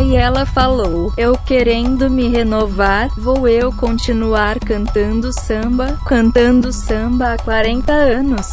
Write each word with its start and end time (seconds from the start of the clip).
Aí 0.00 0.16
ela 0.16 0.46
falou: 0.46 1.12
Eu 1.14 1.36
querendo 1.36 2.08
me 2.08 2.26
renovar, 2.26 3.10
vou 3.18 3.46
eu 3.46 3.70
continuar 3.70 4.58
cantando 4.58 5.30
samba, 5.30 6.00
cantando 6.06 6.72
samba 6.72 7.34
há 7.34 7.36
40 7.36 7.92
anos. 7.92 8.46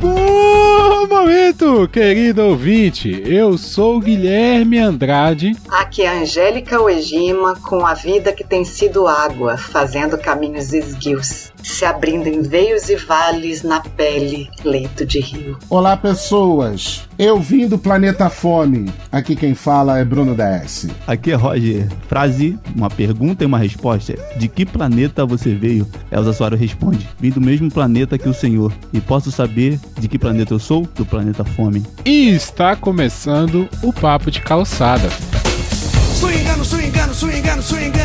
Bom 0.00 1.08
momento, 1.08 1.88
querido 1.88 2.42
ouvinte. 2.42 3.24
Eu 3.26 3.58
sou 3.58 3.98
Guilherme 3.98 4.78
Andrade. 4.78 5.56
Aqui 5.68 6.02
é 6.02 6.08
a 6.08 6.20
Angélica 6.20 6.80
Uegima 6.80 7.56
com 7.56 7.84
a 7.84 7.94
vida 7.94 8.32
que 8.32 8.44
tem 8.44 8.64
sido 8.64 9.08
água, 9.08 9.56
fazendo 9.56 10.16
caminhos 10.16 10.72
esguios 10.72 11.53
se 11.64 11.84
abrindo 11.84 12.28
em 12.28 12.42
veios 12.42 12.88
e 12.90 12.96
vales 12.96 13.62
na 13.62 13.80
pele, 13.80 14.50
leito 14.62 15.06
de 15.06 15.18
rio. 15.18 15.58
Olá, 15.70 15.96
pessoas. 15.96 17.08
Eu 17.18 17.40
vim 17.40 17.66
do 17.66 17.78
planeta 17.78 18.28
Fome. 18.28 18.92
Aqui 19.10 19.34
quem 19.34 19.54
fala 19.54 19.98
é 19.98 20.04
Bruno 20.04 20.36
DS. 20.36 20.88
Aqui 21.06 21.32
é 21.32 21.34
Roger. 21.34 21.88
Frase, 22.06 22.58
uma 22.76 22.90
pergunta 22.90 23.42
e 23.42 23.46
uma 23.46 23.58
resposta. 23.58 24.14
De 24.36 24.46
que 24.46 24.66
planeta 24.66 25.24
você 25.24 25.54
veio? 25.54 25.88
Elza 26.12 26.32
Soares 26.32 26.60
responde: 26.60 27.08
Vim 27.18 27.30
do 27.30 27.40
mesmo 27.40 27.70
planeta 27.70 28.18
que 28.18 28.28
o 28.28 28.34
Senhor. 28.34 28.72
E 28.92 29.00
posso 29.00 29.32
saber 29.32 29.80
de 29.98 30.06
que 30.06 30.18
planeta 30.18 30.52
eu 30.52 30.58
sou? 30.58 30.82
Do 30.94 31.06
planeta 31.06 31.44
Fome. 31.44 31.82
E 32.04 32.28
está 32.28 32.76
começando 32.76 33.68
o 33.82 33.92
Papo 33.92 34.30
de 34.30 34.40
Calçada. 34.42 35.08
Swingando, 36.14 36.64
swingando, 36.64 37.14
swingando, 37.14 37.62
swingando. 37.62 38.03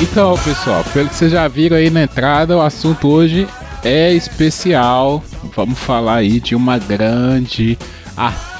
Então, 0.00 0.36
pessoal, 0.44 0.84
pelo 0.92 1.08
que 1.08 1.14
vocês 1.14 1.32
já 1.32 1.48
viram 1.48 1.76
aí 1.76 1.88
na 1.88 2.02
entrada, 2.02 2.56
o 2.56 2.60
assunto 2.60 3.08
hoje 3.08 3.48
é 3.82 4.12
especial. 4.12 5.24
Vamos 5.54 5.78
falar 5.78 6.16
aí 6.16 6.38
de 6.38 6.54
uma 6.54 6.78
grande 6.78 7.78
artista, 8.14 8.55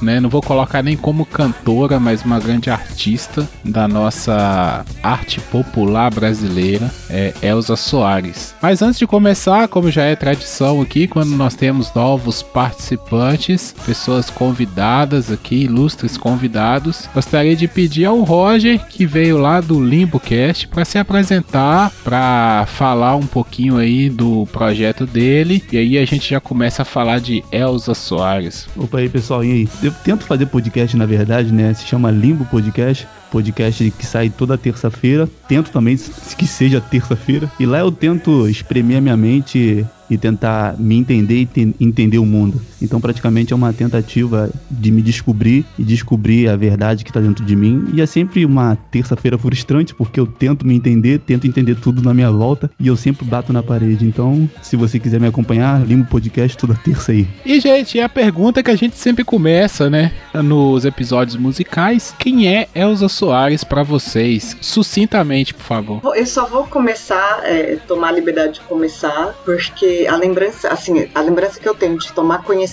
né? 0.00 0.20
Não 0.20 0.28
vou 0.28 0.42
colocar 0.42 0.82
nem 0.82 0.96
como 0.96 1.24
cantora, 1.24 2.00
mas 2.00 2.24
uma 2.24 2.38
grande 2.38 2.70
artista 2.70 3.48
da 3.64 3.86
nossa 3.86 4.84
arte 5.02 5.40
popular 5.40 6.12
brasileira, 6.12 6.90
é 7.08 7.32
Elza 7.42 7.76
Soares. 7.76 8.54
Mas 8.60 8.82
antes 8.82 8.98
de 8.98 9.06
começar, 9.06 9.68
como 9.68 9.90
já 9.90 10.04
é 10.04 10.16
tradição 10.16 10.80
aqui, 10.80 11.06
quando 11.06 11.30
nós 11.30 11.54
temos 11.54 11.92
novos 11.94 12.42
participantes, 12.42 13.74
pessoas 13.84 14.30
convidadas 14.30 15.30
aqui, 15.30 15.64
ilustres 15.64 16.16
convidados, 16.16 17.08
gostaria 17.14 17.56
de 17.56 17.68
pedir 17.68 18.04
ao 18.04 18.22
Roger, 18.22 18.80
que 18.86 19.06
veio 19.06 19.38
lá 19.38 19.60
do 19.60 19.82
LimboCast, 19.82 20.68
para 20.68 20.84
se 20.84 20.98
apresentar, 20.98 21.90
para 22.02 22.66
falar 22.66 23.16
um 23.16 23.26
pouquinho 23.26 23.76
aí 23.76 24.08
do 24.08 24.46
projeto 24.52 25.06
dele, 25.06 25.62
e 25.70 25.76
aí 25.76 25.98
a 25.98 26.04
gente 26.04 26.30
já 26.30 26.40
começa 26.40 26.82
a 26.82 26.84
falar 26.84 27.20
de 27.20 27.44
Elza 27.52 27.94
Soares. 27.94 28.68
Opa 28.76 28.98
aí, 28.98 29.09
pessoal, 29.10 29.44
e 29.44 29.52
aí? 29.52 29.68
Eu 29.82 29.92
tento 29.92 30.24
fazer 30.24 30.46
podcast, 30.46 30.96
na 30.96 31.06
verdade, 31.06 31.52
né? 31.52 31.74
Se 31.74 31.86
chama 31.86 32.10
Limbo 32.10 32.44
Podcast. 32.46 33.06
Podcast 33.30 33.90
que 33.92 34.06
sai 34.06 34.30
toda 34.30 34.58
terça-feira. 34.58 35.28
Tento 35.46 35.70
também 35.70 35.96
que 36.36 36.46
seja 36.46 36.80
terça-feira. 36.80 37.50
E 37.60 37.66
lá 37.66 37.78
eu 37.78 37.92
tento 37.92 38.48
espremer 38.48 38.98
a 38.98 39.00
minha 39.00 39.16
mente 39.16 39.86
e 40.08 40.18
tentar 40.18 40.76
me 40.78 40.96
entender 40.96 41.48
e 41.56 41.74
entender 41.78 42.18
o 42.18 42.26
mundo. 42.26 42.60
Então, 42.82 43.00
praticamente 43.00 43.52
é 43.52 43.56
uma 43.56 43.72
tentativa 43.72 44.50
de 44.70 44.90
me 44.90 45.02
descobrir 45.02 45.64
e 45.78 45.84
descobrir 45.84 46.48
a 46.48 46.56
verdade 46.56 47.04
que 47.04 47.10
está 47.10 47.20
dentro 47.20 47.44
de 47.44 47.54
mim. 47.54 47.86
E 47.92 48.00
é 48.00 48.06
sempre 48.06 48.44
uma 48.44 48.76
terça-feira 48.90 49.36
frustrante, 49.36 49.94
porque 49.94 50.18
eu 50.18 50.26
tento 50.26 50.66
me 50.66 50.74
entender, 50.74 51.18
tento 51.20 51.46
entender 51.46 51.76
tudo 51.76 52.02
na 52.02 52.14
minha 52.14 52.30
volta 52.30 52.70
e 52.80 52.86
eu 52.86 52.96
sempre 52.96 53.24
bato 53.24 53.52
na 53.52 53.62
parede. 53.62 54.06
Então, 54.06 54.48
se 54.62 54.76
você 54.76 54.98
quiser 54.98 55.20
me 55.20 55.26
acompanhar, 55.26 55.86
lima 55.86 56.02
o 56.02 56.06
podcast 56.06 56.56
toda 56.56 56.74
terça 56.74 57.12
aí. 57.12 57.28
E, 57.44 57.60
gente, 57.60 57.98
é 57.98 58.04
a 58.04 58.08
pergunta 58.08 58.62
que 58.62 58.70
a 58.70 58.76
gente 58.76 58.96
sempre 58.96 59.24
começa, 59.24 59.90
né? 59.90 60.12
Nos 60.34 60.84
episódios 60.84 61.36
musicais: 61.36 62.14
quem 62.18 62.48
é 62.48 62.68
Elza 62.74 63.08
Soares 63.08 63.62
para 63.62 63.82
vocês? 63.82 64.56
Sucintamente, 64.60 65.52
por 65.52 65.62
favor. 65.62 66.00
Eu 66.16 66.26
só 66.26 66.46
vou 66.46 66.64
começar, 66.64 67.40
é, 67.44 67.76
tomar 67.86 68.08
a 68.08 68.12
liberdade 68.12 68.54
de 68.54 68.60
começar, 68.60 69.34
porque 69.44 70.06
a 70.08 70.16
lembrança, 70.16 70.68
assim, 70.68 71.08
a 71.14 71.20
lembrança 71.20 71.60
que 71.60 71.68
eu 71.68 71.74
tenho 71.74 71.98
de 71.98 72.12
tomar 72.12 72.42
conhecimento 72.42 72.69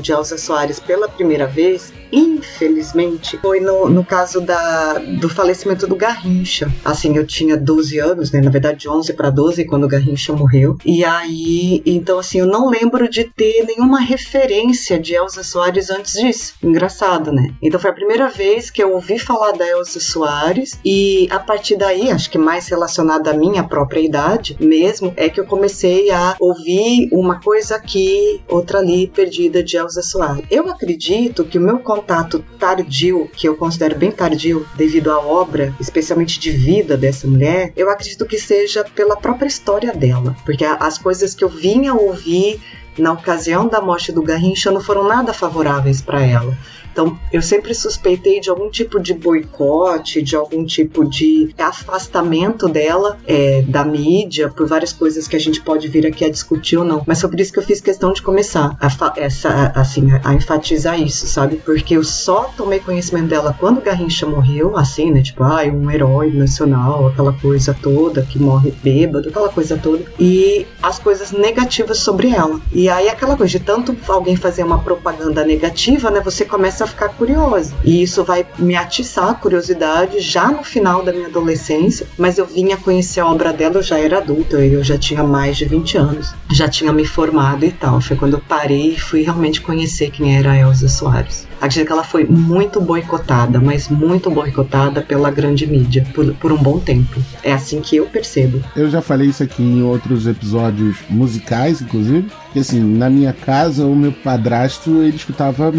de 0.00 0.12
Elza 0.12 0.38
Soares 0.38 0.80
pela 0.80 1.08
primeira 1.08 1.46
vez, 1.46 1.92
infelizmente, 2.10 3.38
foi 3.38 3.60
no, 3.60 3.88
no 3.88 4.04
caso 4.04 4.40
da, 4.40 4.94
do 4.94 5.28
falecimento 5.28 5.86
do 5.86 5.96
Garrincha. 5.96 6.70
Assim, 6.84 7.16
eu 7.16 7.26
tinha 7.26 7.56
12 7.56 7.98
anos, 7.98 8.30
né? 8.32 8.40
Na 8.40 8.50
verdade, 8.50 8.88
11 8.88 9.12
para 9.12 9.30
12, 9.30 9.64
quando 9.64 9.84
o 9.84 9.88
Garrincha 9.88 10.32
morreu. 10.32 10.76
E 10.84 11.04
aí, 11.04 11.82
então, 11.84 12.18
assim, 12.18 12.38
eu 12.38 12.46
não 12.46 12.68
lembro 12.68 13.08
de 13.08 13.24
ter 13.24 13.64
nenhuma 13.64 14.00
referência 14.00 14.98
de 14.98 15.14
Elza 15.14 15.42
Soares 15.42 15.90
antes 15.90 16.14
disso. 16.14 16.54
Engraçado, 16.62 17.32
né? 17.32 17.54
Então, 17.62 17.78
foi 17.78 17.90
a 17.90 17.94
primeira 17.94 18.28
vez 18.28 18.70
que 18.70 18.82
eu 18.82 18.92
ouvi 18.92 19.18
falar 19.18 19.52
da 19.52 19.66
Elza 19.68 20.00
Soares, 20.00 20.78
e 20.84 21.28
a 21.30 21.38
partir 21.38 21.76
daí, 21.76 22.10
acho 22.10 22.30
que 22.30 22.38
mais 22.38 22.68
relacionada 22.68 23.30
à 23.30 23.34
minha 23.34 23.64
própria 23.64 24.00
idade 24.00 24.56
mesmo, 24.60 25.12
é 25.16 25.28
que 25.28 25.40
eu 25.40 25.46
comecei 25.46 26.10
a 26.10 26.36
ouvir 26.40 27.08
uma 27.12 27.40
coisa 27.40 27.76
aqui, 27.76 28.40
outra 28.48 28.78
ali, 28.78 29.06
perdida 29.26 29.60
de 29.62 29.76
Elza 29.76 30.02
Soares. 30.02 30.44
Eu 30.48 30.68
acredito 30.68 31.44
que 31.44 31.58
o 31.58 31.60
meu 31.60 31.80
contato 31.80 32.44
tardio, 32.58 33.28
que 33.34 33.48
eu 33.48 33.56
considero 33.56 33.98
bem 33.98 34.12
tardio, 34.12 34.64
devido 34.76 35.10
à 35.10 35.18
obra, 35.18 35.74
especialmente 35.80 36.38
de 36.38 36.52
vida 36.52 36.96
dessa 36.96 37.26
mulher, 37.26 37.72
eu 37.76 37.90
acredito 37.90 38.24
que 38.24 38.38
seja 38.38 38.84
pela 38.84 39.16
própria 39.16 39.48
história 39.48 39.92
dela. 39.92 40.36
Porque 40.44 40.64
as 40.64 40.96
coisas 40.96 41.34
que 41.34 41.42
eu 41.42 41.48
vinha 41.48 41.92
ouvir 41.92 42.60
na 42.96 43.12
ocasião 43.12 43.68
da 43.68 43.80
morte 43.80 44.12
do 44.12 44.22
Garrincha 44.22 44.70
não 44.70 44.80
foram 44.80 45.08
nada 45.08 45.32
favoráveis 45.32 46.00
para 46.00 46.22
ela. 46.22 46.56
Então, 46.96 47.18
eu 47.30 47.42
sempre 47.42 47.74
suspeitei 47.74 48.40
de 48.40 48.48
algum 48.48 48.70
tipo 48.70 48.98
de 48.98 49.12
boicote, 49.12 50.22
de 50.22 50.34
algum 50.34 50.64
tipo 50.64 51.04
de 51.04 51.54
afastamento 51.58 52.66
dela 52.70 53.18
é, 53.26 53.60
da 53.68 53.84
mídia, 53.84 54.48
por 54.48 54.66
várias 54.66 54.94
coisas 54.94 55.28
que 55.28 55.36
a 55.36 55.38
gente 55.38 55.60
pode 55.60 55.88
vir 55.88 56.06
aqui 56.06 56.24
a 56.24 56.30
discutir 56.30 56.78
ou 56.78 56.84
não. 56.86 57.02
Mas 57.06 57.20
foi 57.20 57.28
por 57.28 57.38
isso 57.38 57.52
que 57.52 57.58
eu 57.58 57.62
fiz 57.62 57.82
questão 57.82 58.14
de 58.14 58.22
começar 58.22 58.78
a, 58.80 59.12
essa, 59.16 59.72
assim, 59.74 60.06
a 60.24 60.32
enfatizar 60.32 60.98
isso, 60.98 61.26
sabe? 61.26 61.56
Porque 61.56 61.98
eu 61.98 62.02
só 62.02 62.44
tomei 62.56 62.80
conhecimento 62.80 63.26
dela 63.26 63.54
quando 63.60 63.82
Garrincha 63.82 64.24
morreu, 64.24 64.74
assim, 64.74 65.10
né? 65.10 65.20
Tipo, 65.20 65.44
ah, 65.44 65.64
um 65.64 65.90
herói 65.90 66.30
nacional, 66.32 67.08
aquela 67.08 67.34
coisa 67.34 67.76
toda, 67.82 68.22
que 68.22 68.38
morre 68.38 68.72
bêbado, 68.82 69.28
aquela 69.28 69.50
coisa 69.50 69.76
toda. 69.76 70.02
E 70.18 70.66
as 70.82 70.98
coisas 70.98 71.30
negativas 71.30 71.98
sobre 71.98 72.30
ela. 72.30 72.58
E 72.72 72.88
aí, 72.88 73.10
aquela 73.10 73.36
coisa 73.36 73.58
de 73.58 73.60
tanto 73.62 73.94
alguém 74.08 74.34
fazer 74.34 74.62
uma 74.62 74.78
propaganda 74.78 75.44
negativa, 75.44 76.10
né? 76.10 76.22
Você 76.22 76.46
começa 76.46 76.85
a 76.86 76.88
ficar 76.88 77.08
curiosa. 77.10 77.74
E 77.84 78.02
isso 78.02 78.24
vai 78.24 78.46
me 78.58 78.74
atiçar 78.74 79.30
a 79.30 79.34
curiosidade 79.34 80.20
já 80.20 80.48
no 80.48 80.64
final 80.64 81.02
da 81.02 81.12
minha 81.12 81.26
adolescência, 81.26 82.06
mas 82.16 82.38
eu 82.38 82.46
vinha 82.46 82.76
conhecer 82.76 83.20
a 83.20 83.26
obra 83.26 83.52
dela, 83.52 83.76
eu 83.76 83.82
já 83.82 83.98
era 83.98 84.18
adulta, 84.18 84.56
eu 84.56 84.82
já 84.82 84.96
tinha 84.96 85.22
mais 85.22 85.56
de 85.56 85.64
20 85.64 85.98
anos, 85.98 86.34
já 86.50 86.68
tinha 86.68 86.92
me 86.92 87.04
formado 87.04 87.64
e 87.64 87.72
tal. 87.72 88.00
Foi 88.00 88.16
quando 88.16 88.34
eu 88.34 88.42
parei 88.48 88.92
e 88.92 89.00
fui 89.00 89.22
realmente 89.22 89.60
conhecer 89.60 90.10
quem 90.10 90.36
era 90.36 90.52
a 90.52 90.56
Elza 90.56 90.88
Soares. 90.88 91.46
Acredito 91.60 91.86
que 91.86 91.92
ela 91.92 92.04
foi 92.04 92.24
muito 92.24 92.80
boicotada, 92.80 93.60
mas 93.60 93.88
muito 93.88 94.30
boicotada 94.30 95.00
pela 95.00 95.30
grande 95.30 95.66
mídia 95.66 96.06
por, 96.14 96.32
por 96.34 96.52
um 96.52 96.56
bom 96.56 96.78
tempo. 96.78 97.20
É 97.42 97.52
assim 97.52 97.80
que 97.80 97.96
eu 97.96 98.06
percebo. 98.06 98.62
Eu 98.74 98.90
já 98.90 99.00
falei 99.00 99.28
isso 99.28 99.42
aqui 99.42 99.62
em 99.62 99.82
outros 99.82 100.26
episódios 100.26 100.96
musicais, 101.08 101.80
inclusive. 101.80 102.28
Que 102.52 102.60
assim, 102.60 102.80
na 102.80 103.10
minha 103.10 103.32
casa, 103.32 103.84
o 103.84 103.94
meu 103.94 104.12
padrasto 104.12 105.02
ele 105.02 105.16
escutava 105.16 105.72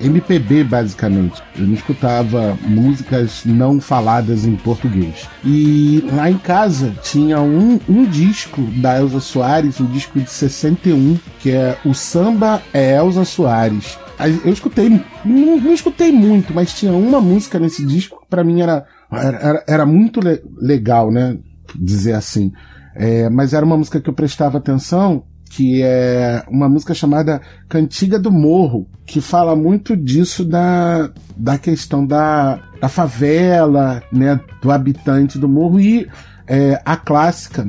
MPB 0.00 0.64
basicamente. 0.64 1.42
Não 1.56 1.74
escutava 1.74 2.58
músicas 2.66 3.42
não 3.44 3.80
faladas 3.80 4.44
em 4.44 4.56
português. 4.56 5.28
E 5.44 6.04
lá 6.12 6.30
em 6.30 6.38
casa 6.38 6.94
tinha 7.02 7.40
um, 7.40 7.78
um 7.88 8.04
disco 8.04 8.62
da 8.76 8.98
Elza 8.98 9.20
Soares, 9.20 9.80
um 9.80 9.86
disco 9.86 10.20
de 10.20 10.30
61, 10.30 11.18
que 11.38 11.50
é 11.50 11.76
O 11.84 11.94
Samba 11.94 12.62
é 12.72 12.96
Elza 12.96 13.24
Soares. 13.24 13.98
Eu 14.44 14.52
escutei, 14.52 14.88
não, 15.24 15.60
não 15.60 15.72
escutei 15.72 16.12
muito, 16.12 16.52
mas 16.52 16.74
tinha 16.74 16.92
uma 16.92 17.20
música 17.20 17.58
nesse 17.58 17.84
disco 17.84 18.20
que 18.20 18.26
pra 18.28 18.44
mim 18.44 18.60
era, 18.60 18.86
era, 19.10 19.64
era 19.66 19.86
muito 19.86 20.20
le 20.20 20.42
legal, 20.58 21.10
né? 21.10 21.38
Dizer 21.74 22.14
assim. 22.14 22.52
É, 22.94 23.30
mas 23.30 23.52
era 23.52 23.64
uma 23.64 23.76
música 23.76 24.00
que 24.00 24.10
eu 24.10 24.14
prestava 24.14 24.58
atenção, 24.58 25.24
que 25.50 25.82
é 25.82 26.44
uma 26.48 26.68
música 26.68 26.94
chamada 26.94 27.40
Cantiga 27.68 28.18
do 28.18 28.30
Morro, 28.30 28.86
que 29.06 29.20
fala 29.20 29.56
muito 29.56 29.96
disso 29.96 30.44
da, 30.44 31.10
da 31.36 31.58
questão 31.58 32.06
da, 32.06 32.60
da 32.80 32.88
favela, 32.88 34.02
né, 34.12 34.40
do 34.62 34.70
habitante 34.70 35.38
do 35.38 35.48
morro 35.48 35.80
e 35.80 36.08
é, 36.46 36.80
a 36.84 36.96
clássica 36.96 37.68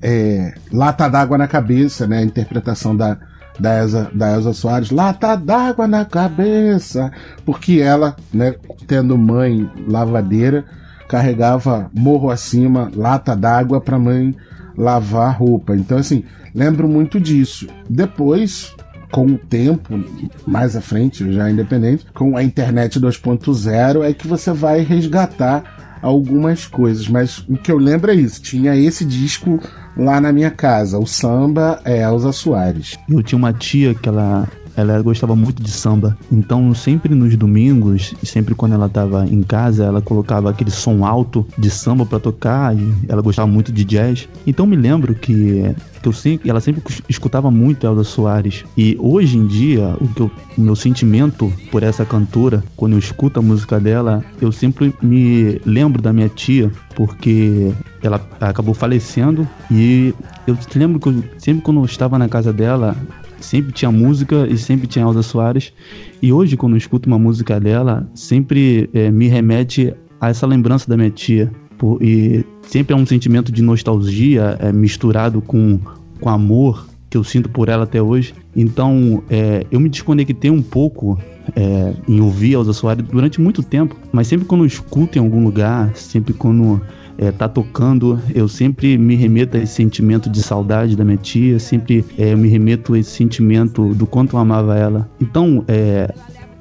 é, 0.00 0.54
Lata 0.72 1.08
d'água 1.08 1.36
na 1.36 1.46
cabeça, 1.46 2.06
né, 2.06 2.18
a 2.18 2.24
interpretação 2.24 2.96
da, 2.96 3.18
da 3.58 3.78
Elza, 3.78 4.10
da 4.14 4.32
Elza 4.32 4.52
Soares, 4.52 4.90
lata 4.90 5.36
d'água 5.36 5.86
na 5.86 6.04
cabeça, 6.04 7.10
porque 7.44 7.80
ela, 7.80 8.16
né, 8.32 8.54
tendo 8.86 9.16
mãe 9.18 9.70
lavadeira, 9.86 10.64
carregava 11.08 11.90
morro 11.92 12.30
acima, 12.30 12.90
lata 12.94 13.34
d'água 13.34 13.80
para 13.80 13.98
mãe 13.98 14.34
lavar 14.76 15.36
roupa. 15.36 15.74
Então, 15.74 15.98
assim, 15.98 16.24
lembro 16.54 16.86
muito 16.86 17.18
disso. 17.18 17.66
Depois, 17.88 18.74
com 19.10 19.26
o 19.26 19.38
tempo, 19.38 20.02
mais 20.46 20.76
à 20.76 20.80
frente, 20.80 21.32
já 21.32 21.50
independente, 21.50 22.06
com 22.14 22.36
a 22.36 22.42
internet 22.42 23.00
2.0, 23.00 24.04
é 24.04 24.12
que 24.12 24.28
você 24.28 24.52
vai 24.52 24.80
resgatar 24.80 25.77
algumas 26.02 26.66
coisas. 26.66 27.08
Mas 27.08 27.38
o 27.48 27.56
que 27.56 27.70
eu 27.70 27.78
lembro 27.78 28.10
é 28.10 28.14
isso: 28.14 28.40
tinha 28.42 28.76
esse 28.76 29.04
disco 29.04 29.60
lá 29.96 30.20
na 30.20 30.32
minha 30.32 30.50
casa, 30.50 30.98
o 30.98 31.06
samba 31.06 31.80
é 31.84 32.02
Elza 32.02 32.32
Soares. 32.32 32.96
Eu 33.08 33.22
tinha 33.22 33.38
uma 33.38 33.52
tia 33.52 33.94
que 33.94 34.08
ela 34.08 34.48
ela 34.78 35.02
gostava 35.02 35.34
muito 35.34 35.60
de 35.60 35.70
samba. 35.70 36.16
Então, 36.30 36.72
sempre 36.72 37.12
nos 37.14 37.34
domingos, 37.36 38.14
sempre 38.22 38.54
quando 38.54 38.74
ela 38.74 38.88
tava 38.88 39.26
em 39.26 39.42
casa, 39.42 39.84
ela 39.84 40.00
colocava 40.00 40.50
aquele 40.50 40.70
som 40.70 41.04
alto 41.04 41.44
de 41.58 41.68
samba 41.68 42.06
para 42.06 42.20
tocar 42.20 42.76
e 42.76 42.94
ela 43.08 43.20
gostava 43.20 43.48
muito 43.48 43.72
de 43.72 43.84
jazz. 43.84 44.28
Então, 44.46 44.66
me 44.66 44.76
lembro 44.76 45.14
que 45.16 45.74
que 46.00 46.08
eu 46.08 46.12
sempre, 46.12 46.48
ela 46.48 46.60
sempre 46.60 46.82
escutava 47.08 47.50
muito 47.50 47.86
Elza 47.86 48.04
Soares. 48.04 48.64
E 48.76 48.96
hoje 49.00 49.36
em 49.36 49.46
dia, 49.46 49.96
o, 50.00 50.08
eu, 50.18 50.30
o 50.56 50.60
meu 50.60 50.76
sentimento 50.76 51.52
por 51.70 51.82
essa 51.82 52.04
cantora, 52.04 52.62
quando 52.76 52.92
eu 52.92 52.98
escuto 52.98 53.40
a 53.40 53.42
música 53.42 53.80
dela, 53.80 54.24
eu 54.40 54.52
sempre 54.52 54.94
me 55.02 55.60
lembro 55.64 56.00
da 56.00 56.12
minha 56.12 56.28
tia, 56.28 56.70
porque 56.94 57.72
ela 58.02 58.20
acabou 58.40 58.74
falecendo 58.74 59.48
e 59.70 60.14
eu 60.46 60.56
lembro 60.74 61.00
que 61.00 61.08
eu, 61.08 61.24
sempre 61.38 61.62
quando 61.62 61.80
eu 61.80 61.84
estava 61.84 62.18
na 62.18 62.28
casa 62.28 62.52
dela, 62.52 62.96
sempre 63.40 63.72
tinha 63.72 63.90
música 63.90 64.46
e 64.48 64.56
sempre 64.56 64.86
tinha 64.86 65.04
Elza 65.04 65.22
Soares. 65.22 65.72
E 66.20 66.32
hoje, 66.32 66.56
quando 66.56 66.74
eu 66.74 66.78
escuto 66.78 67.08
uma 67.08 67.18
música 67.18 67.58
dela, 67.60 68.08
sempre 68.14 68.88
é, 68.92 69.10
me 69.10 69.28
remete 69.28 69.94
a 70.20 70.28
essa 70.30 70.46
lembrança 70.46 70.88
da 70.88 70.96
minha 70.96 71.10
tia. 71.10 71.50
Por, 71.76 72.02
e 72.02 72.44
sempre 72.62 72.94
é 72.94 72.96
um 72.96 73.06
sentimento 73.06 73.52
de 73.52 73.62
nostalgia 73.62 74.56
é, 74.60 74.72
misturado 74.72 75.40
com, 75.40 75.78
com 76.20 76.28
amor 76.28 76.86
que 77.10 77.16
eu 77.16 77.24
sinto 77.24 77.48
por 77.48 77.68
ela 77.68 77.84
até 77.84 78.02
hoje. 78.02 78.34
Então, 78.54 79.22
é, 79.30 79.64
eu 79.70 79.80
me 79.80 79.88
desconectei 79.88 80.50
um 80.50 80.62
pouco 80.62 81.18
é, 81.56 81.94
em 82.06 82.20
ouvir 82.20 82.52
Elza 82.52 82.72
Soares 82.72 83.04
durante 83.06 83.40
muito 83.40 83.62
tempo, 83.62 83.96
mas 84.12 84.26
sempre 84.26 84.46
quando 84.46 84.62
eu 84.62 84.66
escuto 84.66 85.18
em 85.18 85.20
algum 85.20 85.42
lugar, 85.42 85.94
sempre 85.94 86.34
quando 86.34 86.80
é, 87.18 87.32
tá 87.32 87.48
tocando, 87.48 88.18
eu 88.32 88.46
sempre 88.46 88.96
me 88.96 89.16
remeto 89.16 89.56
a 89.56 89.60
esse 89.60 89.74
sentimento 89.74 90.30
de 90.30 90.40
saudade 90.40 90.96
da 90.96 91.04
minha 91.04 91.16
tia, 91.16 91.58
sempre 91.58 92.04
é, 92.16 92.34
me 92.36 92.48
remeto 92.48 92.94
a 92.94 92.98
esse 92.98 93.10
sentimento 93.10 93.92
do 93.94 94.06
quanto 94.06 94.36
eu 94.36 94.40
amava 94.40 94.78
ela. 94.78 95.10
Então, 95.20 95.64
é, 95.66 96.14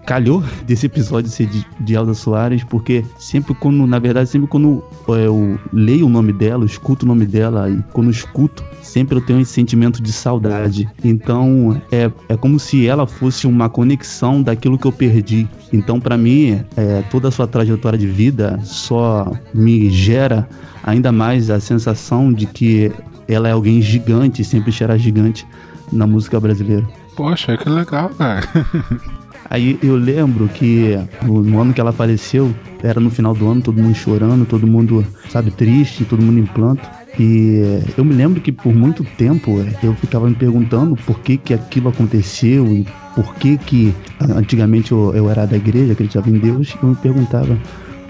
calhou 0.08 0.42
desse 0.66 0.86
episódio 0.86 1.30
ser 1.30 1.48
de, 1.48 1.68
de 1.82 1.94
Elza 1.94 2.14
Soares, 2.14 2.64
porque 2.64 3.04
sempre 3.20 3.54
quando, 3.54 3.86
na 3.86 4.00
verdade, 4.00 4.30
sempre 4.30 4.48
quando 4.48 4.82
é, 5.10 5.28
eu 5.28 5.60
leio 5.74 6.06
o 6.06 6.10
nome 6.10 6.32
dela, 6.32 6.66
escuto 6.66 7.06
o 7.06 7.08
nome 7.08 7.26
dela, 7.26 7.70
e 7.70 7.84
quando 7.92 8.10
escuto, 8.10 8.64
sempre 8.82 9.18
eu 9.18 9.22
tenho 9.22 9.42
esse 9.42 9.52
sentimento 9.52 10.02
de 10.02 10.14
saudade. 10.14 10.90
Então, 11.04 11.80
é, 11.92 12.10
é 12.30 12.38
como 12.38 12.58
se 12.58 12.88
ela 12.88 13.06
fosse 13.06 13.46
uma 13.46 13.70
conexão 13.70 14.42
daquilo 14.42 14.78
que 14.78 14.88
eu 14.88 14.94
perdi. 14.94 15.46
Então, 15.74 16.00
para 16.00 16.18
mim, 16.18 16.64
é, 16.78 17.04
toda 17.12 17.28
a 17.28 17.32
sua 17.32 17.46
trajetória 17.46 18.00
de 18.00 18.08
vida 18.08 18.58
só 18.64 19.30
me 19.54 19.90
gera 19.90 20.48
ainda 20.84 21.12
mais 21.12 21.50
a 21.50 21.60
sensação 21.60 22.32
de 22.32 22.46
que 22.46 22.94
ela 23.28 23.50
é 23.50 23.52
alguém 23.52 23.82
gigante, 23.82 24.42
sempre 24.46 24.72
será 24.72 24.98
gigante 24.98 25.46
na 25.92 26.08
música 26.08 26.40
brasileira. 26.40 26.88
Poxa, 27.14 27.58
que 27.58 27.68
legal, 27.68 28.10
cara. 28.12 28.48
Aí 29.50 29.80
eu 29.82 29.96
lembro 29.96 30.48
que 30.48 30.98
no 31.24 31.60
ano 31.60 31.74
que 31.74 31.80
ela 31.80 31.94
faleceu, 31.94 32.54
era 32.84 33.00
no 33.00 33.10
final 33.10 33.34
do 33.34 33.48
ano, 33.48 33.62
todo 33.62 33.82
mundo 33.82 33.96
chorando, 33.96 34.46
todo 34.46 34.68
mundo, 34.68 35.06
sabe, 35.30 35.52
triste, 35.52 36.06
todo 36.06 36.22
mundo 36.22 36.40
em 36.40 36.46
planto. 36.46 36.88
E 37.20 37.82
eu 37.98 38.06
me 38.06 38.14
lembro 38.14 38.42
que 38.42 38.52
por 38.52 38.74
muito 38.76 39.04
tempo 39.04 39.66
eu 39.82 39.94
ficava 39.96 40.30
me 40.30 40.36
perguntando 40.36 40.96
por 40.96 41.20
que 41.22 41.38
que 41.38 41.54
aquilo 41.54 41.90
aconteceu 41.90 42.68
e 42.68 42.86
por 43.16 43.34
que 43.36 43.58
que 43.58 43.94
antigamente 44.36 44.92
eu, 44.92 45.16
eu 45.16 45.30
era 45.30 45.48
da 45.48 45.58
igreja, 45.58 45.94
acreditava 45.94 46.30
em 46.30 46.38
Deus, 46.38 46.76
e 46.76 46.84
eu 46.84 46.90
me 46.90 46.96
perguntava 46.96 47.58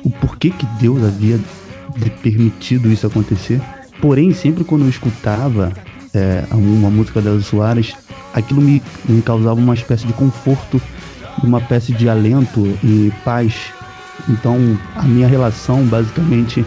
o 0.04 0.10
porquê 0.10 0.50
que 0.50 0.66
Deus 0.80 1.02
havia 1.04 1.40
permitido 2.22 2.92
isso 2.92 3.08
acontecer. 3.08 3.62
Porém, 4.02 4.34
sempre 4.34 4.64
quando 4.64 4.84
eu 4.84 4.90
escutava 4.90 5.72
é, 6.14 6.44
uma 6.52 6.90
música 6.90 7.22
das 7.22 7.46
Soares, 7.46 7.94
aquilo 8.34 8.62
me, 8.62 8.82
me 9.08 9.22
causava 9.22 9.60
uma 9.60 9.74
espécie 9.74 10.06
de 10.06 10.14
conforto 10.14 10.82
uma 11.44 11.60
espécie 11.60 11.94
de 11.94 12.10
alento 12.10 12.66
e 12.84 13.12
paz. 13.24 13.74
Então, 14.30 14.58
a 14.96 15.04
minha 15.04 15.28
relação 15.28 15.84
basicamente 15.86 16.66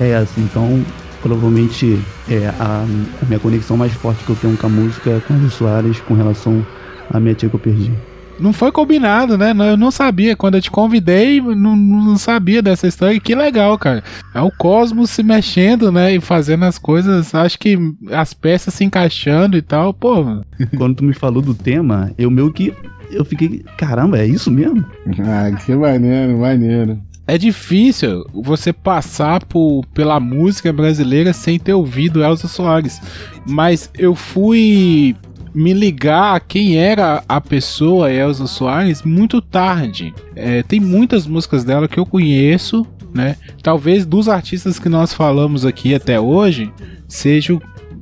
é 0.00 0.10
essa. 0.10 0.40
Então, 0.40 0.84
provavelmente 1.22 2.00
é 2.28 2.48
a, 2.58 2.84
a 3.22 3.26
minha 3.26 3.38
conexão 3.38 3.76
mais 3.76 3.92
forte 3.92 4.24
que 4.24 4.30
eu 4.30 4.36
tenho 4.36 4.56
com 4.56 4.66
a 4.66 4.70
música 4.70 5.10
é 5.10 5.20
com 5.20 5.34
os 5.34 5.54
Soares 5.54 6.00
com 6.00 6.14
relação 6.14 6.64
à 7.12 7.20
minha 7.20 7.34
tia 7.34 7.48
que 7.48 7.54
eu 7.54 7.60
perdi. 7.60 7.92
Não 8.40 8.52
foi 8.52 8.72
combinado, 8.72 9.36
né? 9.36 9.52
Eu 9.52 9.76
não 9.76 9.90
sabia. 9.90 10.34
Quando 10.34 10.56
eu 10.56 10.62
te 10.62 10.70
convidei, 10.70 11.40
não, 11.40 11.76
não 11.76 12.16
sabia 12.16 12.62
dessa 12.62 12.88
história. 12.88 13.20
Que 13.20 13.34
legal, 13.34 13.78
cara. 13.78 14.02
É 14.34 14.40
o 14.40 14.50
cosmos 14.50 15.10
se 15.10 15.22
mexendo, 15.22 15.92
né? 15.92 16.14
E 16.14 16.20
fazendo 16.20 16.64
as 16.64 16.78
coisas. 16.78 17.34
Acho 17.34 17.58
que 17.58 17.78
as 18.10 18.32
peças 18.32 18.74
se 18.74 18.84
encaixando 18.84 19.56
e 19.56 19.62
tal. 19.62 19.92
Pô. 19.92 20.24
Quando 20.76 20.96
tu 20.96 21.04
me 21.04 21.12
falou 21.12 21.42
do 21.42 21.54
tema, 21.54 22.12
eu 22.16 22.30
meio 22.30 22.52
que 22.52 22.74
eu 23.10 23.24
fiquei, 23.24 23.64
caramba, 23.76 24.18
é 24.18 24.26
isso 24.26 24.50
mesmo? 24.50 24.84
Ah, 25.20 25.50
que 25.50 25.74
maneiro, 25.74 26.38
maneiro. 26.38 26.98
É 27.26 27.38
difícil 27.38 28.24
você 28.32 28.72
passar 28.72 29.44
por, 29.44 29.84
pela 29.94 30.18
música 30.18 30.72
brasileira 30.72 31.32
sem 31.32 31.58
ter 31.58 31.74
ouvido 31.74 32.24
Elza 32.24 32.48
Soares. 32.48 33.00
Mas 33.46 33.90
eu 33.96 34.14
fui 34.14 35.14
me 35.54 35.72
ligar 35.72 36.36
a 36.36 36.40
quem 36.40 36.76
era 36.76 37.22
a 37.28 37.40
pessoa 37.40 38.12
Elza 38.12 38.46
Soares 38.46 39.02
muito 39.02 39.40
tarde. 39.40 40.14
É, 40.34 40.62
tem 40.62 40.80
muitas 40.80 41.26
músicas 41.26 41.64
dela 41.64 41.88
que 41.88 41.98
eu 41.98 42.06
conheço, 42.06 42.86
né? 43.12 43.36
Talvez 43.62 44.06
dos 44.06 44.28
artistas 44.28 44.78
que 44.78 44.88
nós 44.88 45.12
falamos 45.12 45.66
aqui 45.66 45.94
até 45.94 46.20
hoje, 46.20 46.72
seja 47.08 47.54
o 47.54 47.60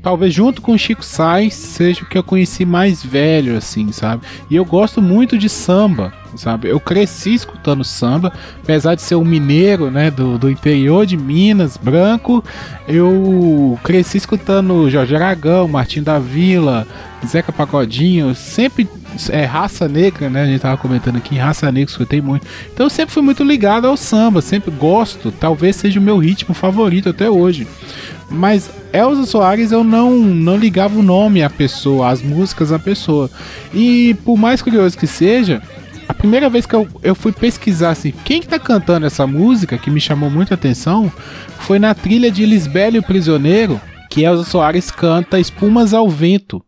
talvez 0.09 0.33
junto 0.33 0.63
com 0.63 0.79
Chico 0.79 1.05
Sainz 1.05 1.53
seja 1.53 2.03
o 2.03 2.07
que 2.07 2.17
eu 2.17 2.23
conheci 2.23 2.65
mais 2.65 3.05
velho, 3.05 3.59
assim, 3.59 3.93
sabe? 3.93 4.23
E 4.49 4.57
eu 4.57 4.65
gosto 4.65 5.03
muito 5.03 5.37
de 5.37 5.51
samba, 5.51 6.15
sabe? 6.35 6.67
Eu 6.67 6.81
cresci 6.81 7.35
escutando 7.35 7.85
samba, 7.85 8.33
apesar 8.63 8.95
de 8.95 9.03
ser 9.03 9.17
um 9.17 9.25
mineiro, 9.25 9.91
né, 9.91 10.11
do, 10.11 10.39
do 10.39 10.49
interior 10.49 11.05
de 11.05 11.15
Minas, 11.15 11.77
branco, 11.77 12.43
eu 12.89 13.79
cresci 13.85 14.17
escutando 14.17 14.89
Jorge 14.89 15.15
Aragão, 15.15 15.69
Martim 15.69 16.03
da 16.03 16.19
Vila, 16.19 16.87
Zeca 17.27 17.53
Pagodinho, 17.53 18.35
sempre 18.35 18.89
é 19.29 19.45
raça 19.45 19.87
negra, 19.87 20.31
né? 20.31 20.45
A 20.45 20.47
gente 20.47 20.61
tava 20.61 20.79
comentando 20.79 21.17
aqui, 21.17 21.37
raça 21.37 21.71
negra, 21.71 21.91
escutei 21.91 22.23
muito. 22.23 22.47
Então 22.73 22.87
eu 22.87 22.91
sempre 22.91 23.13
fui 23.13 23.23
muito 23.23 23.45
ligado 23.45 23.87
ao 23.87 23.97
samba, 23.97 24.41
sempre 24.41 24.71
gosto, 24.71 25.31
talvez 25.31 25.77
seja 25.77 26.01
o 26.01 26.03
meu 26.03 26.17
ritmo 26.17 26.55
favorito 26.55 27.11
até 27.11 27.29
hoje. 27.29 27.67
Mas 28.31 28.71
Elza 28.93 29.25
Soares 29.25 29.73
eu 29.73 29.83
não, 29.83 30.13
não 30.19 30.57
ligava 30.57 30.99
o 30.99 31.03
nome 31.03 31.43
à 31.43 31.49
pessoa, 31.49 32.11
as 32.11 32.23
músicas 32.23 32.73
à 32.73 32.79
pessoa. 32.79 33.31
E 33.73 34.15
por 34.25 34.37
mais 34.37 34.61
curioso 34.61 34.99
que 34.99 35.07
seja, 35.07 35.63
a 36.09 36.15
primeira 36.15 36.49
vez 36.49 36.67
que 36.67 36.75
eu, 36.75 36.87
eu 37.03 37.15
fui 37.15 37.33
pesquisar 37.33 37.91
assim, 37.91 38.13
quem 38.25 38.41
que 38.41 38.49
tá 38.49 38.59
cantando 38.59 39.07
essa 39.07 39.27
música, 39.27 39.79
que 39.79 39.91
me 39.91 40.01
chamou 40.01 40.31
muita 40.31 40.55
atenção, 40.55 41.13
foi 41.61 41.79
na 41.79 41.95
trilha 41.95 42.31
de 42.31 42.45
Lisbelo 42.45 42.97
e 42.97 42.99
o 42.99 43.03
Prisioneiro, 43.03 43.81
que 44.11 44.23
Elza 44.23 44.45
Soares 44.45 44.91
canta 44.91 45.39
Espumas 45.39 45.93
ao 45.93 46.09
Vento. 46.09 46.63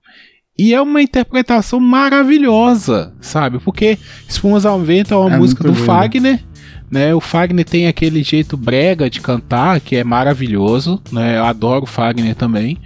E 0.58 0.74
é 0.74 0.80
uma 0.80 1.00
interpretação 1.00 1.80
maravilhosa, 1.80 3.14
sabe? 3.18 3.58
Porque 3.58 3.98
Espumas 4.28 4.66
ao 4.66 4.78
Vento 4.78 5.14
é 5.14 5.16
uma 5.16 5.34
é 5.34 5.38
música 5.38 5.64
do 5.64 5.72
lindo. 5.72 5.84
Fagner 5.84 6.44
né? 6.90 7.14
O 7.14 7.20
Fagner 7.20 7.64
tem 7.64 7.86
aquele 7.86 8.22
jeito 8.22 8.56
brega 8.56 9.08
de 9.08 9.20
cantar, 9.20 9.80
que 9.80 9.96
é 9.96 10.04
maravilhoso, 10.04 11.00
né? 11.12 11.38
Eu 11.38 11.44
adoro 11.44 11.84
o 11.84 11.86
Fagner 11.86 12.34
também. 12.34 12.78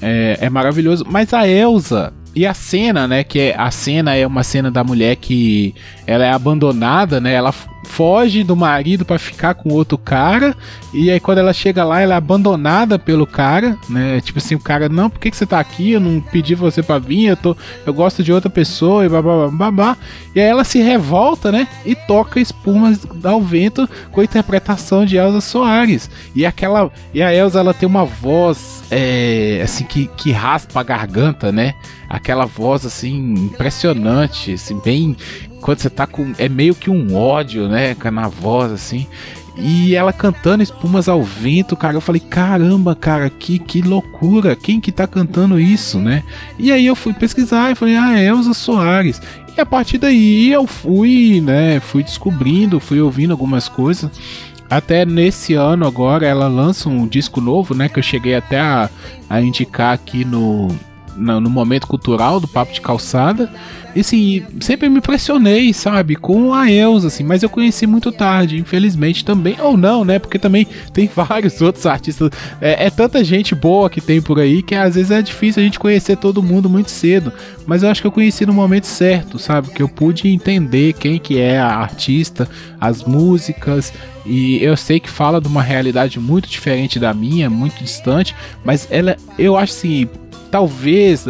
É, 0.00 0.38
é 0.42 0.50
maravilhoso. 0.50 1.06
Mas 1.08 1.32
a 1.32 1.48
Elsa 1.48 2.12
e 2.34 2.46
a 2.46 2.52
cena, 2.52 3.08
né? 3.08 3.24
Que 3.24 3.40
é, 3.40 3.54
a 3.56 3.70
cena 3.70 4.14
é 4.14 4.26
uma 4.26 4.42
cena 4.42 4.70
da 4.70 4.84
mulher 4.84 5.16
que 5.16 5.74
ela 6.06 6.24
é 6.24 6.30
abandonada, 6.30 7.18
né? 7.18 7.32
Ela 7.32 7.54
foge 7.86 8.44
do 8.44 8.56
marido 8.56 9.04
para 9.04 9.18
ficar 9.18 9.54
com 9.54 9.72
outro 9.72 9.96
cara. 9.96 10.54
E 10.92 11.10
aí 11.10 11.20
quando 11.20 11.38
ela 11.38 11.52
chega 11.52 11.84
lá, 11.84 12.00
ela 12.00 12.14
é 12.14 12.16
abandonada 12.16 12.98
pelo 12.98 13.26
cara, 13.26 13.78
né? 13.88 14.20
Tipo 14.20 14.38
assim, 14.38 14.54
o 14.54 14.60
cara, 14.60 14.88
não, 14.88 15.08
por 15.08 15.20
que, 15.20 15.30
que 15.30 15.36
você 15.36 15.46
tá 15.46 15.58
aqui? 15.58 15.92
Eu 15.92 16.00
não 16.00 16.20
pedi 16.20 16.54
você 16.54 16.82
pra 16.82 16.98
vir, 16.98 17.26
eu, 17.26 17.36
tô, 17.36 17.56
eu 17.86 17.94
gosto 17.94 18.22
de 18.22 18.32
outra 18.32 18.50
pessoa 18.50 19.06
e 19.06 19.08
babá, 19.08 19.48
babá. 19.48 19.96
E 20.34 20.40
aí 20.40 20.46
ela 20.46 20.64
se 20.64 20.80
revolta, 20.80 21.50
né? 21.50 21.66
E 21.84 21.94
toca 21.94 22.40
espumas 22.40 23.06
ao 23.24 23.40
vento 23.40 23.88
com 24.10 24.20
a 24.20 24.24
interpretação 24.24 25.06
de 25.06 25.16
Elza 25.16 25.40
Soares. 25.40 26.10
E 26.34 26.44
aquela. 26.44 26.90
E 27.14 27.22
a 27.22 27.32
Elza 27.32 27.60
ela 27.60 27.72
tem 27.72 27.88
uma 27.88 28.04
voz 28.04 28.82
é, 28.90 29.60
assim 29.62 29.84
que, 29.84 30.06
que 30.16 30.32
raspa 30.32 30.80
a 30.80 30.82
garganta, 30.82 31.50
né? 31.50 31.74
Aquela 32.08 32.44
voz 32.44 32.86
assim 32.86 33.34
impressionante, 33.34 34.52
assim, 34.52 34.78
bem 34.84 35.16
quando 35.60 35.78
você 35.78 35.90
tá 35.90 36.06
com. 36.06 36.32
É 36.38 36.48
meio 36.48 36.74
que 36.74 36.90
um 36.90 37.14
ódio, 37.14 37.68
né? 37.68 37.96
Na 38.12 38.28
voz, 38.28 38.72
assim. 38.72 39.06
E 39.58 39.94
ela 39.94 40.12
cantando 40.12 40.62
espumas 40.62 41.08
ao 41.08 41.22
vento, 41.22 41.76
cara. 41.76 41.96
Eu 41.96 42.00
falei, 42.00 42.20
caramba, 42.20 42.94
cara, 42.94 43.30
que, 43.30 43.58
que 43.58 43.80
loucura. 43.80 44.54
Quem 44.54 44.80
que 44.80 44.92
tá 44.92 45.06
cantando 45.06 45.58
isso, 45.58 45.98
né? 45.98 46.22
E 46.58 46.70
aí 46.70 46.86
eu 46.86 46.94
fui 46.94 47.14
pesquisar 47.14 47.72
e 47.72 47.74
falei, 47.74 47.96
ah, 47.96 48.18
é 48.18 48.26
Elza 48.26 48.52
Soares. 48.52 49.20
E 49.56 49.60
a 49.60 49.64
partir 49.64 49.96
daí 49.96 50.52
eu 50.52 50.66
fui, 50.66 51.40
né? 51.40 51.80
Fui 51.80 52.02
descobrindo, 52.02 52.78
fui 52.78 53.00
ouvindo 53.00 53.30
algumas 53.30 53.68
coisas. 53.68 54.10
Até 54.68 55.06
nesse 55.06 55.54
ano 55.54 55.86
agora 55.86 56.26
ela 56.26 56.48
lança 56.48 56.88
um 56.90 57.06
disco 57.06 57.40
novo, 57.40 57.74
né? 57.74 57.88
Que 57.88 57.98
eu 57.98 58.02
cheguei 58.02 58.34
até 58.34 58.60
a, 58.60 58.90
a 59.30 59.40
indicar 59.40 59.94
aqui 59.94 60.22
no, 60.22 60.68
no, 61.16 61.50
momento 61.50 61.86
cultural 61.86 62.38
do 62.40 62.48
Papo 62.48 62.72
de 62.72 62.80
Calçada. 62.80 63.50
E 63.94 64.00
assim, 64.00 64.42
sempre 64.60 64.90
me 64.90 64.98
impressionei, 64.98 65.72
sabe, 65.72 66.16
com 66.16 66.52
a 66.52 66.70
Elsa, 66.70 67.06
assim, 67.06 67.24
mas 67.24 67.42
eu 67.42 67.48
conheci 67.48 67.86
muito 67.86 68.12
tarde, 68.12 68.58
infelizmente 68.58 69.24
também, 69.24 69.56
ou 69.58 69.74
não, 69.74 70.04
né, 70.04 70.18
porque 70.18 70.38
também 70.38 70.66
tem 70.92 71.08
vários 71.08 71.62
outros 71.62 71.86
artistas, 71.86 72.30
é, 72.60 72.86
é, 72.86 72.90
tanta 72.90 73.24
gente 73.24 73.54
boa 73.54 73.88
que 73.88 74.02
tem 74.02 74.20
por 74.20 74.38
aí 74.38 74.62
que 74.62 74.74
às 74.74 74.96
vezes 74.96 75.10
é 75.10 75.22
difícil 75.22 75.62
a 75.62 75.64
gente 75.64 75.78
conhecer 75.78 76.18
todo 76.18 76.42
mundo 76.42 76.68
muito 76.68 76.90
cedo, 76.90 77.32
mas 77.66 77.82
eu 77.82 77.88
acho 77.88 78.02
que 78.02 78.06
eu 78.06 78.12
conheci 78.12 78.44
no 78.44 78.52
momento 78.52 78.86
certo, 78.86 79.38
sabe, 79.38 79.70
que 79.70 79.82
eu 79.82 79.88
pude 79.88 80.28
entender 80.28 80.92
quem 80.92 81.18
que 81.18 81.40
é 81.40 81.58
a 81.58 81.76
artista, 81.76 82.46
as 82.78 83.02
músicas, 83.02 83.94
e 84.26 84.62
eu 84.62 84.76
sei 84.76 84.98
que 84.98 85.08
fala 85.08 85.40
de 85.40 85.46
uma 85.46 85.62
realidade 85.62 86.18
muito 86.18 86.48
diferente 86.50 86.98
da 86.98 87.14
minha, 87.14 87.48
muito 87.48 87.82
distante, 87.82 88.34
mas 88.62 88.88
ela, 88.90 89.16
eu 89.38 89.56
acho 89.56 89.72
assim, 89.72 90.08
talvez 90.56 91.26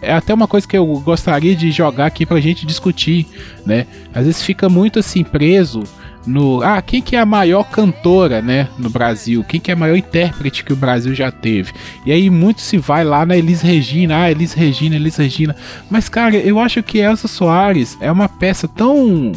é 0.00 0.14
até 0.14 0.32
uma 0.32 0.48
coisa 0.48 0.66
que 0.66 0.76
eu 0.76 0.86
gostaria 1.00 1.54
de 1.54 1.70
jogar 1.70 2.06
aqui 2.06 2.24
pra 2.24 2.40
gente 2.40 2.64
discutir, 2.64 3.26
né? 3.66 3.86
Às 4.14 4.24
vezes 4.24 4.42
fica 4.42 4.66
muito 4.66 4.98
assim 4.98 5.22
preso 5.22 5.82
no 6.26 6.62
ah, 6.62 6.80
quem 6.80 7.02
que 7.02 7.14
é 7.14 7.20
a 7.20 7.26
maior 7.26 7.64
cantora, 7.64 8.40
né, 8.40 8.68
no 8.78 8.88
Brasil? 8.88 9.44
Quem 9.44 9.60
que 9.60 9.70
é 9.70 9.74
a 9.74 9.76
maior 9.76 9.94
intérprete 9.94 10.64
que 10.64 10.72
o 10.72 10.76
Brasil 10.76 11.14
já 11.14 11.30
teve? 11.30 11.74
E 12.06 12.12
aí 12.12 12.30
muito 12.30 12.62
se 12.62 12.78
vai 12.78 13.04
lá 13.04 13.26
na 13.26 13.36
Elis 13.36 13.60
Regina, 13.60 14.22
ah, 14.22 14.30
Elis 14.30 14.54
Regina, 14.54 14.96
Elis 14.96 15.16
Regina. 15.16 15.54
Mas 15.90 16.08
cara, 16.08 16.34
eu 16.34 16.58
acho 16.58 16.82
que 16.82 16.96
Elsa 16.96 17.28
Soares 17.28 17.98
é 18.00 18.10
uma 18.10 18.30
peça 18.30 18.66
tão 18.66 19.32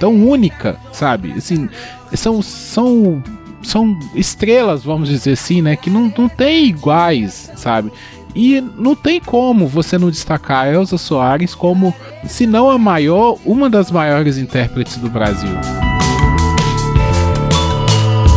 tão 0.00 0.14
única, 0.26 0.80
sabe? 0.90 1.34
Assim, 1.36 1.68
são 2.14 2.40
são 2.40 3.22
são 3.62 3.98
estrelas, 4.14 4.82
vamos 4.82 5.08
dizer 5.08 5.32
assim, 5.32 5.62
né, 5.62 5.76
que 5.76 5.88
não, 5.90 6.12
não 6.16 6.28
tem 6.28 6.66
iguais, 6.66 7.50
sabe? 7.56 7.92
E 8.34 8.60
não 8.60 8.94
tem 8.94 9.20
como 9.20 9.66
você 9.66 9.98
não 9.98 10.10
destacar 10.10 10.64
a 10.64 10.72
Elza 10.72 10.96
Soares 10.96 11.54
como, 11.54 11.94
se 12.26 12.46
não 12.46 12.70
a 12.70 12.78
maior, 12.78 13.36
uma 13.44 13.68
das 13.68 13.90
maiores 13.90 14.38
intérpretes 14.38 14.96
do 14.96 15.10
Brasil. 15.10 15.50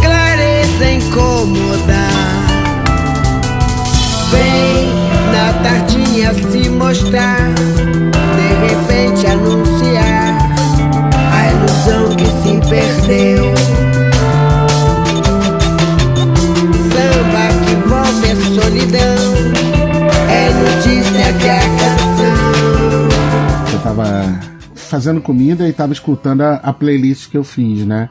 Clareza 0.01 0.91
incomodar. 0.91 2.45
Vem 4.31 4.89
na 5.31 5.53
tardinha 5.63 6.33
se 6.33 6.69
mostrar. 6.69 7.53
De 8.35 8.67
repente 8.67 9.27
anunciar 9.27 10.37
a 11.31 11.51
ilusão 11.51 12.15
que 12.17 12.25
se 12.25 12.69
perdeu. 12.69 13.84
Fazendo 25.05 25.21
comida 25.21 25.69
e 25.69 25.73
tava 25.73 25.93
escutando 25.93 26.41
a, 26.41 26.55
a 26.55 26.73
playlist 26.73 27.29
que 27.29 27.37
eu 27.37 27.43
fiz, 27.43 27.85
né? 27.85 28.09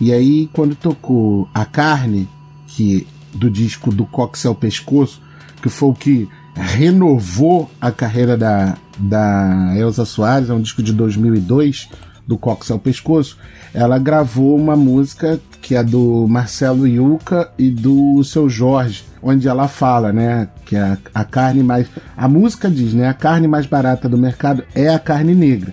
E 0.00 0.12
aí, 0.12 0.50
quando 0.52 0.74
tocou 0.74 1.48
a 1.54 1.64
carne, 1.64 2.28
que 2.66 3.06
do 3.32 3.48
disco 3.48 3.92
do 3.92 4.04
Coxel 4.04 4.54
Pescoço, 4.54 5.22
que 5.62 5.68
foi 5.68 5.90
o 5.90 5.94
que 5.94 6.28
renovou 6.54 7.70
a 7.80 7.92
carreira 7.92 8.36
da, 8.36 8.76
da 8.98 9.72
Elza 9.76 10.04
Soares, 10.04 10.50
é 10.50 10.54
um 10.54 10.60
disco 10.60 10.82
de 10.82 10.92
2002, 10.92 11.88
do 12.26 12.36
Coxel 12.36 12.80
Pescoço, 12.80 13.38
ela 13.72 13.96
gravou 13.96 14.56
uma 14.56 14.74
música 14.74 15.38
que 15.62 15.76
é 15.76 15.84
do 15.84 16.26
Marcelo 16.28 16.88
Yuca 16.88 17.52
e 17.56 17.70
do 17.70 18.22
Seu 18.24 18.48
Jorge, 18.48 19.04
onde 19.22 19.46
ela 19.46 19.68
fala, 19.68 20.12
né, 20.12 20.48
que 20.64 20.76
a, 20.76 20.98
a 21.14 21.24
carne 21.24 21.62
mais. 21.62 21.86
A 22.16 22.26
música 22.26 22.68
diz, 22.68 22.92
né, 22.94 23.08
a 23.08 23.14
carne 23.14 23.46
mais 23.46 23.64
barata 23.64 24.08
do 24.08 24.18
mercado 24.18 24.64
é 24.74 24.88
a 24.88 24.98
carne 24.98 25.36
negra. 25.36 25.72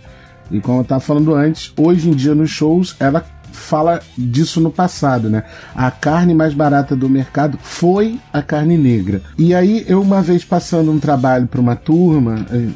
E 0.51 0.59
como 0.59 0.79
eu 0.79 0.83
estava 0.83 1.01
falando 1.01 1.33
antes, 1.33 1.73
hoje 1.77 2.09
em 2.09 2.13
dia 2.13 2.35
nos 2.35 2.50
shows 2.50 2.95
ela 3.00 3.25
fala 3.51 4.01
disso 4.17 4.59
no 4.59 4.71
passado, 4.71 5.29
né? 5.29 5.43
A 5.75 5.89
carne 5.91 6.33
mais 6.33 6.53
barata 6.53 6.95
do 6.95 7.07
mercado 7.07 7.57
foi 7.62 8.19
a 8.31 8.41
carne 8.41 8.77
negra. 8.77 9.21
E 9.38 9.53
aí 9.53 9.85
eu 9.88 10.01
uma 10.01 10.21
vez 10.21 10.43
passando 10.43 10.91
um 10.91 11.00
trabalho 11.00 11.47
para 11.47 11.62
uma 11.62 11.75
turma, 11.75 12.45
eh, 12.51 12.69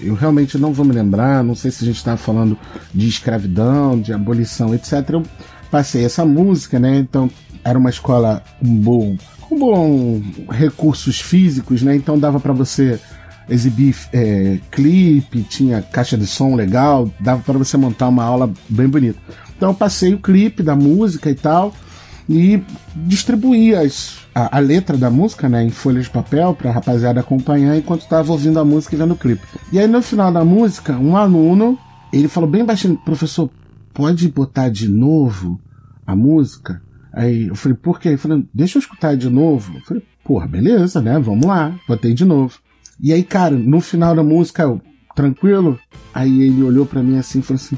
eu 0.00 0.14
realmente 0.14 0.58
não 0.58 0.72
vou 0.72 0.84
me 0.84 0.92
lembrar, 0.92 1.44
não 1.44 1.54
sei 1.54 1.70
se 1.70 1.84
a 1.84 1.86
gente 1.86 1.96
estava 1.96 2.16
falando 2.16 2.58
de 2.92 3.08
escravidão, 3.08 4.00
de 4.00 4.12
abolição, 4.12 4.74
etc. 4.74 5.10
Eu 5.10 5.22
passei 5.70 6.04
essa 6.04 6.24
música, 6.24 6.80
né? 6.80 6.98
Então 6.98 7.30
era 7.64 7.78
uma 7.78 7.90
escola 7.90 8.42
com 8.58 8.74
bom, 8.74 9.16
com 9.40 9.58
bom 9.58 10.22
recursos 10.50 11.20
físicos, 11.20 11.82
né? 11.82 11.94
Então 11.94 12.18
dava 12.18 12.40
para 12.40 12.52
você 12.52 12.98
exibir 13.52 13.94
é, 14.12 14.58
clipe, 14.70 15.42
tinha 15.42 15.82
caixa 15.82 16.16
de 16.16 16.26
som 16.26 16.54
legal, 16.54 17.12
dava 17.20 17.42
para 17.42 17.58
você 17.58 17.76
montar 17.76 18.08
uma 18.08 18.24
aula 18.24 18.50
bem 18.68 18.88
bonita. 18.88 19.18
Então 19.56 19.70
eu 19.70 19.74
passei 19.74 20.14
o 20.14 20.18
clipe 20.18 20.62
da 20.62 20.74
música 20.74 21.30
e 21.30 21.34
tal 21.34 21.72
e 22.28 22.62
distribuí 22.94 23.74
as, 23.74 24.18
a, 24.34 24.56
a 24.56 24.60
letra 24.60 24.96
da 24.96 25.10
música 25.10 25.48
né, 25.48 25.62
em 25.62 25.70
folhas 25.70 26.04
de 26.04 26.10
papel 26.10 26.54
para 26.54 26.70
a 26.70 26.72
rapaziada 26.72 27.20
acompanhar 27.20 27.76
enquanto 27.76 28.02
estava 28.02 28.32
ouvindo 28.32 28.58
a 28.58 28.64
música 28.64 28.94
e 28.94 28.98
vendo 28.98 29.12
o 29.12 29.16
clipe. 29.16 29.46
E 29.72 29.78
aí 29.78 29.86
no 29.86 30.02
final 30.02 30.32
da 30.32 30.44
música, 30.44 30.96
um 30.96 31.16
aluno, 31.16 31.78
ele 32.12 32.28
falou 32.28 32.48
bem 32.48 32.64
baixinho, 32.64 32.96
professor, 32.96 33.50
pode 33.92 34.28
botar 34.28 34.68
de 34.68 34.88
novo 34.88 35.60
a 36.06 36.16
música? 36.16 36.82
Aí 37.12 37.48
eu 37.48 37.54
falei, 37.54 37.76
por 37.76 38.00
quê? 38.00 38.08
Ele 38.08 38.16
falou, 38.16 38.42
deixa 38.54 38.78
eu 38.78 38.80
escutar 38.80 39.14
de 39.16 39.28
novo. 39.28 39.74
Eu 39.76 39.80
falei, 39.82 40.02
porra, 40.24 40.46
beleza, 40.46 41.00
né? 41.02 41.18
Vamos 41.18 41.46
lá. 41.46 41.74
Botei 41.86 42.14
de 42.14 42.24
novo. 42.24 42.58
E 43.02 43.12
aí, 43.12 43.24
cara, 43.24 43.56
no 43.56 43.80
final 43.80 44.14
da 44.14 44.22
música, 44.22 44.62
eu, 44.62 44.80
tranquilo? 45.16 45.76
Aí 46.14 46.42
ele 46.42 46.62
olhou 46.62 46.86
para 46.86 47.02
mim 47.02 47.18
assim 47.18 47.40
e 47.40 47.42
falou 47.42 47.60
assim: 47.60 47.76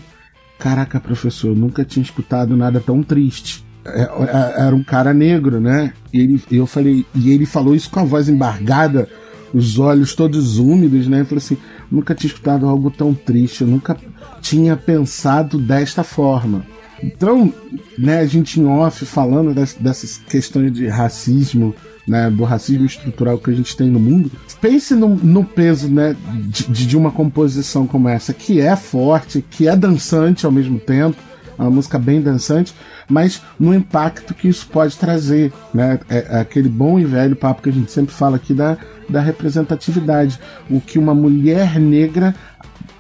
Caraca, 0.59 1.01
professor, 1.01 1.49
eu 1.49 1.55
nunca 1.55 1.83
tinha 1.83 2.03
escutado 2.03 2.55
nada 2.57 2.79
tão 2.79 3.03
triste. 3.03 3.65
É, 3.87 4.03
é, 4.03 4.67
Era 4.67 4.77
um 4.77 4.83
cara 4.83 5.15
negro, 5.15 5.61
né? 5.61 5.95
E 6.13 6.21
ele, 6.21 6.43
eu 6.51 6.67
falei, 6.67 7.07
e 7.15 7.31
ele 7.31 7.47
falou 7.47 7.75
isso 7.75 7.91
com 7.91 8.01
a 8.01 8.05
voz 8.05 8.29
embargada, 8.29 9.09
os 9.53 9.79
olhos 9.79 10.15
todos 10.15 10.59
úmidos, 10.59 11.09
né? 11.09 11.23
Eu 11.23 11.27
falei 11.27 11.39
assim: 11.39 11.57
nunca 11.91 12.15
tinha 12.15 12.29
escutado 12.29 12.67
algo 12.67 12.91
tão 12.91 13.15
triste, 13.15 13.63
eu 13.63 13.69
nunca 13.69 13.97
tinha 14.43 14.77
pensado 14.77 15.59
desta 15.59 16.05
forma. 16.05 16.67
Então, 17.03 17.53
né, 17.99 18.21
a 18.21 18.27
gente 18.27 18.61
em 18.61 18.67
off 18.67 19.05
falando 19.05 19.55
dessas 19.55 20.19
questões 20.19 20.73
de 20.73 20.87
racismo, 20.87 21.75
né, 22.07 22.31
do 22.31 22.45
racismo 22.45 22.85
estrutural 22.85 23.39
que 23.39 23.51
a 23.51 23.55
gente 23.55 23.77
tem 23.77 23.89
no 23.89 23.99
mundo, 23.99 24.31
pense 24.61 24.95
no, 24.95 25.09
no 25.09 25.45
peso 25.45 25.89
né, 25.89 26.17
de, 26.49 26.87
de 26.87 26.97
uma 26.97 27.11
composição 27.11 27.87
como 27.87 28.09
essa, 28.09 28.33
que 28.33 28.61
é 28.61 28.77
forte, 28.77 29.45
que 29.51 29.69
é 29.69 29.75
dançante 29.75 30.45
ao 30.45 30.53
mesmo 30.53 30.79
tempo, 30.79 31.17
é 31.59 31.63
uma 31.63 31.71
música 31.71 31.99
bem 31.99 32.21
dançante, 32.21 32.75
mas 33.09 33.41
no 33.59 33.75
impacto 33.75 34.35
que 34.35 34.49
isso 34.49 34.67
pode 34.67 34.97
trazer, 34.97 35.53
né? 35.73 36.01
É, 36.09 36.27
é 36.31 36.41
aquele 36.41 36.69
bom 36.69 36.99
e 36.99 37.05
velho 37.05 37.37
papo 37.37 37.63
que 37.63 37.69
a 37.69 37.73
gente 37.73 37.93
sempre 37.93 38.13
fala 38.15 38.37
aqui 38.37 38.53
da, 38.53 38.77
da 39.09 39.21
representatividade. 39.21 40.39
O 40.69 40.81
que 40.81 40.99
uma 40.99 41.15
mulher 41.15 41.79
negra 41.79 42.35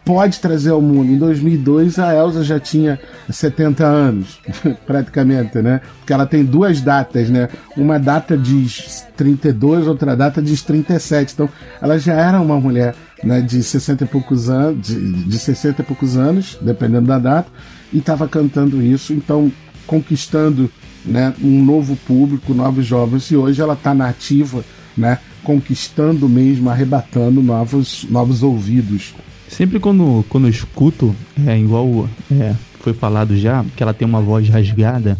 pode 0.04 0.38
trazer 0.38 0.70
ao 0.70 0.82
mundo. 0.82 1.10
Em 1.10 1.18
2002, 1.18 1.98
a 1.98 2.14
Elsa 2.14 2.44
já 2.44 2.60
tinha 2.60 3.00
70 3.30 3.84
anos, 3.84 4.40
praticamente, 4.86 5.62
né? 5.62 5.80
Porque 5.98 6.12
ela 6.12 6.26
tem 6.26 6.44
duas 6.44 6.80
datas, 6.80 7.30
né? 7.30 7.48
Uma 7.76 7.98
data 7.98 8.36
diz 8.36 9.06
32, 9.16 9.86
outra 9.86 10.14
data 10.14 10.42
diz 10.42 10.62
37. 10.62 11.32
Então, 11.32 11.48
ela 11.80 11.98
já 11.98 12.14
era 12.14 12.40
uma 12.40 12.60
mulher 12.60 12.94
né, 13.22 13.40
de 13.40 13.62
60 13.62 14.04
e 14.04 14.06
poucos 14.06 14.50
anos, 14.50 14.86
de, 14.86 15.24
de 15.24 15.38
60 15.38 15.80
e 15.80 15.84
poucos 15.84 16.16
anos, 16.16 16.58
dependendo 16.60 17.06
da 17.06 17.18
data, 17.18 17.50
e 17.92 17.98
estava 17.98 18.28
cantando 18.28 18.82
isso, 18.82 19.12
então 19.12 19.50
conquistando 19.86 20.70
né, 21.04 21.34
um 21.42 21.64
novo 21.64 21.96
público, 21.96 22.54
novos 22.54 22.84
jovens, 22.84 23.30
e 23.30 23.36
hoje 23.36 23.60
ela 23.60 23.74
está 23.74 23.94
nativa, 23.94 24.64
né, 24.96 25.18
conquistando 25.42 26.28
mesmo, 26.28 26.70
arrebatando 26.70 27.42
novos, 27.42 28.06
novos 28.10 28.42
ouvidos. 28.42 29.14
Sempre 29.48 29.78
quando, 29.78 30.24
quando 30.28 30.46
eu 30.46 30.50
escuto, 30.50 31.14
é 31.46 31.58
igual 31.58 32.08
é, 32.30 32.54
foi 32.80 32.92
falado 32.92 33.36
já, 33.36 33.64
que 33.76 33.82
ela 33.82 33.94
tem 33.94 34.06
uma 34.06 34.20
voz 34.20 34.48
rasgada, 34.48 35.18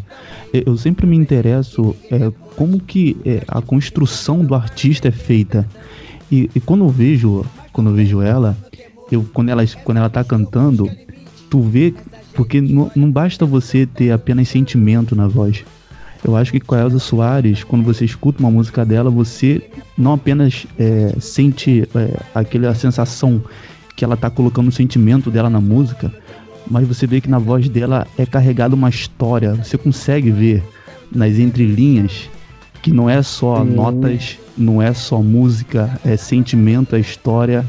eu 0.52 0.76
sempre 0.76 1.06
me 1.06 1.16
interesso 1.16 1.96
é, 2.10 2.30
como 2.56 2.78
que 2.78 3.16
é, 3.24 3.42
a 3.48 3.60
construção 3.60 4.44
do 4.44 4.54
artista 4.54 5.08
é 5.08 5.10
feita. 5.10 5.66
E, 6.30 6.50
e, 6.54 6.60
quando 6.60 6.84
eu 6.84 6.88
vejo, 6.88 7.44
quando 7.72 7.90
eu 7.90 7.94
vejo 7.94 8.22
ela, 8.22 8.56
eu, 9.10 9.26
quando 9.32 9.48
ela 9.48 9.64
quando 9.82 9.98
ela 9.98 10.10
tá 10.10 10.22
cantando, 10.22 10.88
tu 11.50 11.60
vê 11.60 11.94
porque 12.34 12.60
não, 12.60 12.90
não 12.94 13.10
basta 13.10 13.46
você 13.46 13.86
ter 13.86 14.10
apenas 14.10 14.48
sentimento 14.48 15.16
na 15.16 15.26
voz. 15.26 15.64
Eu 16.24 16.36
acho 16.36 16.52
que 16.52 16.60
com 16.60 16.74
a 16.74 16.80
Elza 16.80 16.98
Soares, 16.98 17.62
quando 17.64 17.84
você 17.84 18.04
escuta 18.04 18.40
uma 18.40 18.50
música 18.50 18.84
dela, 18.84 19.10
você 19.10 19.62
não 19.96 20.14
apenas 20.14 20.66
é, 20.78 21.14
sente 21.20 21.86
é, 21.94 22.20
aquela 22.34 22.74
sensação 22.74 23.42
que 23.96 24.04
ela 24.04 24.16
tá 24.16 24.28
colocando 24.28 24.68
o 24.68 24.72
sentimento 24.72 25.30
dela 25.30 25.48
na 25.48 25.60
música, 25.60 26.12
mas 26.68 26.86
você 26.86 27.06
vê 27.06 27.20
que 27.20 27.28
na 27.28 27.38
voz 27.38 27.68
dela 27.68 28.06
é 28.18 28.24
carregada 28.24 28.74
uma 28.74 28.88
história. 28.88 29.54
Você 29.54 29.76
consegue 29.76 30.30
ver 30.30 30.62
nas 31.12 31.38
entrelinhas 31.38 32.28
que 32.82 32.90
não 32.90 33.08
é 33.08 33.22
só 33.22 33.62
hum. 33.62 33.64
notas, 33.64 34.38
não 34.56 34.80
é 34.80 34.92
só 34.92 35.22
música, 35.22 35.98
é 36.04 36.16
sentimento, 36.16 36.96
é 36.96 37.00
história. 37.00 37.64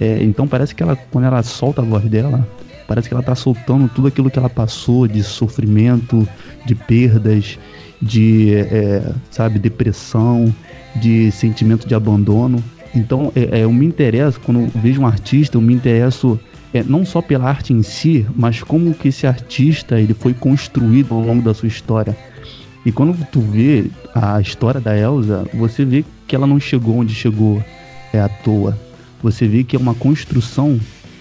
É, 0.00 0.22
então 0.22 0.46
parece 0.46 0.74
que 0.74 0.82
ela, 0.82 0.96
quando 0.96 1.24
ela 1.24 1.42
solta 1.42 1.82
a 1.82 1.84
voz 1.84 2.04
dela, 2.04 2.46
parece 2.86 3.08
que 3.08 3.14
ela 3.14 3.22
tá 3.22 3.34
soltando 3.34 3.88
tudo 3.88 4.08
aquilo 4.08 4.30
que 4.30 4.38
ela 4.38 4.50
passou 4.50 5.06
de 5.06 5.22
sofrimento, 5.22 6.28
de 6.64 6.74
perdas, 6.74 7.58
de, 8.00 8.54
é, 8.54 9.12
sabe, 9.30 9.58
depressão, 9.58 10.54
de 10.96 11.30
sentimento 11.32 11.86
de 11.86 11.94
abandono. 11.94 12.62
Então, 12.96 13.30
é, 13.36 13.58
é, 13.58 13.64
eu 13.64 13.72
me 13.72 13.84
interesso, 13.84 14.40
quando 14.40 14.70
vejo 14.74 15.02
um 15.02 15.06
artista, 15.06 15.58
eu 15.58 15.60
me 15.60 15.74
interesso 15.74 16.40
é, 16.72 16.82
não 16.82 17.04
só 17.04 17.20
pela 17.20 17.46
arte 17.46 17.74
em 17.74 17.82
si, 17.82 18.26
mas 18.34 18.62
como 18.62 18.94
que 18.94 19.08
esse 19.08 19.26
artista 19.26 20.00
ele 20.00 20.14
foi 20.14 20.32
construído 20.32 21.14
ao 21.14 21.20
longo 21.20 21.42
da 21.42 21.52
sua 21.52 21.68
história. 21.68 22.16
E 22.86 22.90
quando 22.90 23.14
tu 23.30 23.40
vê 23.40 23.90
a 24.14 24.40
história 24.40 24.80
da 24.80 24.96
Elsa, 24.96 25.46
você 25.52 25.84
vê 25.84 26.04
que 26.26 26.34
ela 26.34 26.46
não 26.46 26.58
chegou 26.58 26.96
onde 26.96 27.14
chegou 27.14 27.62
é 28.14 28.20
à 28.20 28.30
toa. 28.30 28.78
Você 29.22 29.46
vê 29.46 29.62
que 29.62 29.76
é 29.76 29.78
uma 29.78 29.94
construção, 29.94 30.80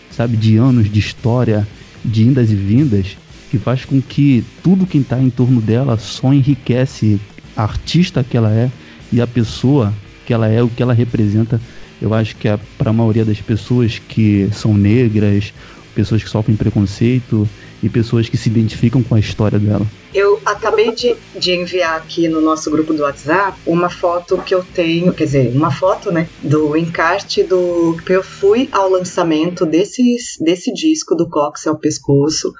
sabe, 0.09 0.37
de 0.37 0.55
anos 0.55 0.89
de 0.89 0.99
história, 0.99 1.67
de 2.05 2.23
indas 2.23 2.51
e 2.51 2.55
vindas, 2.55 3.17
que 3.51 3.57
faz 3.57 3.83
com 3.83 4.01
que 4.01 4.45
tudo 4.63 4.85
que 4.85 4.97
está 4.97 5.19
em 5.19 5.29
torno 5.29 5.59
dela 5.59 5.97
só 5.97 6.33
enriquece 6.33 7.19
a 7.57 7.63
artista 7.63 8.23
que 8.23 8.37
ela 8.37 8.51
é 8.51 8.71
e 9.11 9.19
a 9.19 9.27
pessoa 9.27 9.93
que 10.25 10.33
ela 10.33 10.47
é, 10.47 10.61
o 10.61 10.69
que 10.69 10.81
ela 10.81 10.93
representa. 10.93 11.59
Eu 12.01 12.13
acho 12.13 12.35
que 12.35 12.47
é 12.47 12.59
para 12.77 12.89
a 12.89 12.93
maioria 12.93 13.23
das 13.23 13.39
pessoas 13.39 13.99
que 13.99 14.49
são 14.51 14.73
negras, 14.73 15.53
pessoas 15.93 16.21
que 16.21 16.29
sofrem 16.29 16.57
preconceito 16.57 17.47
e 17.81 17.87
pessoas 17.87 18.27
que 18.27 18.37
se 18.37 18.49
identificam 18.49 19.01
com 19.01 19.15
a 19.15 19.19
história 19.19 19.57
dela. 19.57 19.85
Eu 20.13 20.39
acabei 20.45 20.93
de, 20.93 21.15
de, 21.37 21.51
enviar 21.53 21.97
aqui 21.97 22.27
no 22.27 22.41
nosso 22.41 22.69
grupo 22.71 22.93
do 22.93 23.03
WhatsApp 23.03 23.57
uma 23.65 23.89
foto 23.89 24.37
que 24.37 24.55
eu 24.55 24.63
tenho, 24.63 25.13
quer 25.13 25.25
dizer, 25.25 25.55
uma 25.55 25.71
foto, 25.71 26.11
né, 26.11 26.27
do 26.41 26.75
encarte 26.75 27.43
do 27.43 27.97
que 28.05 28.13
eu 28.13 28.23
fui 28.23 28.69
ao 28.71 28.89
lançamento 28.89 29.65
desse, 29.65 30.17
desse 30.39 30.73
disco 30.73 31.15
do 31.15 31.29
Cox 31.29 31.67
ao 31.67 31.77
Pescoço 31.77 32.53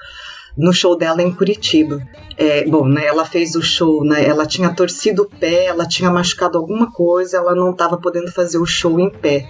no 0.58 0.74
show 0.74 0.98
dela 0.98 1.22
em 1.22 1.34
Curitiba. 1.34 2.02
É, 2.38 2.66
bom, 2.66 2.88
né, 2.88 3.06
ela 3.06 3.26
fez 3.26 3.56
o 3.56 3.62
show, 3.62 4.04
né, 4.04 4.26
ela 4.26 4.46
tinha 4.46 4.74
torcido 4.74 5.24
o 5.24 5.30
pé, 5.30 5.66
ela 5.66 5.88
tinha 5.88 6.10
machucado 6.10 6.58
alguma 6.58 6.92
coisa, 6.92 7.38
ela 7.38 7.56
não 7.56 7.72
estava 7.72 7.98
podendo 7.98 8.32
fazer 8.32 8.58
o 8.58 8.66
show 8.66 9.00
em 9.00 9.10
pé. 9.10 9.48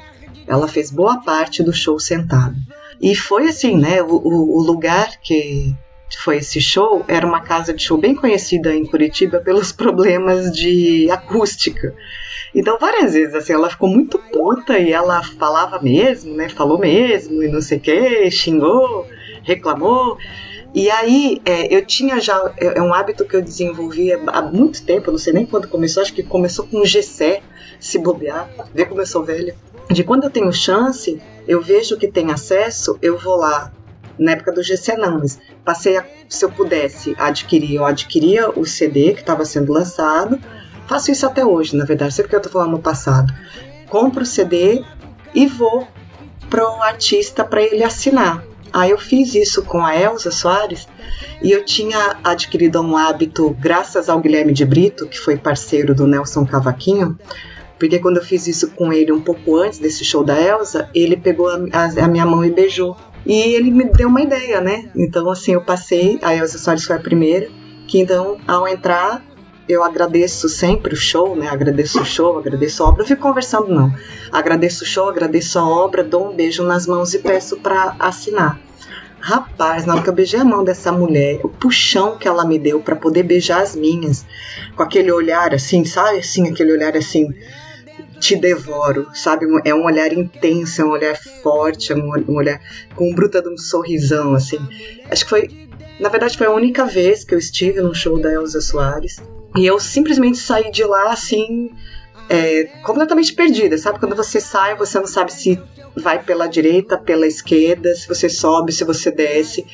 Ela 0.48 0.68
fez 0.68 0.92
boa 0.92 1.22
parte 1.22 1.64
do 1.64 1.74
show 1.74 2.00
sentada. 2.00 2.56
E 3.02 3.16
foi 3.16 3.48
assim, 3.48 3.76
né, 3.76 4.02
o, 4.02 4.16
o 4.16 4.62
lugar 4.62 5.20
que 5.22 5.76
foi 6.24 6.38
esse 6.38 6.62
show 6.62 7.04
era 7.08 7.26
uma 7.26 7.42
casa 7.42 7.74
de 7.74 7.84
show 7.84 7.98
bem 7.98 8.16
conhecida 8.16 8.74
em 8.74 8.86
Curitiba 8.86 9.40
pelos 9.40 9.72
problemas 9.74 10.52
de 10.52 11.10
acústica. 11.10 11.96
Então, 12.54 12.78
várias 12.80 13.14
vezes, 13.14 13.36
assim, 13.36 13.52
ela 13.52 13.70
ficou 13.70 13.90
muito 13.90 14.18
puta 14.18 14.80
e 14.80 14.94
ela 14.94 15.22
falava 15.22 15.82
mesmo, 15.82 16.34
né? 16.36 16.48
Falou 16.48 16.80
mesmo 16.80 17.44
e 17.44 17.50
não 17.50 17.62
sei 17.62 17.78
o 17.78 17.82
que, 17.82 18.32
xingou, 18.32 19.06
reclamou. 19.44 20.18
E 20.76 20.92
aí, 20.92 21.42
é, 21.46 21.74
eu 21.74 21.86
tinha 21.86 22.20
já. 22.20 22.52
É, 22.58 22.80
é 22.80 22.82
um 22.82 22.94
hábito 22.94 23.24
que 23.24 23.34
eu 23.34 23.42
desenvolvi 23.42 24.12
há 24.12 24.42
muito 24.42 24.84
tempo, 24.84 25.10
não 25.10 25.18
sei 25.18 25.32
nem 25.32 25.46
quando 25.46 25.70
começou, 25.70 26.04
acho 26.04 26.14
que 26.14 26.22
começou 26.22 26.68
com 26.68 26.82
o 26.82 26.86
Gessé, 26.86 27.42
se 27.80 27.98
bobear, 27.98 28.50
ver 28.74 28.86
como 28.90 29.00
eu 29.00 29.06
sou 29.06 29.24
velha. 29.24 29.56
De 29.90 30.04
quando 30.04 30.26
eu 30.26 30.30
tenho 30.30 30.52
chance, 30.52 31.22
eu 31.48 31.62
vejo 31.62 31.96
que 31.96 32.10
tem 32.10 32.30
acesso, 32.30 33.00
eu 33.02 33.18
vou 33.18 33.38
lá. 33.38 33.72
Na 34.20 34.34
época 34.34 34.52
do 34.52 34.62
GC 34.62 34.98
não, 34.98 35.20
mas 35.20 35.40
passei 35.64 35.98
a, 35.98 36.06
se 36.28 36.44
eu 36.44 36.52
pudesse 36.52 37.16
adquirir, 37.18 37.76
eu 37.76 37.86
adquiria 37.86 38.50
o 38.50 38.66
CD 38.66 39.14
que 39.14 39.22
estava 39.22 39.46
sendo 39.46 39.72
lançado. 39.72 40.38
Faço 40.88 41.10
isso 41.10 41.26
até 41.26 41.46
hoje, 41.46 41.76
na 41.76 41.86
verdade, 41.86 42.14
sempre 42.14 42.30
que 42.30 42.36
eu 42.36 42.40
estou 42.40 42.52
falando 42.52 42.72
no 42.72 42.80
passado. 42.80 43.34
Compro 43.90 44.24
o 44.24 44.26
CD 44.26 44.84
e 45.34 45.48
vou 45.48 45.88
pro 46.50 46.68
artista 46.82 47.46
para 47.46 47.62
ele 47.62 47.84
assinar. 47.84 48.44
Aí 48.76 48.92
eu 48.92 48.98
fiz 48.98 49.34
isso 49.34 49.64
com 49.64 49.86
a 49.86 49.98
Elza 49.98 50.30
Soares 50.30 50.86
e 51.42 51.50
eu 51.50 51.64
tinha 51.64 52.18
adquirido 52.22 52.82
um 52.82 52.98
hábito 52.98 53.56
graças 53.58 54.10
ao 54.10 54.20
Guilherme 54.20 54.52
de 54.52 54.66
Brito, 54.66 55.08
que 55.08 55.18
foi 55.18 55.38
parceiro 55.38 55.96
do 55.96 56.06
Nelson 56.06 56.46
Cavaquinho, 56.46 57.18
porque 57.80 58.00
quando 58.00 58.18
eu 58.18 58.24
fiz 58.24 58.48
isso 58.48 58.72
com 58.72 58.92
ele 58.92 59.14
um 59.14 59.22
pouco 59.22 59.56
antes 59.56 59.80
desse 59.80 60.04
show 60.04 60.26
da 60.26 60.38
Elsa, 60.42 60.90
ele 60.94 61.16
pegou 61.16 61.48
a, 61.48 61.56
a, 61.72 62.04
a, 62.04 62.08
minha 62.10 62.26
mão 62.26 62.44
e 62.44 62.52
beijou. 62.52 62.98
E 63.26 63.34
ele 63.56 63.72
me 63.72 63.86
deu 63.86 64.10
uma 64.10 64.22
ideia, 64.22 64.60
né? 64.60 64.90
Então, 64.94 65.30
assim, 65.30 65.54
eu 65.54 65.62
passei, 65.62 66.20
a 66.22 66.36
Elsa 66.36 66.58
Soares 66.58 66.84
foi 66.84 66.98
a 66.98 67.00
primeira, 67.00 67.48
que 67.88 67.98
então, 67.98 68.38
ao 68.46 68.68
entrar, 68.68 69.24
eu 69.70 69.86
agradeço 69.86 70.50
sempre 70.50 70.94
o 70.94 70.98
show, 70.98 71.34
né? 71.34 71.48
Agradeço 71.48 72.02
o 72.02 72.06
show, 72.06 72.38
agradeço 72.38 72.84
a 72.84 72.88
obra. 72.88 73.00
Não 73.00 73.08
fico 73.08 73.22
conversando, 73.22 73.74
não. 73.74 73.94
Agradeço 74.34 74.84
o 74.84 74.88
show, 74.88 75.08
agradeço 75.08 75.58
a 75.58 75.66
obra, 75.66 76.04
dou 76.04 76.30
um 76.30 76.36
beijo 76.36 76.62
nas 76.62 76.86
mãos 76.86 77.14
e 77.14 77.20
peço 77.20 77.56
para 77.58 77.96
assinar. 77.98 78.65
Rapaz, 79.28 79.88
na 79.88 79.96
hora 79.96 80.04
que 80.04 80.10
eu 80.10 80.14
beijei 80.14 80.40
a 80.40 80.46
mão 80.46 80.64
dessa 80.64 80.92
mulher, 80.92 81.40
o 81.44 81.50
puxão 81.50 82.16
que 82.16 82.28
ela 82.28 82.46
me 82.46 82.60
deu 82.60 82.80
para 82.80 82.96
poder 82.96 83.24
beijar 83.24 83.64
as 83.64 83.76
minhas, 83.76 84.24
com 84.76 84.84
aquele 84.84 85.12
olhar 85.12 85.52
assim, 85.52 85.84
sabe? 85.84 86.20
Assim, 86.20 86.48
aquele 86.48 86.72
olhar 86.72 86.96
assim, 86.96 87.34
te 88.20 88.36
devoro, 88.36 89.08
sabe? 89.16 89.48
É 89.66 89.74
um 89.74 89.84
olhar 89.84 90.14
intenso, 90.14 90.80
é 90.80 90.86
um 90.86 90.92
olhar 90.92 91.18
forte, 91.42 91.92
é 91.92 91.96
um 91.96 92.36
olhar 92.36 92.62
com 92.96 93.10
um 93.10 93.16
bruta 93.16 93.42
de 93.42 93.50
um 93.50 93.58
sorrisão, 93.58 94.36
assim. 94.36 94.60
Acho 95.10 95.24
que 95.24 95.30
foi, 95.32 95.70
na 96.00 96.10
verdade, 96.10 96.38
foi 96.38 96.46
a 96.46 96.52
única 96.52 96.86
vez 96.86 97.24
que 97.24 97.34
eu 97.34 97.40
estive 97.40 97.82
num 97.82 97.96
show 97.96 98.20
da 98.20 98.32
Elza 98.32 98.62
Soares. 98.62 99.20
E 99.58 99.66
eu 99.66 99.80
simplesmente 99.80 100.38
saí 100.38 100.70
de 100.70 100.84
lá 100.84 101.12
assim, 101.12 101.72
é, 102.30 102.66
completamente 102.84 103.34
perdida, 103.34 103.76
sabe? 103.76 104.00
Quando 104.00 104.16
você 104.16 104.40
sai, 104.40 104.76
você 104.76 105.00
não 105.00 105.08
sabe 105.08 105.34
se 105.34 105.60
vai 105.96 106.22
pela 106.22 106.48
direita, 106.48 106.98
pela 106.98 107.26
esquerda, 107.26 107.94
se 107.96 108.08
você 108.08 108.30
sobe, 108.30 108.72
se 108.72 108.84
você 108.84 109.12
desce. 109.12 109.66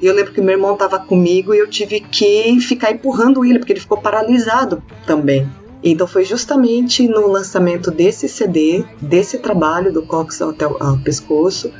E 0.00 0.06
eu 0.06 0.14
lembro 0.14 0.32
que 0.32 0.40
meu 0.40 0.54
irmão 0.54 0.74
estava 0.74 0.98
comigo 0.98 1.54
e 1.54 1.58
eu 1.58 1.68
tive 1.68 2.00
que 2.00 2.60
ficar 2.60 2.90
empurrando 2.90 3.44
ele, 3.44 3.58
porque 3.58 3.72
ele 3.72 3.80
ficou 3.80 3.98
paralisado 3.98 4.82
também. 5.06 5.48
Então 5.82 6.06
foi 6.06 6.24
justamente 6.24 7.06
no 7.06 7.28
lançamento 7.28 7.90
desse 7.90 8.28
CD, 8.28 8.84
desse 9.00 9.38
trabalho 9.38 9.92
do 9.92 10.02
Cox 10.02 10.42
até 10.42 10.64
ao 10.64 10.98
pescoço, 10.98 11.72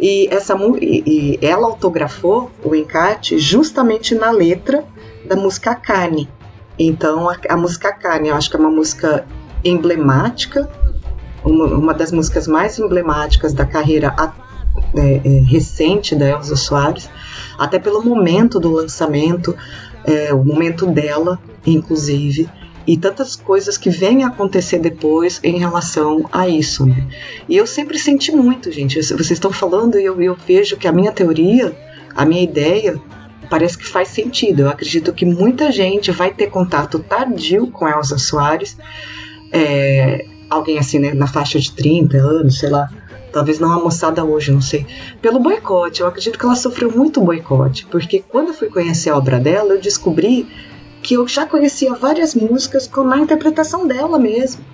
e 0.00 0.26
essa 0.30 0.56
e, 0.80 1.02
e 1.06 1.38
ela 1.40 1.68
autografou 1.68 2.50
o 2.64 2.74
encarte 2.74 3.38
justamente 3.38 4.14
na 4.14 4.30
letra 4.30 4.84
da 5.24 5.36
música 5.36 5.74
Carne. 5.74 6.28
Então 6.76 7.28
a, 7.28 7.36
a 7.48 7.56
música 7.56 7.92
Carne, 7.92 8.28
eu 8.28 8.34
acho 8.34 8.50
que 8.50 8.56
é 8.56 8.58
uma 8.58 8.70
música 8.70 9.24
emblemática 9.64 10.68
uma, 11.44 11.66
uma 11.66 11.94
das 11.94 12.10
músicas 12.10 12.48
mais 12.48 12.78
emblemáticas 12.78 13.52
da 13.52 13.64
carreira 13.64 14.14
é, 14.96 15.20
é, 15.24 15.28
recente 15.44 16.14
da 16.14 16.28
Elza 16.28 16.56
Soares, 16.56 17.08
até 17.58 17.78
pelo 17.78 18.02
momento 18.04 18.58
do 18.58 18.70
lançamento, 18.70 19.56
é, 20.04 20.32
o 20.32 20.44
momento 20.44 20.86
dela, 20.86 21.38
inclusive. 21.66 22.48
e 22.86 22.98
tantas 22.98 23.34
coisas 23.34 23.78
que 23.78 23.88
vêm 23.88 24.24
acontecer 24.24 24.78
depois 24.78 25.40
em 25.42 25.58
relação 25.58 26.28
a 26.30 26.46
isso. 26.46 26.84
Né? 26.84 27.06
E 27.48 27.56
eu 27.56 27.66
sempre 27.66 27.98
senti 27.98 28.30
muito, 28.30 28.70
gente. 28.70 29.00
Vocês 29.00 29.30
estão 29.30 29.50
falando 29.50 29.98
e 29.98 30.04
eu, 30.04 30.20
eu 30.20 30.36
vejo 30.46 30.76
que 30.76 30.86
a 30.86 30.92
minha 30.92 31.10
teoria, 31.10 31.74
a 32.14 32.26
minha 32.26 32.42
ideia, 32.42 33.00
parece 33.48 33.78
que 33.78 33.86
faz 33.86 34.08
sentido. 34.08 34.62
Eu 34.62 34.68
acredito 34.68 35.14
que 35.14 35.24
muita 35.24 35.72
gente 35.72 36.10
vai 36.10 36.30
ter 36.30 36.48
contato 36.48 36.98
tardio 36.98 37.68
com 37.68 37.88
Elsa 37.88 38.18
Soares, 38.18 38.76
é, 39.50 40.26
alguém 40.54 40.78
assim, 40.78 40.98
né, 40.98 41.14
na 41.14 41.26
faixa 41.26 41.58
de 41.58 41.72
30 41.72 42.16
anos, 42.16 42.58
sei 42.58 42.70
lá, 42.70 42.88
talvez 43.32 43.58
não 43.58 43.72
a 43.72 43.80
moçada 43.82 44.24
hoje, 44.24 44.52
não 44.52 44.60
sei, 44.60 44.86
pelo 45.20 45.40
boicote. 45.40 46.00
Eu 46.00 46.06
acredito 46.06 46.38
que 46.38 46.44
ela 46.44 46.54
sofreu 46.54 46.90
muito 46.90 47.20
boicote, 47.20 47.86
porque 47.86 48.24
quando 48.28 48.48
eu 48.48 48.54
fui 48.54 48.68
conhecer 48.68 49.10
a 49.10 49.16
obra 49.16 49.38
dela, 49.38 49.74
eu 49.74 49.80
descobri 49.80 50.46
que 51.02 51.14
eu 51.14 51.28
já 51.28 51.44
conhecia 51.44 51.94
várias 51.94 52.34
músicas 52.34 52.86
com 52.86 53.02
a 53.10 53.18
interpretação 53.18 53.86
dela 53.86 54.18
mesmo, 54.18 54.64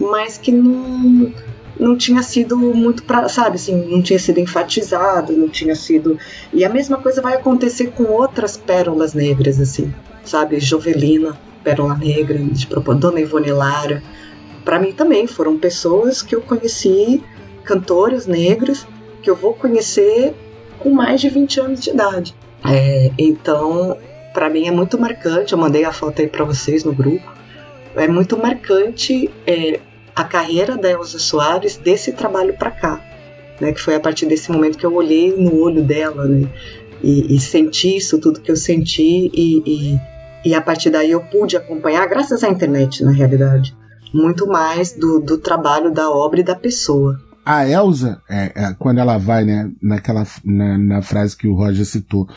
mas 0.00 0.38
que 0.38 0.50
não 0.50 1.32
não 1.78 1.96
tinha 1.96 2.22
sido 2.22 2.56
muito 2.56 3.04
pra, 3.04 3.28
sabe, 3.28 3.54
assim, 3.54 3.88
não 3.88 4.02
tinha 4.02 4.18
sido 4.18 4.40
enfatizado, 4.40 5.32
não 5.32 5.48
tinha 5.48 5.76
sido. 5.76 6.18
E 6.52 6.64
a 6.64 6.68
mesma 6.68 6.96
coisa 6.96 7.22
vai 7.22 7.34
acontecer 7.34 7.92
com 7.92 8.04
outras 8.04 8.56
pérolas 8.56 9.14
negras, 9.14 9.60
assim, 9.60 9.94
sabe? 10.24 10.58
Jovelina, 10.58 11.38
Pérola 11.62 11.96
Negra, 11.96 12.38
de 12.38 12.66
Dona 12.66 13.20
Ivone 13.20 13.52
Lara. 13.52 14.02
Para 14.68 14.78
mim 14.78 14.92
também 14.92 15.26
foram 15.26 15.56
pessoas 15.56 16.20
que 16.20 16.34
eu 16.34 16.42
conheci, 16.42 17.24
cantores 17.64 18.26
negros, 18.26 18.86
que 19.22 19.30
eu 19.30 19.34
vou 19.34 19.54
conhecer 19.54 20.34
com 20.78 20.90
mais 20.90 21.22
de 21.22 21.30
20 21.30 21.60
anos 21.60 21.80
de 21.80 21.88
idade. 21.88 22.34
É, 22.62 23.10
então, 23.16 23.96
para 24.34 24.50
mim 24.50 24.68
é 24.68 24.70
muito 24.70 25.00
marcante. 25.00 25.54
Eu 25.54 25.58
mandei 25.58 25.86
a 25.86 25.90
foto 25.90 26.20
aí 26.20 26.28
para 26.28 26.44
vocês 26.44 26.84
no 26.84 26.92
grupo. 26.92 27.26
É 27.96 28.06
muito 28.06 28.36
marcante 28.36 29.30
é, 29.46 29.80
a 30.14 30.22
carreira 30.22 30.76
da 30.76 30.90
Elza 30.90 31.18
Soares 31.18 31.78
desse 31.78 32.12
trabalho 32.12 32.52
para 32.52 32.70
cá, 32.70 33.00
né? 33.58 33.72
Que 33.72 33.80
foi 33.80 33.94
a 33.94 34.00
partir 34.00 34.26
desse 34.26 34.52
momento 34.52 34.76
que 34.76 34.84
eu 34.84 34.92
olhei 34.92 35.34
no 35.34 35.62
olho 35.62 35.82
dela, 35.82 36.26
né? 36.26 36.46
E, 37.02 37.34
e 37.34 37.40
senti 37.40 37.96
isso 37.96 38.18
tudo 38.18 38.38
que 38.38 38.50
eu 38.50 38.56
senti 38.56 39.30
e, 39.32 39.62
e, 39.64 40.00
e, 40.50 40.54
a 40.54 40.60
partir 40.60 40.90
daí 40.90 41.10
eu 41.10 41.22
pude 41.22 41.56
acompanhar, 41.56 42.06
graças 42.06 42.44
à 42.44 42.50
internet, 42.50 43.02
na 43.02 43.12
realidade, 43.12 43.74
muito 44.12 44.46
mais 44.46 44.92
do, 44.92 45.20
do 45.20 45.38
trabalho 45.38 45.92
da 45.92 46.10
obra 46.10 46.40
e 46.40 46.44
da 46.44 46.54
pessoa. 46.54 47.18
A 47.44 47.66
Elsa, 47.68 48.20
é, 48.28 48.52
é, 48.54 48.74
quando 48.74 48.98
ela 48.98 49.16
vai, 49.16 49.44
né, 49.44 49.70
naquela 49.82 50.26
na, 50.44 50.76
na, 50.76 51.02
frase 51.02 51.36
que 51.36 51.48
o 51.48 51.54
Roger 51.54 51.86
citou, 51.86 52.28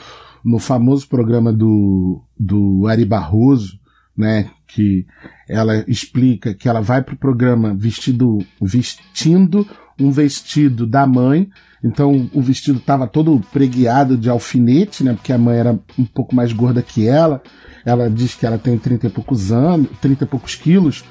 no 0.44 0.58
famoso 0.58 1.08
programa 1.08 1.52
do, 1.52 2.24
do 2.40 2.88
Ari 2.88 3.06
Barroso, 3.06 3.78
né, 4.18 4.50
que 4.68 5.06
ela 5.50 5.84
explica 5.88 6.54
que 6.54 6.70
ela 6.70 6.82
vai 6.82 7.02
pro 7.02 7.18
programa 7.18 7.74
vestido, 7.74 8.40
vestindo 8.62 9.68
um 10.00 10.12
vestido 10.12 10.88
da 10.88 11.06
mãe, 11.06 11.50
então 11.84 12.30
o 12.34 12.42
vestido 12.42 12.78
estava 12.78 13.08
todo 13.08 13.42
preguiado 13.52 14.18
de 14.18 14.30
alfinete, 14.30 15.04
né? 15.04 15.14
Porque 15.14 15.34
a 15.34 15.38
mãe 15.38 15.58
era 15.58 15.80
um 15.98 16.06
pouco 16.06 16.36
mais 16.36 16.54
gorda 16.54 16.82
que 16.82 17.08
ela. 17.08 17.42
Ela 17.84 18.10
diz 18.10 18.36
que 18.36 18.46
ela 18.46 18.58
tem 18.58 18.78
30 18.78 19.08
e 19.08 19.10
poucos 19.10 19.52
anos, 19.52 19.88
30 20.00 20.24
e 20.24 20.28
poucos 20.28 20.56
quilos. 20.56 21.04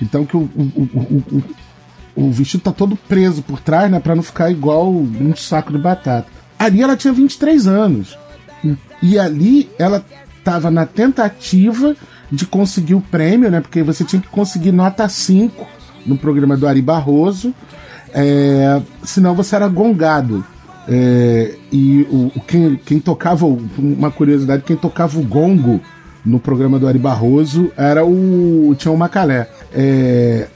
Então 0.00 0.24
que 0.24 0.36
o, 0.36 0.40
o, 0.40 0.62
o, 1.36 1.42
o, 2.16 2.30
vestido 2.30 2.62
tá 2.62 2.72
todo 2.72 2.96
preso 2.96 3.42
por 3.42 3.60
trás, 3.60 3.90
né? 3.90 4.00
Pra 4.00 4.14
não 4.14 4.22
ficar 4.22 4.50
igual 4.50 4.90
um 4.90 5.34
saco 5.36 5.72
de 5.72 5.78
batata. 5.78 6.26
Ali 6.58 6.82
ela 6.82 6.96
tinha 6.96 7.12
23 7.12 7.66
anos. 7.66 8.18
E 9.02 9.18
ali 9.18 9.70
ela 9.78 10.04
estava 10.38 10.70
na 10.70 10.86
tentativa 10.86 11.96
de 12.30 12.46
conseguir 12.46 12.94
o 12.94 13.00
prêmio, 13.00 13.50
né? 13.50 13.60
Porque 13.60 13.82
você 13.82 14.04
tinha 14.04 14.20
que 14.20 14.28
conseguir 14.28 14.72
nota 14.72 15.08
5 15.08 15.66
no 16.06 16.16
programa 16.16 16.56
do 16.56 16.66
Ari 16.66 16.80
Barroso, 16.80 17.54
é, 18.12 18.80
senão 19.02 19.34
você 19.34 19.56
era 19.56 19.68
gongado. 19.68 20.44
É, 20.88 21.54
e 21.70 22.02
o, 22.10 22.32
quem, 22.46 22.76
quem 22.76 22.98
tocava, 22.98 23.46
uma 23.46 24.10
curiosidade, 24.10 24.62
quem 24.64 24.76
tocava 24.76 25.18
o 25.18 25.22
gongo 25.22 25.80
no 26.24 26.38
programa 26.38 26.78
do 26.78 26.86
Ari 26.86 26.98
Barroso 26.98 27.70
era 27.76 28.04
o 28.04 28.74
Tião 28.78 28.96
Macalé. 28.96 29.48
É, 29.72 30.48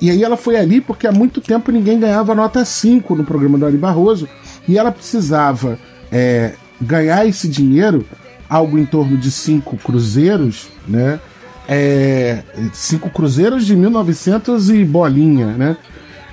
e 0.00 0.10
aí 0.10 0.22
ela 0.22 0.36
foi 0.36 0.56
ali 0.56 0.80
porque 0.80 1.06
há 1.06 1.12
muito 1.12 1.40
tempo 1.40 1.70
ninguém 1.70 1.98
ganhava 1.98 2.34
nota 2.34 2.64
5 2.64 3.14
no 3.14 3.24
programa 3.24 3.58
do 3.58 3.66
Ari 3.66 3.76
Barroso 3.76 4.28
e 4.68 4.78
ela 4.78 4.92
precisava 4.92 5.78
é, 6.10 6.52
ganhar 6.80 7.26
esse 7.26 7.48
dinheiro 7.48 8.04
algo 8.48 8.78
em 8.78 8.84
torno 8.84 9.16
de 9.16 9.30
cinco 9.30 9.78
cruzeiros, 9.78 10.68
né? 10.86 11.18
É, 11.66 12.42
cinco 12.74 13.08
cruzeiros 13.08 13.64
de 13.64 13.74
1900 13.74 14.68
e 14.68 14.84
bolinha, 14.84 15.46
né? 15.46 15.76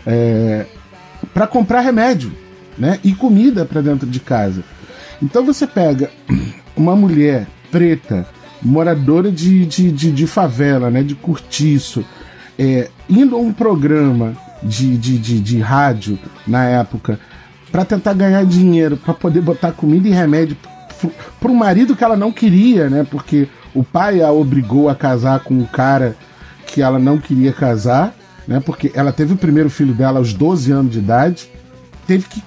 É, 0.06 0.66
para 1.34 1.48
comprar 1.48 1.80
remédio, 1.80 2.34
né? 2.78 3.00
E 3.06 3.14
comida 3.14 3.64
para 3.64 3.80
dentro 3.80 4.06
de 4.06 4.20
casa. 4.20 4.64
Então 5.22 5.46
você 5.46 5.66
pega 5.66 6.12
uma 6.76 6.94
mulher 6.94 7.48
preta, 7.72 8.28
moradora 8.62 9.32
de, 9.32 9.66
de, 9.66 9.92
de, 9.92 10.12
de 10.12 10.28
favela, 10.28 10.90
né? 10.90 11.04
De 11.04 11.16
cortiço, 11.16 12.04
é, 12.58 12.90
indo 13.10 13.36
a 13.36 13.40
um 13.40 13.54
programa 13.54 14.36
de, 14.62 14.98
de, 14.98 15.18
de, 15.18 15.40
de 15.40 15.60
rádio 15.60 16.20
na 16.46 16.66
época 16.66 17.20
para 17.72 17.86
tentar 17.86 18.14
ganhar 18.14 18.44
dinheiro, 18.46 18.98
para 18.98 19.14
poder 19.14 19.42
botar 19.42 19.72
comida 19.72 20.08
e 20.08 20.12
remédio 20.12 20.58
para 21.40 21.52
um 21.52 21.56
marido 21.56 21.96
que 21.96 22.04
ela 22.04 22.18
não 22.18 22.32
queria, 22.32 22.90
né? 22.90 23.06
Porque 23.10 23.48
o 23.74 23.84
pai 23.84 24.22
a 24.22 24.32
obrigou 24.32 24.90
a 24.90 24.96
casar 24.96 25.40
com 25.42 25.54
um 25.54 25.66
cara 25.66 26.16
que 26.68 26.82
ela 26.82 27.00
não 27.00 27.18
queria 27.18 27.54
casar, 27.54 28.14
né? 28.48 28.60
Porque 28.60 28.92
ela 28.94 29.12
teve 29.12 29.34
o 29.34 29.38
primeiro 29.38 29.70
filho 29.70 29.94
dela 29.94 30.20
aos 30.20 30.34
12 30.34 30.72
anos 30.72 30.92
de 30.92 31.00
idade, 31.00 31.50
teve 32.06 32.28
que 32.28 32.44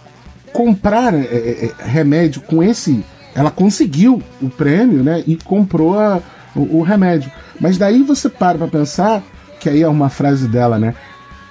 comprar 0.53 1.15
é, 1.15 1.23
é, 1.23 1.65
é, 1.67 1.85
remédio 1.85 2.43
com 2.43 2.63
esse. 2.63 3.05
Ela 3.35 3.51
conseguiu 3.51 4.23
o 4.41 4.49
prêmio, 4.49 5.03
né? 5.03 5.23
E 5.27 5.37
comprou 5.37 5.99
a, 5.99 6.21
o, 6.55 6.79
o 6.79 6.83
remédio. 6.83 7.31
Mas 7.61 7.79
daí 7.79 8.03
você 8.03 8.29
para 8.29 8.59
para 8.59 8.69
pensar 8.69 9.23
que 9.61 9.69
aí 9.69 9.83
é 9.83 9.89
uma 9.89 10.09
frase 10.09 10.49
dela, 10.49 10.79
né? 10.79 10.95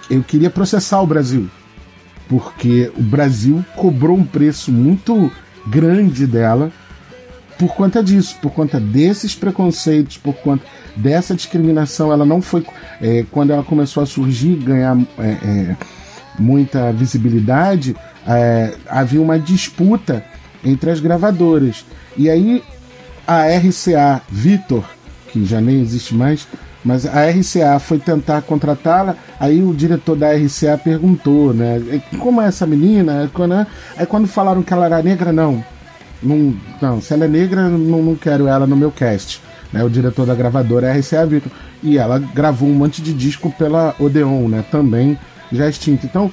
Eu 0.10 0.24
queria 0.24 0.50
processar 0.50 1.02
o 1.02 1.08
Brasil 1.08 1.50
porque 2.32 2.90
o 2.98 3.02
Brasil 3.02 3.64
cobrou 3.76 4.16
um 4.16 4.24
preço 4.24 4.72
muito 4.72 5.30
grande 5.68 6.26
dela 6.26 6.72
por 7.60 7.76
conta 7.76 8.02
disso, 8.02 8.38
por 8.42 8.52
conta 8.54 8.80
desses 8.80 9.36
preconceitos, 9.36 10.18
por 10.18 10.34
conta 10.36 10.66
dessa 10.96 11.36
discriminação. 11.36 12.10
Ela 12.10 12.26
não 12.26 12.42
foi. 12.42 12.66
É, 13.02 13.26
quando 13.30 13.52
ela 13.52 13.64
começou 13.64 14.02
a 14.02 14.06
surgir, 14.06 14.56
ganhar 14.56 14.98
é, 15.20 15.28
é, 15.30 15.76
muita 16.40 16.94
visibilidade, 16.94 17.98
é, 18.26 18.76
havia 18.88 19.22
uma 19.22 19.38
disputa 19.38 20.24
entre 20.64 20.90
as 20.90 21.00
gravadoras. 21.00 21.86
E 22.18 22.30
aí 22.30 22.64
a 23.28 23.46
RCA 23.48 24.22
Vitor, 24.30 24.84
que 25.32 25.46
já 25.46 25.62
nem 25.62 25.82
existe 25.82 26.14
mais, 26.14 26.48
mas 26.84 27.06
a 27.06 27.30
RCA 27.30 27.80
foi 27.80 28.00
tentar 28.00 28.42
contratá-la, 28.42 29.16
aí 29.40 29.62
o 29.62 29.74
diretor 29.74 30.16
da 30.16 30.34
RCA 30.34 30.78
perguntou, 30.84 31.54
né? 31.54 32.02
Como 32.20 32.42
é 32.42 32.48
essa 32.48 32.66
menina? 32.66 33.30
Aí 33.96 34.06
quando 34.06 34.28
falaram 34.28 34.64
que 34.64 34.74
ela 34.74 34.86
era 34.86 35.04
negra, 35.04 35.32
não. 35.32 35.64
Não, 36.22 36.56
não, 36.82 37.02
se 37.02 37.14
ela 37.14 37.26
é 37.26 37.28
negra, 37.28 37.70
não, 37.70 38.04
não 38.04 38.16
quero 38.16 38.48
ela 38.48 38.68
no 38.68 38.76
meu 38.76 38.92
cast. 38.92 39.42
Né, 39.72 39.84
o 39.84 39.90
diretor 39.90 40.26
da 40.26 40.36
gravadora 40.36 40.88
é 40.88 41.00
RCA 41.00 41.26
Victor. 41.26 41.52
E 41.82 41.98
ela 41.98 42.20
gravou 42.20 42.68
um 42.68 42.74
monte 42.74 43.02
de 43.02 43.14
disco 43.14 43.52
pela 43.58 43.96
Odeon, 44.00 44.48
né? 44.48 44.64
Também 44.70 45.18
já 45.52 45.68
extinta. 45.68 46.06
Então, 46.06 46.32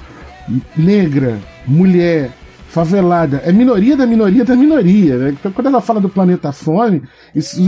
negra, 0.77 1.39
mulher, 1.67 2.31
favelada, 2.69 3.43
é 3.45 3.53
minoria 3.53 3.97
da 3.97 4.07
minoria 4.07 4.45
da 4.45 4.55
minoria. 4.55 5.17
Né? 5.17 5.31
Então, 5.31 5.51
quando 5.51 5.67
ela 5.69 5.81
fala 5.81 6.01
do 6.01 6.09
planeta 6.09 6.53
fome, 6.53 7.03
isso, 7.35 7.61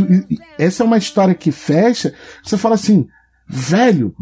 essa 0.58 0.82
é 0.82 0.86
uma 0.86 0.98
história 0.98 1.34
que 1.34 1.50
fecha. 1.50 2.14
Você 2.42 2.56
fala 2.56 2.74
assim, 2.74 3.08
velho, 3.48 4.14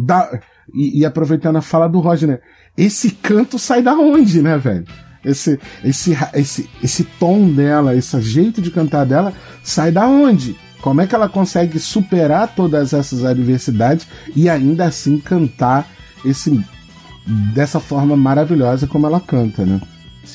e, 0.74 1.00
e 1.00 1.04
aproveitando 1.04 1.56
a 1.56 1.62
fala 1.62 1.88
do 1.88 2.00
Roger, 2.00 2.28
né? 2.28 2.38
Esse 2.76 3.10
canto 3.10 3.58
sai 3.58 3.82
da 3.82 3.94
onde, 3.94 4.40
né, 4.40 4.56
velho? 4.56 4.84
esse, 5.24 5.58
esse, 5.84 6.16
esse, 6.34 6.70
esse 6.82 7.04
tom 7.04 7.50
dela, 7.50 7.94
esse 7.94 8.20
jeito 8.20 8.62
de 8.62 8.70
cantar 8.70 9.04
dela, 9.04 9.32
sai 9.62 9.90
da 9.90 10.06
onde? 10.06 10.56
Como 10.80 11.00
é 11.00 11.06
que 11.06 11.14
ela 11.14 11.28
consegue 11.28 11.78
superar 11.78 12.54
todas 12.54 12.92
essas 12.92 13.24
adversidades 13.24 14.06
e 14.34 14.48
ainda 14.48 14.84
assim 14.84 15.18
cantar 15.18 15.86
esse 16.24 16.64
dessa 17.52 17.78
forma 17.78 18.16
maravilhosa 18.16 18.86
como 18.86 19.06
ela 19.06 19.20
canta, 19.20 19.66
né? 19.66 19.80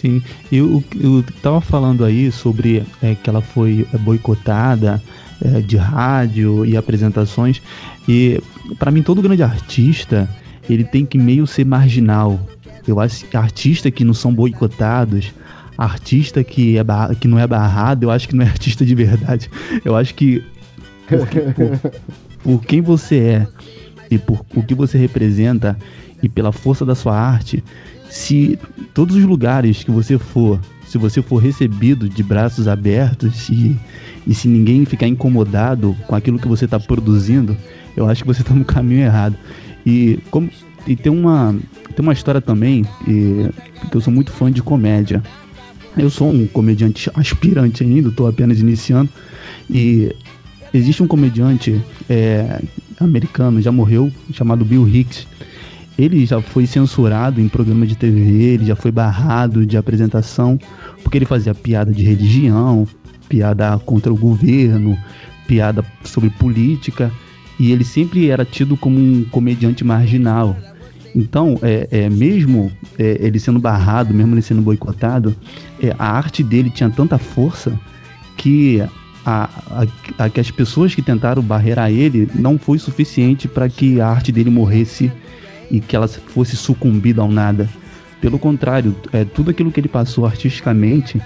Sim, 0.04 0.22
eu, 0.52 0.84
eu 1.00 1.24
tava 1.42 1.62
falando 1.62 2.04
aí 2.04 2.30
sobre 2.30 2.84
é, 3.02 3.16
que 3.16 3.30
ela 3.30 3.42
foi 3.42 3.88
boicotada 4.02 5.02
é, 5.42 5.62
de 5.62 5.78
rádio 5.78 6.66
e 6.66 6.76
apresentações 6.76 7.62
e 8.06 8.38
para 8.78 8.92
mim 8.92 9.02
todo 9.02 9.22
grande 9.22 9.44
artista 9.44 10.30
ele 10.70 10.84
tem 10.84 11.06
que 11.06 11.18
meio 11.18 11.48
ser 11.48 11.66
marginal, 11.66 12.38
eu 12.86 13.00
acho 13.00 13.24
que 13.24 13.38
artista 13.38 13.90
que 13.90 14.04
não 14.04 14.14
são 14.14 14.34
boicotados, 14.34 15.32
artista 15.78 16.44
que, 16.44 16.78
é 16.78 16.84
que 17.16 17.28
não 17.28 17.40
é 17.40 17.48
barrado, 17.48 18.06
eu 18.06 18.12
acho 18.12 18.28
que 18.28 18.36
não 18.36 18.44
é 18.44 18.50
artista 18.50 18.86
de 18.86 18.94
verdade. 18.94 19.50
Eu 19.84 19.96
acho 19.96 20.14
que. 20.16 20.44
Porque, 21.08 21.40
por 22.44 22.66
quem 22.66 22.82
você 22.82 23.18
é 23.20 23.48
e 24.12 24.18
por 24.18 24.46
o 24.56 24.64
que 24.64 24.74
você 24.74 24.98
representa 24.98 25.78
e 26.22 26.30
pela 26.30 26.52
força 26.52 26.86
da 26.86 26.96
sua 26.96 27.18
arte, 27.18 27.64
se 28.14 28.60
todos 28.94 29.16
os 29.16 29.24
lugares 29.24 29.84
que 29.84 29.90
você 29.90 30.20
for, 30.20 30.60
se 30.86 31.00
você 31.00 31.20
for 31.20 31.38
recebido 31.38 32.08
de 32.08 32.22
braços 32.22 32.68
abertos 32.68 33.50
e, 33.50 33.76
e 34.28 34.36
se 34.36 34.48
ninguém 34.48 34.86
ficar 34.86 35.08
incomodado 35.08 35.98
com 36.06 36.16
aquilo 36.16 36.38
que 36.38 36.48
você 36.48 36.66
está 36.66 36.80
produzindo, 36.80 37.58
eu 37.98 38.08
acho 38.08 38.22
que 38.22 38.28
você 38.28 38.44
está 38.44 38.54
no 38.54 38.64
caminho 38.64 39.02
errado. 39.02 39.36
E, 39.84 40.20
como, 40.30 40.48
e 40.86 40.96
tem, 40.96 41.12
uma, 41.12 41.56
tem 41.96 42.04
uma 42.04 42.14
história 42.14 42.40
também, 42.40 42.86
e, 43.08 43.50
que 43.90 43.98
eu 43.98 44.00
sou 44.00 44.14
muito 44.14 44.32
fã 44.32 44.52
de 44.52 44.62
comédia. 44.62 45.24
Eu 45.98 46.12
sou 46.12 46.32
um 46.32 46.46
comediante 46.46 47.10
aspirante 47.16 47.82
ainda, 47.82 48.10
estou 48.10 48.28
apenas 48.28 48.60
iniciando. 48.60 49.10
E 49.68 50.16
existe 50.72 51.02
um 51.02 51.08
comediante 51.08 51.82
é, 52.08 52.62
americano, 53.00 53.60
já 53.60 53.72
morreu, 53.72 54.12
chamado 54.32 54.64
Bill 54.64 54.88
Hicks. 54.88 55.26
Ele 55.98 56.26
já 56.26 56.42
foi 56.42 56.66
censurado 56.66 57.40
em 57.40 57.48
programa 57.48 57.86
de 57.86 57.96
TV, 57.96 58.44
ele 58.44 58.66
já 58.66 58.76
foi 58.76 58.92
barrado 58.92 59.66
de 59.66 59.78
apresentação, 59.78 60.58
porque 61.04 61.18
ele 61.18 61.26
fazia 61.26 61.54
piada 61.54 61.92
de 61.92 62.04
religião, 62.04 62.88
piada 63.30 63.78
contra 63.80 64.12
o 64.12 64.18
governo, 64.18 64.98
piada 65.48 65.86
sobre 66.04 66.30
política, 66.32 67.12
e 67.60 67.72
ele 67.72 67.84
sempre 67.84 68.30
era 68.30 68.44
tido 68.44 68.76
como 68.76 68.98
um 68.98 69.24
comediante 69.26 69.84
marginal. 69.84 70.58
Então, 71.16 71.60
é, 71.62 71.88
é 71.92 72.10
mesmo 72.10 72.72
é, 72.98 73.18
ele 73.20 73.40
sendo 73.40 73.60
barrado, 73.60 74.14
mesmo 74.14 74.34
ele 74.34 74.42
sendo 74.42 74.64
boicotado, 74.64 75.36
é, 75.82 75.96
a 76.00 76.12
arte 76.12 76.44
dele 76.44 76.72
tinha 76.72 76.90
tanta 76.90 77.20
força 77.20 77.72
que 78.36 78.82
a, 79.26 79.50
a, 79.70 79.86
a, 80.18 80.30
que 80.30 80.40
as 80.40 80.50
pessoas 80.50 80.94
que 80.96 81.02
tentaram 81.02 81.42
barrerar 81.42 81.92
ele 81.92 82.28
não 82.34 82.58
foi 82.58 82.80
suficiente 82.80 83.48
para 83.48 83.70
que 83.70 84.02
a 84.02 84.08
arte 84.08 84.32
dele 84.32 84.50
morresse 84.50 85.12
e 85.70 85.80
que 85.80 85.96
ela 85.96 86.08
fosse 86.08 86.56
sucumbida 86.56 87.22
ao 87.22 87.32
nada. 87.32 87.70
Pelo 88.22 88.40
contrário, 88.40 88.96
é, 89.12 89.26
tudo 89.26 89.52
aquilo 89.52 89.72
que 89.72 89.80
ele 89.80 89.90
passou 89.90 90.26
artisticamente 90.26 91.22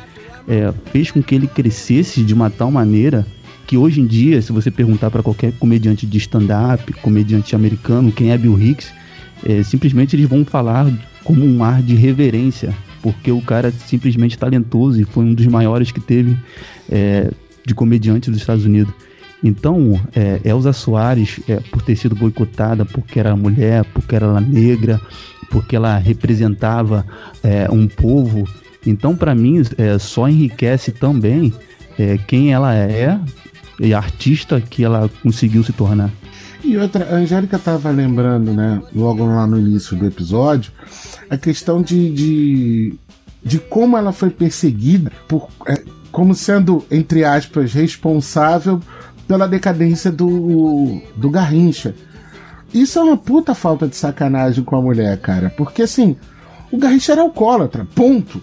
é, 0.47 0.73
fez 0.91 1.11
com 1.11 1.21
que 1.21 1.35
ele 1.35 1.47
crescesse 1.47 2.23
de 2.23 2.33
uma 2.33 2.49
tal 2.49 2.71
maneira 2.71 3.25
que 3.67 3.77
hoje 3.77 3.99
em 3.99 4.05
dia, 4.05 4.41
se 4.41 4.51
você 4.53 4.71
perguntar 4.71 5.11
para 5.11 5.21
qualquer 5.21 5.51
comediante 5.53 6.07
de 6.07 6.17
stand-up, 6.17 6.91
comediante 6.93 7.53
americano, 7.53 8.11
quem 8.13 8.31
é 8.31 8.37
Bill 8.37 8.59
Hicks, 8.59 8.93
é, 9.45 9.61
simplesmente 9.61 10.15
eles 10.15 10.27
vão 10.27 10.45
falar 10.45 10.89
como 11.23 11.43
um 11.45 11.61
ar 11.63 11.83
de 11.83 11.93
reverência, 11.93 12.73
porque 13.01 13.29
o 13.29 13.41
cara 13.41 13.67
é 13.67 13.71
simplesmente 13.71 14.37
talentoso 14.37 15.01
e 15.01 15.03
foi 15.03 15.25
um 15.25 15.33
dos 15.33 15.45
maiores 15.47 15.91
que 15.91 15.99
teve 15.99 16.37
é, 16.89 17.29
de 17.65 17.75
comediante 17.75 18.31
dos 18.31 18.39
Estados 18.39 18.65
Unidos. 18.65 18.93
Então, 19.43 19.99
é, 20.15 20.41
Elza 20.43 20.73
Soares, 20.73 21.39
é, 21.47 21.57
por 21.71 21.81
ter 21.81 21.95
sido 21.95 22.15
boicotada 22.15 22.83
porque 22.85 23.19
era 23.19 23.35
mulher, 23.35 23.85
porque 23.93 24.15
era 24.15 24.39
negra, 24.41 24.99
porque 25.49 25.75
ela 25.75 25.97
representava 25.97 27.05
é, 27.43 27.69
um 27.71 27.87
povo, 27.87 28.47
então 28.85 29.15
para 29.15 29.35
mim 29.35 29.61
é, 29.77 29.97
só 29.97 30.27
enriquece 30.27 30.91
também 30.91 31.53
é, 31.97 32.17
quem 32.17 32.53
ela 32.53 32.75
é 32.75 33.19
e 33.79 33.93
a 33.93 33.97
artista 33.97 34.59
que 34.59 34.83
ela 34.83 35.09
conseguiu 35.21 35.63
se 35.63 35.71
tornar. 35.71 36.11
E 36.63 36.75
outra, 36.77 37.05
a 37.05 37.15
Angélica 37.15 37.57
estava 37.57 37.89
lembrando, 37.91 38.51
né, 38.51 38.81
logo 38.93 39.25
lá 39.25 39.45
no 39.45 39.59
início 39.59 39.95
do 39.95 40.05
episódio, 40.05 40.71
a 41.29 41.37
questão 41.37 41.81
de, 41.81 42.11
de, 42.11 42.95
de 43.43 43.59
como 43.59 43.95
ela 43.97 44.11
foi 44.11 44.31
perseguida 44.31 45.11
por, 45.27 45.47
é, 45.67 45.81
como 46.11 46.33
sendo, 46.33 46.83
entre 46.89 47.23
aspas, 47.23 47.73
responsável 47.73 48.81
pela 49.27 49.47
decadência 49.47 50.11
do, 50.11 51.01
do 51.15 51.29
Garrincha. 51.29 51.93
Isso 52.73 52.99
é 52.99 53.03
uma 53.03 53.17
puta 53.17 53.53
falta 53.53 53.87
de 53.87 53.95
sacanagem 53.95 54.63
com 54.63 54.75
a 54.75 54.81
mulher, 54.81 55.17
cara. 55.19 55.53
Porque 55.55 55.81
assim, 55.81 56.15
o 56.71 56.77
Garrincha 56.77 57.11
era 57.11 57.21
alcoólatra, 57.21 57.87
ponto. 57.95 58.41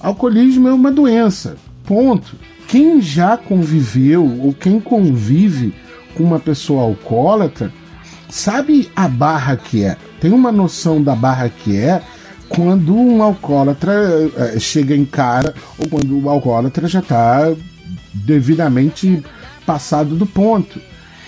Alcoolismo 0.00 0.68
é 0.68 0.72
uma 0.72 0.90
doença, 0.92 1.56
ponto. 1.84 2.36
Quem 2.68 3.00
já 3.00 3.36
conviveu 3.36 4.24
ou 4.42 4.52
quem 4.52 4.80
convive 4.80 5.74
com 6.16 6.24
uma 6.24 6.38
pessoa 6.38 6.82
alcoólatra 6.82 7.72
sabe 8.28 8.90
a 8.94 9.08
barra 9.08 9.56
que 9.56 9.84
é. 9.84 9.96
Tem 10.20 10.32
uma 10.32 10.50
noção 10.50 11.02
da 11.02 11.14
barra 11.14 11.48
que 11.48 11.76
é 11.76 12.02
quando 12.48 12.96
um 12.96 13.22
alcoólatra 13.22 13.92
eh, 14.36 14.58
chega 14.58 14.94
em 14.94 15.04
cara 15.04 15.54
ou 15.78 15.88
quando 15.88 16.22
o 16.22 16.28
alcoólatra 16.28 16.86
já 16.86 17.00
está 17.00 17.52
devidamente 18.14 19.22
passado 19.66 20.14
do 20.14 20.26
ponto. 20.26 20.80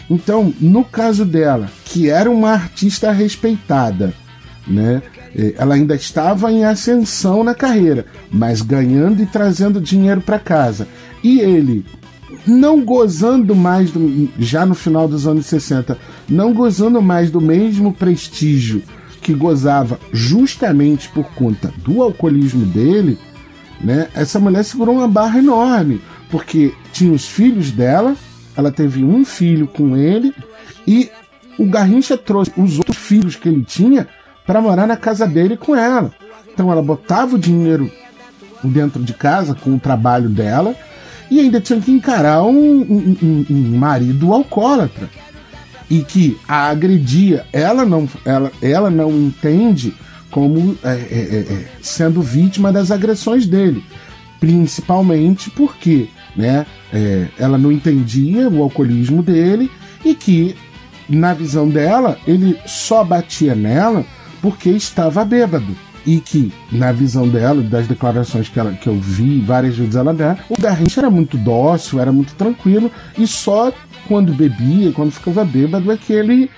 Então, 0.09 0.55
no 0.61 0.85
caso 0.85 1.24
dela, 1.24 1.68
que 1.85 2.09
era 2.09 2.31
uma 2.31 2.53
artista 2.53 3.12
respeitada, 3.12 4.14
né? 4.66 5.03
Eh, 5.35 5.55
ela 5.59 5.74
ainda 5.74 5.94
estava 5.94 6.51
em 6.51 6.64
ascensão 6.64 7.44
na 7.44 7.55
carreira, 7.55 8.07
mas 8.31 8.62
ganhando 8.62 9.22
e 9.22 9.27
trazendo 9.27 9.81
dinheiro 9.81 10.20
para 10.20 10.38
casa. 10.38 10.88
E 11.22 11.40
ele, 11.40 11.85
não 12.46 12.83
gozando 12.83 13.55
mais, 13.55 13.90
do, 13.90 14.31
já 14.38 14.64
no 14.64 14.74
final 14.74 15.07
dos 15.07 15.27
anos 15.27 15.46
60, 15.46 15.98
não 16.29 16.55
gozando 16.55 17.03
mais 17.03 17.31
do 17.31 17.40
mesmo 17.40 17.92
prestígio 17.92 18.83
que 19.20 19.35
gozava 19.35 20.01
justamente 20.12 21.09
por 21.11 21.27
conta 21.35 21.72
do 21.85 22.03
alcoolismo 22.03 22.64
dele, 22.64 23.18
né? 23.81 24.09
Essa 24.14 24.40
mulher 24.40 24.64
segurou 24.64 24.94
uma 24.94 25.09
barra 25.09 25.38
enorme, 25.38 26.01
porque 26.31 26.72
tinha 26.92 27.12
os 27.12 27.27
filhos 27.27 27.70
dela, 27.70 28.16
ela 28.59 28.73
teve 28.73 29.05
um 29.05 29.25
filho 29.25 29.68
com 29.68 29.97
ele 29.97 30.35
e 30.85 31.09
o 31.57 31.64
Garrincha 31.66 32.18
trouxe 32.18 32.53
os 32.57 32.77
outros 32.79 32.97
filhos 32.97 33.37
que 33.37 33.49
ele 33.49 33.62
tinha 33.62 34.09
para 34.44 34.61
morar 34.61 34.85
na 34.85 34.97
casa 34.97 35.29
dele 35.29 35.57
com 35.57 35.77
ela. 35.77 36.11
Então 36.53 36.73
ela 36.73 36.83
botava 36.83 37.37
o 37.37 37.38
dinheiro 37.38 37.88
dentro 38.64 39.01
de 39.05 39.12
casa 39.12 39.55
com 39.55 39.77
o 39.77 39.79
trabalho 39.79 40.29
dela 40.29 40.75
e 41.31 41.38
ainda 41.38 41.61
tinha 41.61 41.81
que 41.81 41.92
encarar 41.92 42.42
um, 42.42 42.81
um, 42.81 43.16
um, 43.23 43.47
um 43.49 43.79
marido 43.79 44.33
alcoólatra 44.33 45.09
e 45.88 46.03
que 46.03 46.37
a 46.49 46.68
agredia, 46.68 47.47
ela 47.53 47.85
não, 47.85 48.09
ela, 48.25 48.51
ela 48.61 48.90
não 48.90 49.11
entende 49.12 49.94
como 50.33 50.77
é, 50.83 50.90
é, 50.90 50.94
é, 50.94 51.53
é 51.53 51.68
sendo 51.81 52.21
vítima 52.21 52.73
das 52.73 52.90
agressões 52.90 53.47
dele, 53.47 53.85
principalmente 54.40 55.49
porque 55.49 56.09
né, 56.37 56.66
é, 56.92 57.29
ela 57.38 57.59
não 57.59 57.70
entendia 57.70 58.48
o 58.48 58.62
alcoolismo 58.62 59.22
dele 59.22 59.70
e 60.05 60.14
que 60.14 60.57
na 61.09 61.33
visão 61.33 61.68
dela 61.68 62.18
ele 62.27 62.59
só 62.66 63.03
batia 63.03 63.55
nela 63.55 64.05
porque 64.40 64.70
estava 64.70 65.24
bêbado. 65.24 65.77
E 66.07 66.20
que, 66.20 66.51
na 66.72 66.90
visão 66.90 67.29
dela, 67.29 67.61
das 67.61 67.87
declarações 67.87 68.48
que, 68.48 68.59
ela, 68.59 68.72
que 68.72 68.87
eu 68.87 68.98
vi 68.98 69.40
várias 69.40 69.77
vezes 69.77 69.94
ela 69.94 70.14
dar, 70.14 70.42
o 70.48 70.59
Garrincha 70.59 71.01
era 71.01 71.11
muito 71.11 71.37
dócil, 71.37 72.01
era 72.01 72.11
muito 72.11 72.35
tranquilo, 72.35 72.90
e 73.18 73.27
só 73.27 73.70
quando 74.07 74.33
bebia, 74.33 74.90
quando 74.92 75.11
ficava 75.11 75.44
bêbado, 75.44 75.92
é 75.92 75.98
que 75.98 76.14
ele 76.14 76.51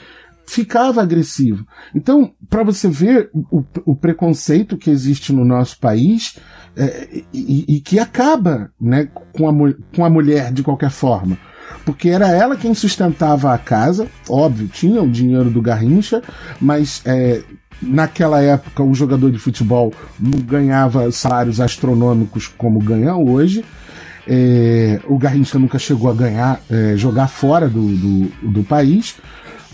ficava 0.51 1.01
agressivo. 1.01 1.65
Então, 1.95 2.33
para 2.49 2.65
você 2.65 2.89
ver 2.89 3.31
o, 3.33 3.63
o, 3.85 3.95
preconceito 3.95 4.77
que 4.77 4.91
existe 4.91 5.33
no 5.33 5.45
nosso 5.45 5.79
país 5.79 6.41
é, 6.77 7.23
e, 7.33 7.77
e, 7.77 7.81
que 7.81 8.01
acaba 8.01 8.73
né, 8.81 9.09
com, 9.33 9.49
a, 9.49 9.53
com 9.95 10.05
a 10.05 10.11
mulher 10.11 10.53
de 10.53 10.65
qualquer 10.65 10.91
forma. 10.91 11.39
Porque 11.85 12.09
era 12.09 12.29
ela 12.31 12.57
quem 12.57 12.75
sustentava 12.75 13.55
a 13.55 13.59
casa, 13.59 14.09
óbvio, 14.29 14.67
tinha 14.67 15.01
o 15.01 15.09
dinheiro 15.09 15.51
do 15.51 15.63
Garrincha, 15.63 16.21
mas 16.61 17.01
é, 17.05 17.45
naquela 17.81 18.43
época 18.43 18.83
o 18.83 18.93
jogador 18.93 19.31
de 19.31 19.39
futebol 19.39 19.93
não 20.19 20.41
ganhava 20.41 21.13
salários 21.13 21.61
astronômicos 21.61 22.49
como 22.49 22.81
ganha 22.81 23.15
hoje. 23.15 23.65
É, 24.27 25.01
o 25.07 25.17
Garrincha 25.17 25.61
nunca 25.61 25.79
chegou 25.79 26.11
a 26.11 26.15
ganhar, 26.15 26.61
é, 26.69 26.97
jogar 26.97 27.29
fora 27.29 27.69
do, 27.69 27.87
do, 27.87 28.51
do 28.51 28.65
país, 28.65 29.15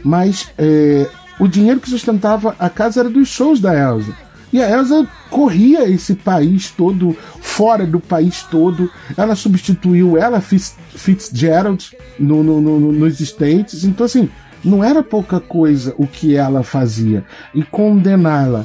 mas 0.07 0.51
é, 0.57 1.09
o 1.41 1.49
dinheiro 1.49 1.81
que 1.81 1.91
sustentava 1.91 2.55
a 2.61 2.71
casa 2.71 3.01
era 3.01 3.11
dos 3.11 3.29
shows 3.29 3.59
da 3.59 3.75
Elsa. 3.77 4.15
E 4.53 4.63
a 4.63 4.71
Elsa 4.71 5.05
corria 5.29 5.89
esse 5.89 6.15
país 6.15 6.71
todo, 6.71 7.17
fora 7.41 7.85
do 7.85 7.99
país 7.99 8.45
todo. 8.45 8.89
Ela 9.17 9.35
substituiu 9.35 10.17
ela 10.17 10.41
Fitzgerald 10.41 11.91
no, 12.21 12.45
no, 12.45 12.61
no, 12.61 12.93
nos 12.93 13.19
States. 13.19 13.83
Então, 13.83 14.07
assim, 14.07 14.31
não 14.65 14.85
era 14.85 15.03
pouca 15.03 15.41
coisa 15.41 15.93
o 15.99 16.07
que 16.07 16.37
ela 16.37 16.63
fazia. 16.63 17.25
E 17.53 17.65
condená-la 17.65 18.65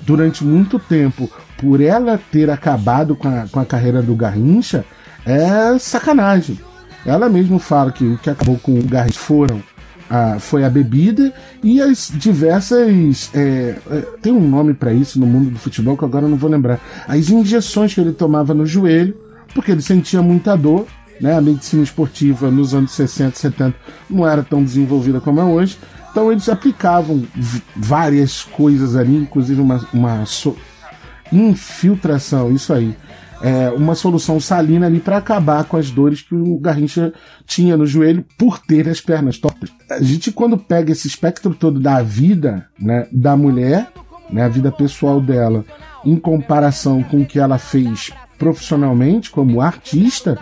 durante 0.00 0.42
muito 0.42 0.78
tempo 0.78 1.30
por 1.58 1.82
ela 1.82 2.18
ter 2.32 2.48
acabado 2.48 3.14
com 3.14 3.28
a, 3.28 3.46
com 3.52 3.60
a 3.60 3.66
carreira 3.66 4.00
do 4.00 4.14
Garrincha 4.14 4.82
é 5.26 5.78
sacanagem. 5.78 6.58
Ela 7.04 7.28
mesmo 7.28 7.58
fala 7.58 7.92
que 7.92 8.04
o 8.04 8.16
que 8.16 8.30
acabou 8.30 8.58
com 8.58 8.78
o 8.78 8.82
Garrincha 8.82 9.18
foram 9.18 9.62
a, 10.10 10.38
foi 10.38 10.64
a 10.64 10.68
bebida 10.68 11.32
e 11.62 11.80
as 11.80 12.12
diversas. 12.12 13.30
É, 13.32 13.76
é, 13.90 14.00
tem 14.20 14.32
um 14.32 14.46
nome 14.46 14.74
para 14.74 14.92
isso 14.92 15.18
no 15.18 15.26
mundo 15.26 15.50
do 15.50 15.58
futebol 15.58 15.96
que 15.96 16.04
agora 16.04 16.26
eu 16.26 16.28
não 16.28 16.36
vou 16.36 16.50
lembrar. 16.50 16.80
As 17.06 17.30
injeções 17.30 17.94
que 17.94 18.00
ele 18.00 18.12
tomava 18.12 18.52
no 18.52 18.66
joelho, 18.66 19.14
porque 19.54 19.70
ele 19.70 19.82
sentia 19.82 20.20
muita 20.20 20.56
dor 20.56 20.86
né? 21.20 21.36
A 21.36 21.40
medicina 21.40 21.82
esportiva 21.82 22.50
nos 22.50 22.74
anos 22.74 22.92
60, 22.92 23.36
70 23.36 23.76
não 24.08 24.26
era 24.26 24.42
tão 24.42 24.64
desenvolvida 24.64 25.20
como 25.20 25.40
é 25.40 25.44
hoje. 25.44 25.78
Então 26.10 26.32
eles 26.32 26.48
aplicavam 26.48 27.22
várias 27.76 28.42
coisas 28.42 28.96
ali, 28.96 29.16
inclusive 29.16 29.60
uma, 29.60 29.86
uma 29.92 30.24
so 30.24 30.56
infiltração, 31.30 32.50
isso 32.50 32.72
aí. 32.72 32.96
É, 33.42 33.70
uma 33.70 33.94
solução 33.94 34.38
salina 34.38 34.86
ali 34.86 35.00
para 35.00 35.16
acabar 35.16 35.64
com 35.64 35.76
as 35.76 35.90
dores 35.90 36.20
que 36.20 36.34
o 36.34 36.58
Garrincha 36.58 37.12
tinha 37.46 37.76
no 37.76 37.86
joelho 37.86 38.24
por 38.36 38.58
ter 38.58 38.88
as 38.88 39.00
pernas 39.00 39.38
tortas. 39.38 39.70
A 39.90 40.02
gente, 40.02 40.30
quando 40.30 40.58
pega 40.58 40.92
esse 40.92 41.08
espectro 41.08 41.54
todo 41.54 41.80
da 41.80 42.02
vida 42.02 42.66
né, 42.78 43.08
da 43.10 43.36
mulher, 43.36 43.90
né, 44.30 44.44
a 44.44 44.48
vida 44.48 44.70
pessoal 44.70 45.20
dela, 45.20 45.64
em 46.04 46.16
comparação 46.16 47.02
com 47.02 47.22
o 47.22 47.26
que 47.26 47.38
ela 47.38 47.58
fez 47.58 48.10
profissionalmente 48.38 49.30
como 49.30 49.60
artista, 49.60 50.38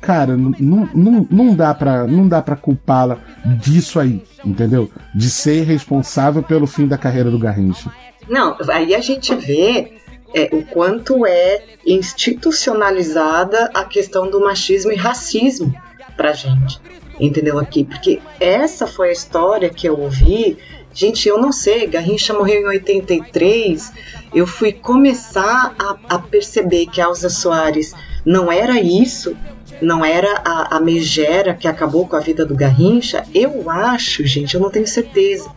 cara, 0.00 0.36
não, 0.36 0.88
não, 0.94 1.26
não 1.30 1.54
dá 1.54 1.74
pra, 1.74 2.06
não 2.06 2.28
dá 2.28 2.40
pra 2.40 2.56
culpá-la 2.56 3.18
disso 3.60 3.98
aí, 3.98 4.22
entendeu? 4.44 4.90
De 5.14 5.28
ser 5.30 5.64
responsável 5.64 6.42
pelo 6.42 6.66
fim 6.66 6.86
da 6.86 6.98
carreira 6.98 7.30
do 7.30 7.38
Garrincha. 7.38 7.90
Não, 8.28 8.56
aí 8.68 8.94
a 8.94 9.00
gente 9.00 9.34
vê 9.34 9.92
é, 10.36 10.50
o 10.52 10.62
quanto 10.66 11.24
é 11.24 11.62
institucionalizada 11.86 13.70
a 13.72 13.86
questão 13.86 14.30
do 14.30 14.38
machismo 14.38 14.92
e 14.92 14.94
racismo 14.94 15.74
pra 16.14 16.34
gente, 16.34 16.78
entendeu? 17.18 17.58
Aqui, 17.58 17.82
porque 17.82 18.20
essa 18.38 18.86
foi 18.86 19.08
a 19.08 19.12
história 19.12 19.70
que 19.70 19.88
eu 19.88 19.98
ouvi. 19.98 20.58
Gente, 20.92 21.26
eu 21.26 21.38
não 21.38 21.52
sei, 21.52 21.86
Garrincha 21.86 22.34
morreu 22.34 22.60
em 22.60 22.66
83. 22.66 23.92
Eu 24.34 24.46
fui 24.46 24.72
começar 24.72 25.74
a, 25.78 25.96
a 26.16 26.18
perceber 26.18 26.86
que 26.86 27.00
a 27.00 27.04
Elza 27.04 27.30
Soares 27.30 27.94
não 28.22 28.52
era 28.52 28.78
isso, 28.78 29.34
não 29.80 30.04
era 30.04 30.42
a, 30.44 30.76
a 30.76 30.80
megera 30.80 31.54
que 31.54 31.68
acabou 31.68 32.06
com 32.06 32.16
a 32.16 32.20
vida 32.20 32.44
do 32.44 32.54
Garrincha, 32.54 33.24
eu 33.34 33.70
acho, 33.70 34.24
gente, 34.26 34.54
eu 34.54 34.60
não 34.60 34.70
tenho 34.70 34.86
certeza, 34.86 35.50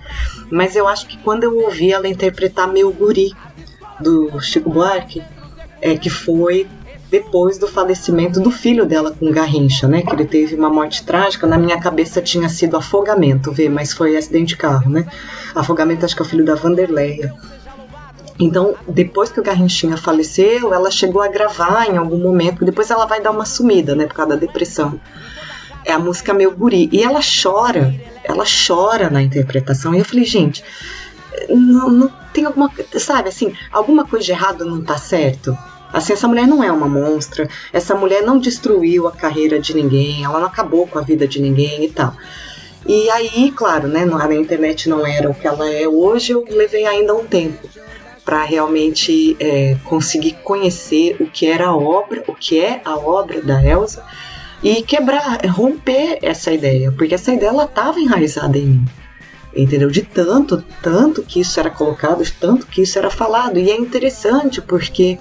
mas 0.52 0.76
eu 0.76 0.88
acho 0.88 1.08
que 1.08 1.18
quando 1.18 1.44
eu 1.44 1.58
ouvi 1.60 1.92
ela 1.92 2.08
interpretar 2.08 2.68
Meu 2.68 2.92
Guri, 2.92 3.34
do 4.00 4.40
Chico 4.40 4.70
Buarque, 4.70 5.22
é 5.82 5.96
que 5.98 6.10
foi 6.10 6.68
depois 7.10 7.58
do 7.58 7.68
falecimento 7.68 8.40
do 8.40 8.52
filho 8.52 8.86
dela 8.86 9.12
com 9.12 9.32
Garrincha, 9.32 9.88
né? 9.88 10.02
Que 10.02 10.14
ele 10.14 10.26
teve 10.26 10.56
uma 10.56 10.70
morte 10.70 11.04
trágica. 11.04 11.48
Na 11.48 11.58
minha 11.58 11.80
cabeça 11.80 12.22
tinha 12.22 12.48
sido 12.48 12.78
afogamento, 12.78 13.52
vê, 13.52 13.68
mas 13.68 13.94
foi 13.94 14.16
acidente 14.16 14.50
de 14.50 14.58
carro, 14.58 14.92
né? 14.92 15.08
Afogamento, 15.56 16.06
acho 16.06 16.16
que 16.16 16.22
é 16.22 16.26
o 16.26 16.28
filho 16.28 16.46
da 16.46 16.56
Vanderleia. 16.56 17.34
Então, 18.40 18.76
depois 18.88 19.30
que 19.30 19.40
o 19.40 19.44
Garrinchinha 19.44 19.98
faleceu, 19.98 20.74
ela 20.74 20.90
chegou 20.90 21.22
a 21.22 21.28
gravar 21.28 21.90
em 21.90 21.98
algum 21.98 22.18
momento, 22.18 22.64
depois 22.64 22.90
ela 22.90 23.06
vai 23.06 23.20
dar 23.20 23.32
uma 23.32 23.44
sumida, 23.44 23.96
né, 23.96 24.06
por 24.06 24.14
causa 24.14 24.30
da 24.30 24.36
depressão. 24.38 25.00
É 25.84 25.92
a 25.92 26.00
música 26.00 26.34
Meu 26.34 26.52
Guri. 26.52 26.88
E 26.92 27.04
ela 27.04 27.20
chora, 27.22 27.94
ela 28.24 28.46
chora 28.46 29.10
na 29.10 29.22
interpretação. 29.22 29.94
E 29.96 30.00
eu 30.00 30.06
falei, 30.06 30.24
gente, 30.24 30.64
não, 31.50 31.90
não 31.90 32.12
tem 32.34 32.46
alguma, 32.46 32.72
sabe, 32.98 33.30
assim, 33.30 33.54
alguma 33.72 34.06
coisa 34.06 34.26
de 34.26 34.32
errado 34.32 34.66
não 34.66 34.82
tá 34.82 34.98
certo? 34.98 35.58
Assim, 35.92 36.14
essa 36.14 36.28
mulher 36.28 36.48
não 36.48 36.64
é 36.64 36.72
uma 36.72 36.88
monstra, 36.88 37.50
essa 37.74 37.96
mulher 37.96 38.22
não 38.22 38.38
destruiu 38.38 39.08
a 39.08 39.12
carreira 39.12 39.60
de 39.60 39.76
ninguém, 39.76 40.24
ela 40.24 40.40
não 40.40 40.48
acabou 40.48 40.88
com 40.88 41.00
a 41.00 41.02
vida 41.02 41.28
de 41.28 41.42
ninguém 41.42 41.86
e 41.86 41.90
tal. 41.90 42.14
E 42.86 43.10
aí, 43.10 43.52
claro, 43.52 43.88
né, 43.88 44.04
a 44.04 44.34
internet 44.36 44.88
não 44.88 45.06
era 45.06 45.30
o 45.30 45.34
que 45.34 45.48
ela 45.48 45.70
é 45.70 45.88
hoje, 45.88 46.32
eu 46.32 46.46
levei 46.50 46.86
ainda 46.86 47.14
um 47.16 47.26
tempo 47.26 47.68
para 48.24 48.44
realmente 48.44 49.36
é, 49.40 49.76
conseguir 49.86 50.34
conhecer 50.44 51.18
o 51.20 51.26
que 51.26 51.48
era 51.48 51.68
a 51.68 51.76
obra, 51.76 52.24
o 52.28 52.36
que 52.36 52.60
é 52.60 52.82
a 52.86 52.96
obra 52.96 53.42
da 53.42 53.64
Elsa 53.64 54.06
e 54.62 54.84
quebrar, 54.84 55.40
romper 55.48 56.20
essa 56.22 56.52
ideia, 56.52 56.92
porque 56.92 57.16
essa 57.16 57.34
ideia 57.34 57.50
ela 57.50 57.64
estava 57.64 58.00
enraizada 58.00 58.58
em 58.58 58.66
mim. 58.66 58.86
Entendeu? 59.60 59.90
De 59.90 60.02
tanto, 60.02 60.64
tanto 60.82 61.22
que 61.24 61.42
isso 61.42 61.60
era 61.60 61.70
colocado, 61.70 62.24
de 62.24 62.32
tanto 62.32 62.66
que 62.68 62.82
isso 62.82 62.98
era 62.98 63.10
falado. 63.10 63.60
E 63.60 63.70
é 63.70 63.76
interessante 63.76 64.62
porque 64.62 65.20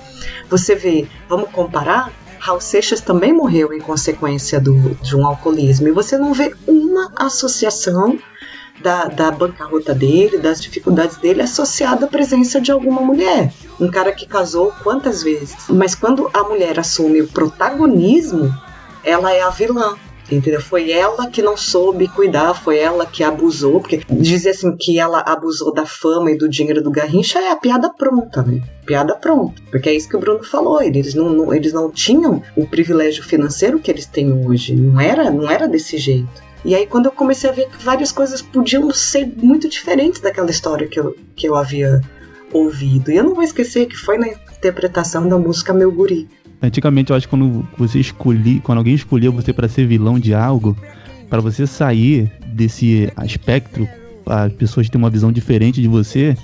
você 0.49 0.75
vê, 0.75 1.07
vamos 1.29 1.51
comparar, 1.51 2.13
Raul 2.39 2.61
Seixas 2.61 3.01
também 3.01 3.33
morreu 3.33 3.73
em 3.73 3.81
consequência 3.81 4.61
do, 4.61 4.95
de 5.03 5.17
um 5.17 5.27
alcoolismo. 5.27 5.89
E 5.89 5.93
você 5.93 6.17
não 6.17 6.33
vê 6.33 6.55
uma 6.67 7.13
associação 7.17 8.19
da, 8.81 9.07
da 9.07 9.31
bancarrota 9.31 9.93
dele, 9.95 10.39
das 10.39 10.61
dificuldades 10.61 11.17
dele, 11.17 11.43
associada 11.43 12.07
à 12.07 12.09
presença 12.09 12.61
de 12.61 12.71
alguma 12.71 13.01
mulher. 13.01 13.53
Um 13.81 13.91
cara 13.91 14.13
que 14.13 14.27
casou 14.27 14.73
quantas 14.83 15.23
vezes? 15.23 15.57
Mas 15.69 15.95
quando 15.95 16.31
a 16.33 16.45
mulher 16.45 16.79
assume 16.79 17.23
o 17.23 17.29
protagonismo, 17.29 18.55
ela 19.05 19.33
é 19.33 19.43
a 19.43 19.51
vilã. 19.51 19.97
Entendeu? 20.31 20.61
Foi 20.61 20.91
ela 20.91 21.29
que 21.29 21.41
não 21.41 21.57
soube 21.57 22.07
cuidar, 22.09 22.53
foi 22.55 22.79
ela 22.79 23.07
que 23.07 23.25
abusou, 23.25 23.81
porque 23.81 24.03
dizer 24.11 24.51
assim 24.51 24.77
que 24.77 24.99
ela 24.99 25.21
abusou 25.21 25.73
da 25.73 25.87
fama 25.87 26.31
e 26.31 26.37
do 26.37 26.49
dinheiro 26.49 26.83
do 26.83 26.91
Garrincha 26.91 27.39
é 27.39 27.51
a 27.51 27.57
piada 27.57 27.89
pronta, 27.89 28.43
né? 28.43 28.61
Piada 28.85 29.15
pronta. 29.15 29.63
Porque 29.71 29.89
é 29.89 29.95
isso 29.95 30.09
que 30.09 30.17
o 30.17 30.21
Bruno 30.21 30.45
falou, 30.45 30.83
eles 30.83 31.15
não, 31.15 31.31
não, 31.31 31.55
eles 31.55 31.73
não 31.73 31.91
tinham 31.91 32.43
o 32.55 32.67
privilégio 32.67 33.25
financeiro 33.25 33.79
que 33.79 33.91
eles 33.91 34.05
têm 34.05 34.31
hoje, 34.47 34.77
não 34.77 35.01
era, 35.01 35.31
não 35.31 35.51
era 35.51 35.67
desse 35.67 35.97
jeito. 35.97 36.49
E 36.65 36.75
aí, 36.75 36.87
quando 36.87 37.07
eu 37.07 37.13
comecei 37.13 37.49
a 37.49 37.53
ver 37.53 37.69
que 37.69 37.83
várias 37.83 38.11
coisas 38.11 38.43
podiam 38.43 38.91
ser 38.93 39.27
muito 39.37 39.69
diferentes 39.69 40.21
daquela 40.21 40.51
história 40.51 40.89
que 40.89 40.99
eu, 40.99 41.17
que 41.37 41.49
eu 41.49 41.55
havia 41.55 42.01
ouvido. 42.53 43.11
E 43.11 43.17
eu 43.17 43.25
não 43.25 43.35
vou 43.35 43.45
esquecer 43.45 43.87
que 43.87 43.97
foi 43.97 44.19
na 44.19 44.29
interpretação 44.29 45.29
da 45.29 45.39
música 45.39 45.73
Meu 45.73 45.93
Guri. 45.93 46.29
Antigamente, 46.61 47.11
eu 47.11 47.17
acho 47.17 47.27
que 47.27 47.31
quando 47.31 47.67
você 47.77 48.01
escolhi, 48.01 48.61
quando 48.61 48.79
alguém 48.79 48.95
escolhia 48.95 49.31
você 49.31 49.53
para 49.53 49.69
ser 49.69 49.87
vilão 49.87 50.19
de 50.19 50.35
algo, 50.35 50.77
para 51.31 51.41
você 51.41 51.67
sair 51.67 52.31
desse 52.53 53.13
aspecto, 53.17 53.87
as 54.27 54.53
pessoas 54.53 54.89
terem 54.89 55.05
uma 55.05 55.11
visão 55.11 55.31
diferente 55.31 55.81
de 55.81 55.87
você, 55.87 56.37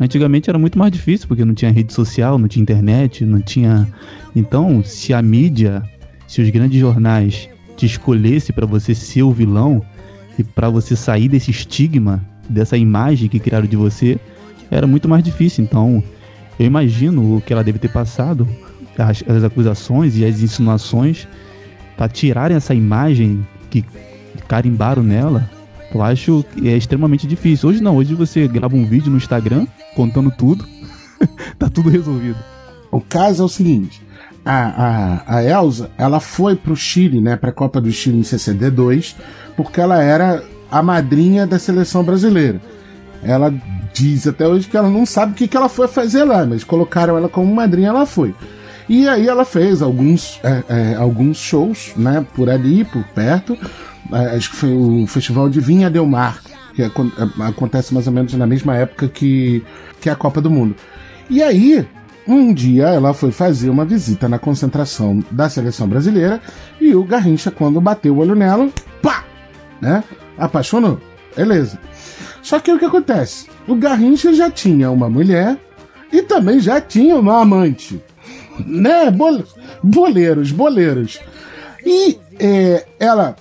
antigamente 0.00 0.50
era 0.50 0.58
muito 0.58 0.76
mais 0.78 0.90
difícil, 0.90 1.28
porque 1.28 1.44
não 1.44 1.54
tinha 1.54 1.70
rede 1.70 1.92
social, 1.92 2.38
não 2.38 2.48
tinha 2.48 2.62
internet, 2.62 3.24
não 3.24 3.40
tinha. 3.40 3.88
Então, 4.34 4.82
se 4.84 5.14
a 5.14 5.22
mídia, 5.22 5.82
se 6.26 6.42
os 6.42 6.50
grandes 6.50 6.80
jornais 6.80 7.48
te 7.76 7.86
escolhesse 7.86 8.52
para 8.52 8.66
você 8.66 8.94
ser 8.94 9.22
o 9.22 9.30
vilão 9.30 9.80
e 10.36 10.42
para 10.42 10.68
você 10.68 10.96
sair 10.96 11.28
desse 11.28 11.52
estigma, 11.52 12.24
dessa 12.48 12.76
imagem 12.76 13.28
que 13.28 13.38
criaram 13.38 13.66
de 13.66 13.76
você, 13.76 14.18
era 14.70 14.86
muito 14.86 15.08
mais 15.08 15.22
difícil. 15.22 15.62
Então, 15.62 16.02
eu 16.58 16.66
imagino 16.66 17.36
o 17.36 17.40
que 17.40 17.52
ela 17.52 17.62
deve 17.62 17.78
ter 17.78 17.92
passado, 17.92 18.48
as, 18.98 19.22
as 19.26 19.44
acusações 19.44 20.16
e 20.16 20.24
as 20.24 20.40
insinuações, 20.40 21.26
para 21.96 22.08
tirarem 22.08 22.56
essa 22.56 22.74
imagem 22.74 23.46
que 23.70 23.84
carimbaram 24.48 25.02
nela. 25.02 25.48
Eu 25.94 26.02
acho 26.02 26.44
que 26.54 26.68
é 26.68 26.76
extremamente 26.76 27.26
difícil. 27.26 27.68
Hoje 27.68 27.82
não, 27.82 27.96
hoje 27.96 28.14
você 28.14 28.48
grava 28.48 28.74
um 28.74 28.84
vídeo 28.84 29.10
no 29.10 29.16
Instagram 29.16 29.66
contando 29.94 30.30
tudo, 30.30 30.66
tá 31.58 31.68
tudo 31.68 31.90
resolvido. 31.90 32.38
O 32.90 33.00
caso 33.00 33.42
é 33.42 33.46
o 33.46 33.48
seguinte: 33.48 34.02
a, 34.44 35.22
a, 35.26 35.36
a 35.36 35.44
Elsa, 35.44 35.90
ela 35.96 36.20
foi 36.20 36.56
pro 36.56 36.76
Chile, 36.76 37.20
né, 37.20 37.36
pra 37.36 37.52
Copa 37.52 37.80
do 37.80 37.92
Chile 37.92 38.18
em 38.18 38.24
62, 38.24 39.16
porque 39.56 39.80
ela 39.80 40.02
era 40.02 40.42
a 40.70 40.82
madrinha 40.82 41.46
da 41.46 41.58
seleção 41.58 42.02
brasileira. 42.02 42.60
Ela 43.22 43.52
diz 43.92 44.26
até 44.26 44.48
hoje 44.48 44.66
que 44.66 44.76
ela 44.76 44.90
não 44.90 45.06
sabe 45.06 45.32
o 45.32 45.34
que, 45.34 45.46
que 45.46 45.56
ela 45.56 45.68
foi 45.68 45.86
fazer 45.86 46.24
lá, 46.24 46.44
mas 46.46 46.64
colocaram 46.64 47.16
ela 47.16 47.28
como 47.28 47.54
madrinha, 47.54 47.88
ela 47.88 48.06
foi. 48.06 48.34
E 48.88 49.08
aí 49.08 49.28
ela 49.28 49.44
fez 49.44 49.82
alguns, 49.82 50.40
é, 50.42 50.62
é, 50.68 50.94
alguns 50.96 51.38
shows, 51.38 51.92
né, 51.96 52.24
por 52.34 52.50
ali, 52.50 52.84
por 52.84 53.04
perto. 53.08 53.56
É, 54.12 54.36
acho 54.36 54.50
que 54.50 54.56
foi 54.56 54.72
o 54.72 55.06
Festival 55.06 55.48
de 55.48 55.60
Vinha 55.60 55.88
Del 55.88 56.06
Mar, 56.06 56.42
que 56.74 56.82
é, 56.82 56.90
acontece 57.46 57.94
mais 57.94 58.06
ou 58.06 58.12
menos 58.12 58.34
na 58.34 58.46
mesma 58.46 58.76
época 58.76 59.08
que, 59.08 59.62
que 60.00 60.10
a 60.10 60.16
Copa 60.16 60.40
do 60.40 60.50
Mundo. 60.50 60.74
E 61.30 61.42
aí, 61.42 61.86
um 62.26 62.52
dia 62.52 62.88
ela 62.88 63.14
foi 63.14 63.30
fazer 63.30 63.70
uma 63.70 63.84
visita 63.84 64.28
na 64.28 64.38
concentração 64.38 65.24
da 65.30 65.48
seleção 65.48 65.88
brasileira 65.88 66.40
e 66.80 66.94
o 66.94 67.04
Garrincha, 67.04 67.50
quando 67.50 67.80
bateu 67.80 68.14
o 68.14 68.18
olho 68.18 68.34
nela, 68.34 68.68
pá! 69.00 69.24
Né? 69.80 70.04
Apaixonou. 70.38 71.00
Beleza. 71.36 71.78
Só 72.42 72.58
que 72.58 72.72
o 72.72 72.78
que 72.78 72.84
acontece? 72.84 73.46
O 73.66 73.74
Garrincha 73.74 74.32
já 74.32 74.50
tinha 74.50 74.90
uma 74.90 75.08
mulher 75.08 75.56
e 76.12 76.22
também 76.22 76.60
já 76.60 76.80
tinha 76.80 77.16
uma 77.16 77.40
amante. 77.40 78.02
Né? 78.66 79.10
Bol 79.10 79.42
boleiros, 79.82 80.52
boleiros. 80.52 81.20
E 81.84 82.18
é, 82.38 82.86
ela 82.98 83.36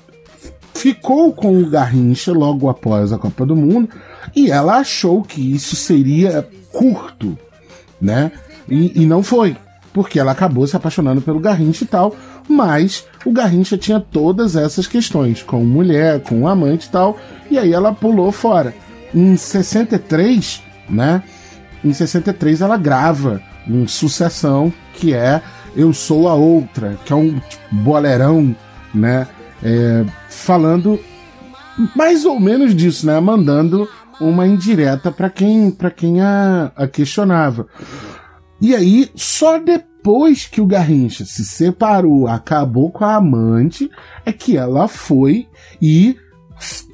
ficou 0.73 1.31
com 1.33 1.61
o 1.61 1.69
Garrincha 1.69 2.31
logo 2.31 2.69
após 2.69 3.13
a 3.13 3.17
Copa 3.17 3.45
do 3.45 3.55
Mundo 3.55 3.89
e 4.35 4.49
ela 4.49 4.77
achou 4.77 5.21
que 5.21 5.53
isso 5.53 5.75
seria 5.75 6.47
curto, 6.71 7.37
né? 7.99 8.31
E, 8.67 9.03
e 9.03 9.05
não 9.05 9.21
foi, 9.21 9.55
porque 9.93 10.19
ela 10.19 10.31
acabou 10.31 10.65
se 10.65 10.75
apaixonando 10.75 11.21
pelo 11.21 11.39
Garrincha 11.39 11.83
e 11.83 11.87
tal, 11.87 12.15
mas 12.47 13.05
o 13.25 13.31
Garrincha 13.31 13.77
tinha 13.77 13.99
todas 13.99 14.55
essas 14.55 14.87
questões, 14.87 15.43
com 15.43 15.63
mulher, 15.63 16.21
com 16.21 16.47
amante 16.47 16.87
e 16.87 16.89
tal, 16.89 17.17
e 17.49 17.59
aí 17.59 17.73
ela 17.73 17.93
pulou 17.93 18.31
fora. 18.31 18.73
Em 19.13 19.35
63, 19.35 20.63
né? 20.89 21.21
Em 21.83 21.93
63 21.93 22.61
ela 22.61 22.77
grava 22.77 23.41
um 23.67 23.87
sucessão 23.87 24.73
que 24.93 25.13
é 25.13 25.41
Eu 25.75 25.93
Sou 25.93 26.27
a 26.27 26.33
Outra, 26.33 26.97
que 27.05 27.13
é 27.13 27.15
um 27.15 27.39
tipo, 27.39 27.99
né? 28.93 29.27
É, 29.63 30.05
falando 30.29 30.99
mais 31.95 32.25
ou 32.25 32.39
menos 32.39 32.75
disso, 32.75 33.05
né? 33.05 33.19
Mandando 33.19 33.87
uma 34.19 34.47
indireta 34.47 35.11
para 35.11 35.29
quem, 35.29 35.71
pra 35.71 35.89
quem 35.89 36.21
a, 36.21 36.71
a 36.75 36.87
questionava. 36.87 37.67
E 38.59 38.75
aí, 38.75 39.09
só 39.15 39.57
depois 39.57 40.45
que 40.45 40.61
o 40.61 40.67
Garrincha 40.67 41.25
se 41.25 41.43
separou, 41.43 42.27
acabou 42.27 42.91
com 42.91 43.03
a 43.03 43.15
amante, 43.15 43.89
é 44.25 44.31
que 44.31 44.55
ela 44.55 44.87
foi 44.87 45.47
e 45.81 46.15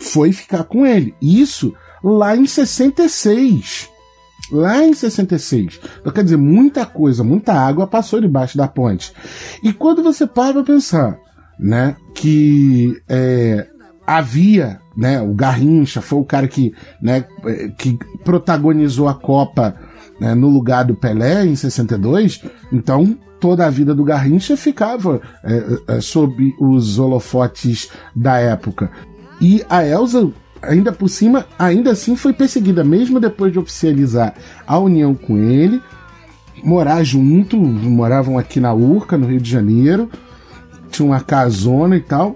foi 0.01 0.31
ficar 0.31 0.63
com 0.63 0.85
ele. 0.85 1.13
Isso 1.21 1.73
lá 2.01 2.35
em 2.37 2.45
66. 2.45 3.89
Lá 4.51 4.83
em 4.83 4.93
66. 4.93 5.79
Então, 5.99 6.13
quer 6.13 6.23
dizer, 6.23 6.37
muita 6.37 6.85
coisa, 6.85 7.23
muita 7.23 7.53
água 7.53 7.85
passou 7.85 8.21
debaixo 8.21 8.57
da 8.57 8.67
ponte. 8.67 9.11
E 9.61 9.73
quando 9.73 10.01
você 10.01 10.25
para 10.25 10.53
pra 10.53 10.63
pensar, 10.63 11.17
né, 11.59 11.95
que 12.13 13.01
é, 13.09 13.67
havia, 14.05 14.79
né, 14.95 15.21
o 15.21 15.33
Garrincha 15.33 16.01
foi 16.01 16.19
o 16.19 16.25
cara 16.25 16.47
que, 16.47 16.73
né, 17.01 17.25
que 17.77 17.97
protagonizou 18.23 19.07
a 19.09 19.13
Copa 19.13 19.75
né, 20.19 20.33
no 20.33 20.49
lugar 20.49 20.85
do 20.85 20.95
Pelé 20.95 21.45
em 21.45 21.55
62, 21.55 22.43
então 22.71 23.17
toda 23.39 23.65
a 23.65 23.69
vida 23.69 23.93
do 23.93 24.03
Garrincha 24.03 24.57
ficava 24.57 25.21
é, 25.43 25.95
é, 25.95 26.01
sob 26.01 26.55
os 26.59 26.97
holofotes 26.97 27.89
da 28.15 28.37
época. 28.37 28.89
E 29.39 29.63
a 29.69 29.85
Elsa, 29.85 30.31
ainda 30.61 30.91
por 30.91 31.09
cima, 31.09 31.45
ainda 31.57 31.91
assim 31.91 32.15
foi 32.15 32.33
perseguida, 32.33 32.83
mesmo 32.83 33.19
depois 33.19 33.51
de 33.51 33.59
oficializar 33.59 34.33
a 34.65 34.77
união 34.77 35.13
com 35.13 35.37
ele, 35.37 35.81
morar 36.63 37.03
junto, 37.03 37.57
moravam 37.57 38.37
aqui 38.37 38.59
na 38.59 38.73
Urca, 38.73 39.17
no 39.17 39.27
Rio 39.27 39.39
de 39.39 39.49
Janeiro, 39.49 40.09
tinha 40.89 41.05
uma 41.05 41.21
casona 41.21 41.95
e 41.95 42.01
tal, 42.01 42.35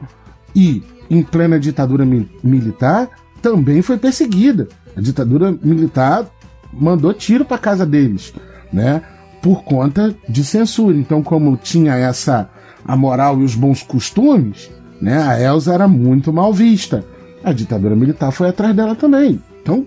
e 0.55 0.83
em 1.09 1.23
plena 1.23 1.59
ditadura 1.59 2.05
mi 2.05 2.29
militar, 2.43 3.09
também 3.41 3.81
foi 3.81 3.97
perseguida. 3.97 4.67
A 4.95 5.01
ditadura 5.01 5.51
militar 5.63 6.25
mandou 6.71 7.13
tiro 7.13 7.43
para 7.43 7.57
casa 7.57 7.85
deles, 7.85 8.33
né? 8.71 9.01
Por 9.41 9.63
conta 9.63 10.15
de 10.29 10.43
censura. 10.43 10.95
Então, 10.95 11.23
como 11.23 11.57
tinha 11.57 11.95
essa 11.95 12.49
a 12.85 12.95
moral 12.95 13.39
e 13.41 13.43
os 13.43 13.55
bons 13.55 13.83
costumes, 13.83 14.69
né? 15.01 15.21
A 15.21 15.41
Elsa 15.41 15.73
era 15.73 15.87
muito 15.87 16.31
mal 16.31 16.53
vista. 16.53 17.03
A 17.43 17.51
ditadura 17.51 17.95
militar 17.95 18.31
foi 18.31 18.49
atrás 18.49 18.75
dela 18.75 18.95
também. 18.95 19.41
Então, 19.61 19.85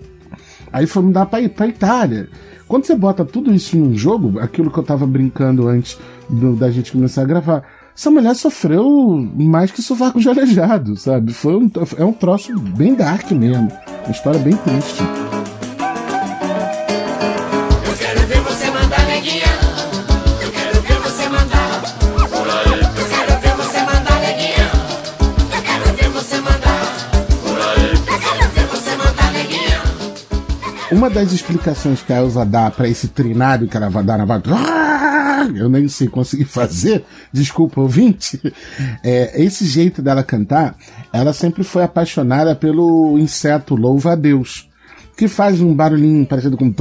aí 0.71 0.85
foi 0.85 1.03
mudar 1.03 1.25
para 1.25 1.47
para 1.49 1.67
Itália. 1.67 2.29
Quando 2.67 2.85
você 2.85 2.95
bota 2.95 3.23
tudo 3.23 3.53
isso 3.53 3.77
num 3.77 3.95
jogo, 3.95 4.39
aquilo 4.39 4.71
que 4.71 4.77
eu 4.77 4.83
tava 4.83 5.05
brincando 5.05 5.67
antes 5.67 5.97
do, 6.27 6.55
da 6.55 6.71
gente 6.71 6.91
começar 6.91 7.21
a 7.21 7.25
gravar, 7.25 7.63
essa 7.95 8.11
mulher 8.11 8.35
sofreu 8.35 8.85
mais 9.35 9.71
que 9.71 9.81
sovaco 9.81 10.19
de 10.19 10.27
aleijado, 10.27 10.97
sabe? 10.97 11.31
Foi 11.31 11.55
um, 11.55 11.71
é 11.97 12.03
um 12.03 12.11
troço 12.11 12.57
bem 12.59 12.93
dark 12.95 13.31
mesmo. 13.31 13.71
Uma 14.03 14.11
história 14.11 14.39
bem 14.39 14.55
triste. 14.57 15.01
Uma 30.95 31.09
das 31.09 31.33
explicações 31.33 32.01
que 32.01 32.13
a 32.13 32.21
Elsa 32.21 32.45
dá 32.45 32.71
para 32.71 32.87
esse 32.87 33.09
trinário 33.09 33.67
que 33.67 33.75
ela 33.75 33.89
vai 33.89 34.01
dar 34.01 34.17
na 34.17 34.23
vaga. 34.23 34.49
Eu 35.53 35.67
nem 35.67 35.89
sei 35.89 36.07
conseguir 36.07 36.45
fazer, 36.45 37.03
desculpa 37.33 37.81
ouvinte. 37.81 38.41
É, 39.03 39.43
esse 39.43 39.65
jeito 39.65 40.01
dela 40.01 40.23
cantar, 40.23 40.73
ela 41.11 41.33
sempre 41.33 41.65
foi 41.65 41.83
apaixonada 41.83 42.55
pelo 42.55 43.19
inseto 43.19 43.75
louva 43.75 44.13
a 44.13 44.15
Deus, 44.15 44.69
que 45.17 45.27
faz 45.27 45.59
um 45.59 45.75
barulhinho 45.75 46.25
parecido 46.25 46.55
com. 46.55 46.73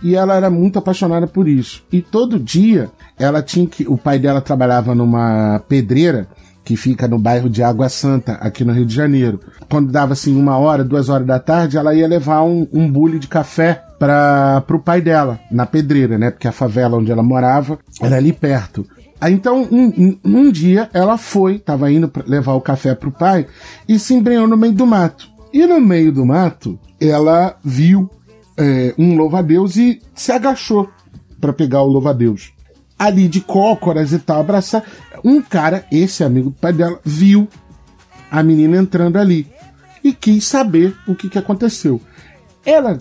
E 0.00 0.14
ela 0.14 0.36
era 0.36 0.48
muito 0.48 0.78
apaixonada 0.78 1.26
por 1.26 1.48
isso. 1.48 1.82
E 1.90 2.00
todo 2.00 2.38
dia 2.38 2.88
ela 3.18 3.42
tinha 3.42 3.66
que. 3.66 3.84
O 3.88 3.98
pai 3.98 4.20
dela 4.20 4.40
trabalhava 4.40 4.94
numa 4.94 5.60
pedreira 5.68 6.28
que 6.64 6.76
fica 6.76 7.06
no 7.06 7.18
bairro 7.18 7.50
de 7.50 7.62
Água 7.62 7.88
Santa, 7.88 8.32
aqui 8.34 8.64
no 8.64 8.72
Rio 8.72 8.86
de 8.86 8.94
Janeiro. 8.94 9.38
Quando 9.68 9.92
dava 9.92 10.14
assim 10.14 10.34
uma 10.34 10.56
hora, 10.56 10.82
duas 10.82 11.08
horas 11.08 11.26
da 11.26 11.38
tarde, 11.38 11.76
ela 11.76 11.94
ia 11.94 12.08
levar 12.08 12.42
um, 12.42 12.66
um 12.72 12.90
bule 12.90 13.18
de 13.18 13.28
café 13.28 13.82
para 13.98 14.64
o 14.70 14.78
pai 14.78 15.00
dela, 15.00 15.38
na 15.50 15.66
pedreira, 15.66 16.16
né? 16.18 16.30
Porque 16.30 16.48
a 16.48 16.52
favela 16.52 16.96
onde 16.96 17.12
ela 17.12 17.22
morava 17.22 17.78
era 18.00 18.16
ali 18.16 18.32
perto. 18.32 18.86
Aí 19.20 19.32
então, 19.32 19.62
um, 19.70 20.18
um- 20.24 20.50
dia 20.50 20.90
ela 20.92 21.16
foi, 21.16 21.58
tava 21.58 21.90
indo 21.90 22.10
levar 22.26 22.54
o 22.54 22.60
café 22.60 22.94
pro 22.94 23.10
pai 23.12 23.46
e 23.88 23.98
se 23.98 24.12
embrenhou 24.14 24.46
no 24.48 24.56
meio 24.56 24.72
do 24.72 24.86
mato. 24.86 25.28
E 25.52 25.66
no 25.66 25.80
meio 25.80 26.10
do 26.12 26.24
mato, 26.26 26.78
ela 27.00 27.56
viu 27.64 28.10
é, 28.56 28.94
um 28.98 29.16
louva-a-Deus 29.16 29.76
e 29.76 30.00
se 30.14 30.32
agachou 30.32 30.88
para 31.40 31.52
pegar 31.52 31.82
o 31.82 31.86
louva-a-Deus. 31.86 32.53
Ali 33.04 33.28
de 33.28 33.40
cócoras 33.40 34.12
e 34.12 34.18
tal, 34.18 34.40
abraçar. 34.40 34.82
Um 35.22 35.42
cara, 35.42 35.84
esse 35.92 36.24
amigo 36.24 36.50
do 36.50 36.56
pai 36.56 36.72
dela, 36.72 36.98
viu 37.04 37.48
a 38.30 38.42
menina 38.42 38.78
entrando 38.78 39.16
ali 39.16 39.46
e 40.02 40.12
quis 40.12 40.44
saber 40.44 40.96
o 41.06 41.14
que, 41.14 41.28
que 41.28 41.38
aconteceu. 41.38 42.00
Ela, 42.64 42.98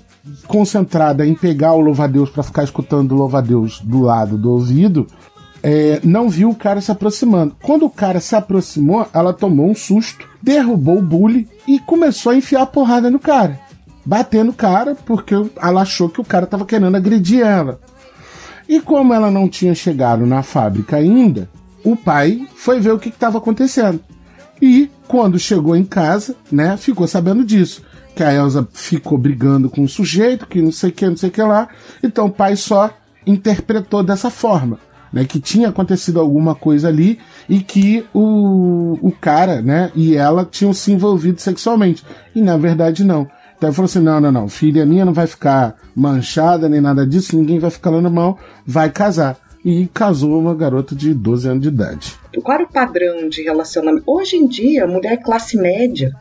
concentrada 0.47 1.25
em 1.25 1.33
pegar 1.33 1.73
o 1.73 1.79
louva-a-Deus 1.79 2.29
para 2.29 2.43
ficar 2.43 2.63
escutando 2.63 3.13
o 3.13 3.15
louva-a-Deus 3.15 3.79
do 3.79 4.01
lado 4.01 4.37
do 4.37 4.51
ouvido, 4.51 5.07
é, 5.61 6.01
não 6.03 6.29
viu 6.29 6.49
o 6.49 6.55
cara 6.55 6.81
se 6.81 6.91
aproximando. 6.91 7.55
Quando 7.63 7.85
o 7.85 7.89
cara 7.89 8.19
se 8.19 8.35
aproximou, 8.35 9.07
ela 9.13 9.33
tomou 9.33 9.69
um 9.69 9.75
susto, 9.75 10.27
derrubou 10.41 10.97
o 10.97 11.01
bule 11.01 11.47
e 11.65 11.79
começou 11.79 12.33
a 12.33 12.35
enfiar 12.35 12.63
a 12.63 12.67
porrada 12.67 13.09
no 13.09 13.19
cara. 13.19 13.59
Batendo 14.05 14.51
o 14.51 14.55
cara, 14.55 14.95
porque 15.05 15.33
ela 15.61 15.81
achou 15.81 16.09
que 16.09 16.19
o 16.19 16.25
cara 16.25 16.43
estava 16.43 16.65
querendo 16.65 16.97
agredir 16.97 17.41
ela. 17.41 17.79
E 18.67 18.79
como 18.79 19.13
ela 19.13 19.29
não 19.29 19.47
tinha 19.47 19.75
chegado 19.75 20.25
na 20.25 20.41
fábrica 20.41 20.97
ainda, 20.97 21.49
o 21.83 21.95
pai 21.95 22.47
foi 22.55 22.79
ver 22.79 22.91
o 22.93 22.99
que 22.99 23.09
estava 23.09 23.37
acontecendo. 23.37 23.99
E 24.61 24.89
quando 25.07 25.37
chegou 25.37 25.75
em 25.75 25.83
casa, 25.83 26.35
né, 26.51 26.77
ficou 26.77 27.07
sabendo 27.07 27.43
disso. 27.43 27.83
Que 28.15 28.23
a 28.23 28.33
Elsa 28.33 28.67
ficou 28.71 29.17
brigando 29.17 29.69
com 29.69 29.83
o 29.83 29.89
sujeito, 29.89 30.47
que 30.47 30.61
não 30.61 30.71
sei 30.71 30.89
o 30.89 30.93
que, 30.93 31.09
não 31.09 31.17
sei 31.17 31.29
o 31.29 31.31
que 31.31 31.41
lá. 31.41 31.67
Então 32.01 32.27
o 32.27 32.31
pai 32.31 32.55
só 32.55 32.89
interpretou 33.25 34.03
dessa 34.03 34.29
forma. 34.29 34.79
Né, 35.11 35.25
que 35.25 35.39
tinha 35.39 35.69
acontecido 35.69 36.19
alguma 36.19 36.55
coisa 36.55 36.87
ali 36.87 37.19
e 37.47 37.59
que 37.59 38.03
o, 38.11 38.97
o 38.99 39.11
cara 39.11 39.61
né, 39.61 39.91
e 39.93 40.15
ela 40.15 40.43
tinham 40.43 40.73
se 40.73 40.91
envolvido 40.91 41.39
sexualmente. 41.39 42.03
E 42.33 42.41
na 42.41 42.57
verdade 42.57 43.03
não. 43.03 43.27
Então 43.63 43.69
ele 43.69 43.75
falou 43.75 43.85
assim: 43.85 43.99
não, 43.99 44.19
não, 44.19 44.31
não, 44.31 44.49
filha 44.49 44.85
minha 44.85 45.05
não 45.05 45.13
vai 45.13 45.25
ficar 45.25 45.77
manchada 45.95 46.67
nem 46.67 46.81
nada 46.81 47.07
disso, 47.07 47.37
ninguém 47.37 47.59
vai 47.59 47.71
ficar 47.71 47.91
na 47.91 48.09
mão, 48.09 48.37
vai 48.65 48.89
casar. 48.89 49.39
E 49.63 49.87
casou 49.93 50.37
uma 50.37 50.53
garota 50.53 50.93
de 50.93 51.13
12 51.13 51.47
anos 51.47 51.61
de 51.61 51.69
idade. 51.69 52.19
Qual 52.43 52.55
era 52.55 52.65
o 52.65 52.69
padrão 52.69 53.29
de 53.29 53.41
relacionamento? 53.41 54.03
Hoje 54.05 54.35
em 54.35 54.45
dia, 54.45 54.83
a 54.83 54.87
mulher 54.87 55.15
classe 55.23 55.55
média 55.55 56.11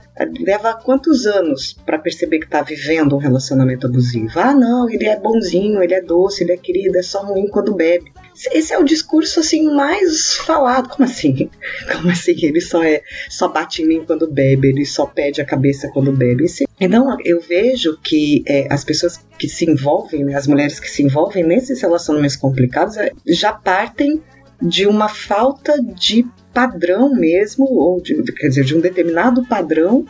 leva 0.46 0.74
quantos 0.74 1.26
anos 1.26 1.76
para 1.84 1.98
perceber 1.98 2.38
que 2.38 2.48
tá 2.48 2.62
vivendo 2.62 3.16
um 3.16 3.18
relacionamento 3.18 3.88
abusivo? 3.88 4.38
Ah, 4.38 4.54
não, 4.54 4.88
ele 4.88 5.06
é 5.06 5.18
bonzinho, 5.18 5.82
ele 5.82 5.94
é 5.94 6.00
doce, 6.00 6.44
ele 6.44 6.52
é 6.52 6.56
querido, 6.56 6.96
é 6.96 7.02
só 7.02 7.24
ruim 7.24 7.48
quando 7.48 7.74
bebe. 7.74 8.12
Esse 8.50 8.72
é 8.72 8.78
o 8.78 8.84
discurso 8.84 9.40
assim 9.40 9.64
mais 9.74 10.36
falado. 10.36 10.88
Como 10.88 11.04
assim? 11.04 11.48
Como 11.92 12.10
assim? 12.10 12.34
Ele 12.42 12.60
só 12.60 12.82
é 12.82 13.02
só 13.28 13.48
bate 13.48 13.82
em 13.82 13.86
mim 13.86 14.04
quando 14.06 14.30
bebe, 14.30 14.68
ele 14.68 14.84
só 14.84 15.06
pede 15.06 15.40
a 15.40 15.44
cabeça 15.44 15.88
quando 15.92 16.12
bebe. 16.12 16.46
Então 16.80 17.16
eu 17.24 17.40
vejo 17.40 17.98
que 18.02 18.42
eh, 18.46 18.66
as 18.70 18.84
pessoas 18.84 19.20
que 19.38 19.48
se 19.48 19.70
envolvem, 19.70 20.24
né, 20.24 20.34
as 20.34 20.46
mulheres 20.46 20.80
que 20.80 20.90
se 20.90 21.02
envolvem 21.02 21.44
nesses 21.44 21.80
relacionamentos 21.80 22.36
complicados, 22.36 22.96
eh, 22.96 23.12
já 23.26 23.52
partem 23.52 24.22
de 24.60 24.86
uma 24.86 25.08
falta 25.08 25.80
de 25.82 26.24
padrão 26.52 27.12
mesmo, 27.14 27.64
ou 27.64 28.00
de, 28.00 28.22
quer 28.32 28.48
dizer, 28.48 28.64
de 28.64 28.76
um 28.76 28.80
determinado 28.80 29.44
padrão 29.46 30.04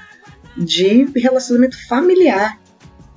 de 0.57 1.07
relacionamento 1.17 1.77
familiar. 1.89 2.61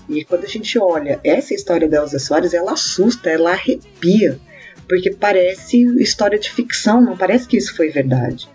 E 0.08 0.24
quando 0.24 0.46
a 0.46 0.48
gente 0.48 0.78
olha 0.78 1.20
essa 1.24 1.54
história 1.54 1.90
da 1.90 1.98
Elza 1.98 2.20
Soares, 2.20 2.54
ela 2.54 2.74
assusta, 2.74 3.30
ela 3.30 3.52
arrepia, 3.52 4.40
porque 4.88 5.12
parece 5.12 5.84
história 6.02 6.40
de 6.40 6.52
ficção, 6.52 7.02
não 7.02 7.18
parece 7.18 7.48
que 7.48 7.58
isso 7.58 7.76
foi 7.76 7.90
verdade. 7.90 8.50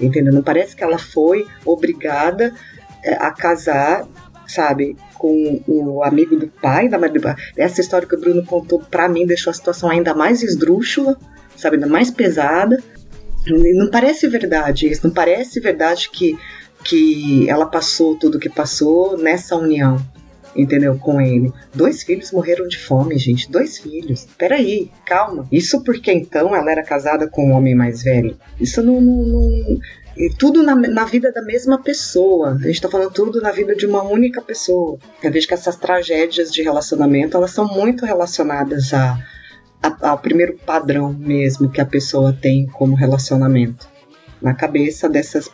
Entendeu? 0.00 0.32
Não 0.32 0.42
parece 0.42 0.76
que 0.76 0.84
ela 0.84 0.98
foi 0.98 1.46
obrigada 1.64 2.54
eh, 3.04 3.16
a 3.18 3.30
casar, 3.30 4.06
sabe, 4.46 4.96
com 5.14 5.60
o 5.66 6.02
amigo 6.02 6.36
do 6.36 6.46
pai 6.46 6.88
da 6.88 6.98
Maria. 6.98 7.36
Essa 7.56 7.80
história 7.80 8.06
que 8.06 8.14
o 8.14 8.20
Bruno 8.20 8.44
contou 8.44 8.80
pra 8.80 9.08
mim 9.08 9.26
deixou 9.26 9.50
a 9.50 9.54
situação 9.54 9.90
ainda 9.90 10.14
mais 10.14 10.42
esdrúxula, 10.42 11.18
sabe, 11.56 11.76
ainda 11.76 11.88
mais 11.88 12.10
pesada. 12.10 12.82
Não 13.46 13.90
parece 13.90 14.28
verdade 14.28 14.88
isso, 14.88 15.06
não 15.06 15.14
parece 15.14 15.58
verdade 15.58 16.10
que, 16.10 16.38
que 16.84 17.48
ela 17.48 17.66
passou 17.66 18.16
tudo 18.16 18.38
que 18.38 18.48
passou 18.48 19.18
nessa 19.18 19.56
união. 19.56 19.98
Entendeu? 20.54 20.98
Com 20.98 21.20
ele. 21.20 21.52
Dois 21.74 22.02
filhos 22.02 22.32
morreram 22.32 22.66
de 22.66 22.78
fome, 22.78 23.16
gente. 23.18 23.50
Dois 23.50 23.78
filhos. 23.78 24.26
Peraí, 24.36 24.90
calma. 25.04 25.46
Isso 25.50 25.82
porque 25.82 26.12
então 26.12 26.54
ela 26.54 26.70
era 26.70 26.82
casada 26.82 27.28
com 27.28 27.48
um 27.48 27.52
homem 27.52 27.74
mais 27.74 28.02
velho? 28.02 28.36
Isso 28.60 28.82
não. 28.82 29.00
não, 29.00 29.22
não... 29.22 29.78
Tudo 30.36 30.64
na, 30.64 30.74
na, 30.74 31.04
vida 31.04 31.30
da 31.30 31.42
mesma 31.42 31.80
pessoa. 31.80 32.54
A 32.60 32.66
gente 32.66 32.82
tá 32.82 32.88
falando 32.88 33.12
tudo 33.12 33.40
na 33.40 33.52
vida 33.52 33.76
de 33.76 33.86
uma 33.86 34.02
única 34.02 34.42
pessoa. 34.42 34.98
Eu 35.22 35.30
vejo 35.30 35.46
que 35.46 35.54
essas 35.54 35.76
tragédias 35.76 36.52
de 36.52 36.60
relacionamento, 36.60 37.36
elas 37.36 37.52
são 37.52 37.68
muito 37.68 38.04
relacionadas 38.04 38.92
a, 38.92 39.16
a, 39.80 40.10
ao 40.10 40.18
primeiro 40.18 40.58
padrão 40.66 41.12
mesmo 41.12 41.70
que 41.70 41.80
a 41.80 41.86
pessoa 41.86 42.32
tem 42.32 42.66
como 42.66 42.96
relacionamento. 42.96 43.88
Na 44.42 44.54
cabeça 44.54 45.08
dessas 45.08 45.48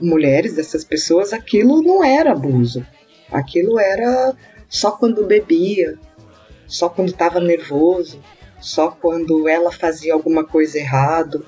mulheres, 0.00 0.54
dessas 0.54 0.84
pessoas, 0.84 1.34
aquilo 1.34 1.82
não 1.82 2.02
era 2.02 2.32
abuso. 2.32 2.86
Aquilo 3.30 3.78
era 3.78 4.34
só 4.68 4.90
quando 4.90 5.26
bebia, 5.26 5.98
só 6.66 6.88
quando 6.88 7.08
estava 7.08 7.40
nervoso, 7.40 8.20
só 8.60 8.90
quando 8.90 9.48
ela 9.48 9.72
fazia 9.72 10.12
alguma 10.12 10.44
coisa 10.44 10.78
errado, 10.78 11.44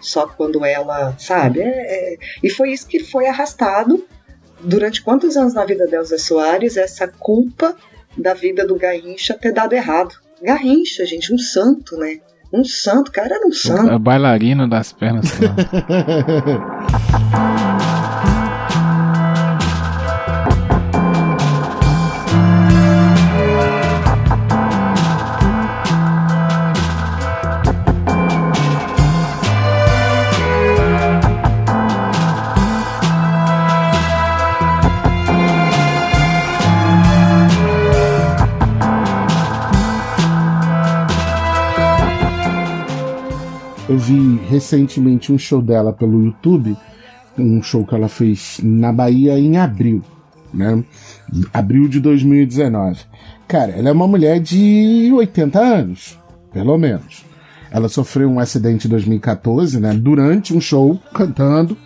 só 0.00 0.26
quando 0.26 0.64
ela, 0.64 1.14
sabe? 1.18 1.60
É, 1.60 2.14
é, 2.14 2.18
e 2.42 2.50
foi 2.50 2.72
isso 2.72 2.86
que 2.86 3.00
foi 3.00 3.26
arrastado 3.26 4.04
durante 4.60 5.02
quantos 5.02 5.36
anos 5.36 5.54
na 5.54 5.64
vida 5.64 5.86
da 5.86 5.98
Elza 5.98 6.18
Soares 6.18 6.76
essa 6.76 7.08
culpa 7.08 7.76
da 8.16 8.34
vida 8.34 8.66
do 8.66 8.76
Garrincha 8.76 9.34
ter 9.34 9.52
dado 9.52 9.74
errado. 9.74 10.14
Garrincha, 10.42 11.06
gente, 11.06 11.32
um 11.32 11.38
santo, 11.38 11.96
né? 11.96 12.18
Um 12.52 12.64
santo, 12.64 13.08
o 13.08 13.12
cara 13.12 13.36
era 13.36 13.46
um 13.46 13.52
santo. 13.52 13.90
É 13.90 13.98
bailarino 13.98 14.68
das 14.68 14.92
pernas. 14.92 15.32
Eu 43.92 43.98
vi 43.98 44.40
recentemente 44.48 45.30
um 45.30 45.36
show 45.36 45.60
dela 45.60 45.92
pelo 45.92 46.24
YouTube, 46.24 46.74
um 47.38 47.62
show 47.62 47.84
que 47.84 47.94
ela 47.94 48.08
fez 48.08 48.58
na 48.62 48.90
Bahia 48.90 49.38
em 49.38 49.58
abril, 49.58 50.02
né? 50.52 50.82
Abril 51.52 51.86
de 51.88 52.00
2019. 52.00 53.00
Cara, 53.46 53.72
ela 53.72 53.90
é 53.90 53.92
uma 53.92 54.08
mulher 54.08 54.40
de 54.40 55.12
80 55.12 55.60
anos, 55.60 56.18
pelo 56.54 56.78
menos. 56.78 57.22
Ela 57.70 57.86
sofreu 57.86 58.30
um 58.30 58.40
acidente 58.40 58.86
em 58.86 58.90
2014, 58.90 59.78
né? 59.78 59.92
Durante 59.92 60.56
um 60.56 60.60
show, 60.60 60.98
cantando, 61.12 61.76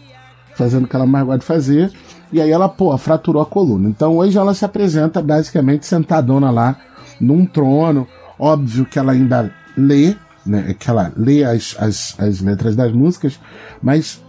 fazendo 0.54 0.84
o 0.84 0.86
que 0.86 0.94
ela 0.94 1.07
mais 1.07 1.26
gosta 1.26 1.40
de 1.40 1.44
fazer. 1.44 1.92
E 2.32 2.40
aí 2.40 2.52
ela, 2.52 2.68
pô, 2.68 2.96
fraturou 2.96 3.42
a 3.42 3.46
coluna. 3.46 3.88
Então 3.88 4.18
hoje 4.18 4.38
ela 4.38 4.54
se 4.54 4.64
apresenta 4.64 5.20
basicamente 5.20 5.84
sentadona 5.84 6.52
lá 6.52 6.76
num 7.20 7.44
trono. 7.44 8.07
Óbvio 8.38 8.86
que 8.86 8.96
ela 8.96 9.11
ainda 9.11 9.52
lê, 9.76 10.14
né? 10.47 10.74
Que 10.78 10.88
ela 10.90 11.12
lê 11.16 11.44
as, 11.44 11.76
as, 11.78 12.14
as 12.18 12.40
letras 12.40 12.76
das 12.76 12.92
músicas, 12.92 13.38
mas 13.82 14.22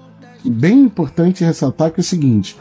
bem 0.44 0.82
importante 0.82 1.44
ressaltar 1.44 1.92
que 1.92 2.00
é 2.00 2.02
o 2.02 2.04
seguinte, 2.04 2.58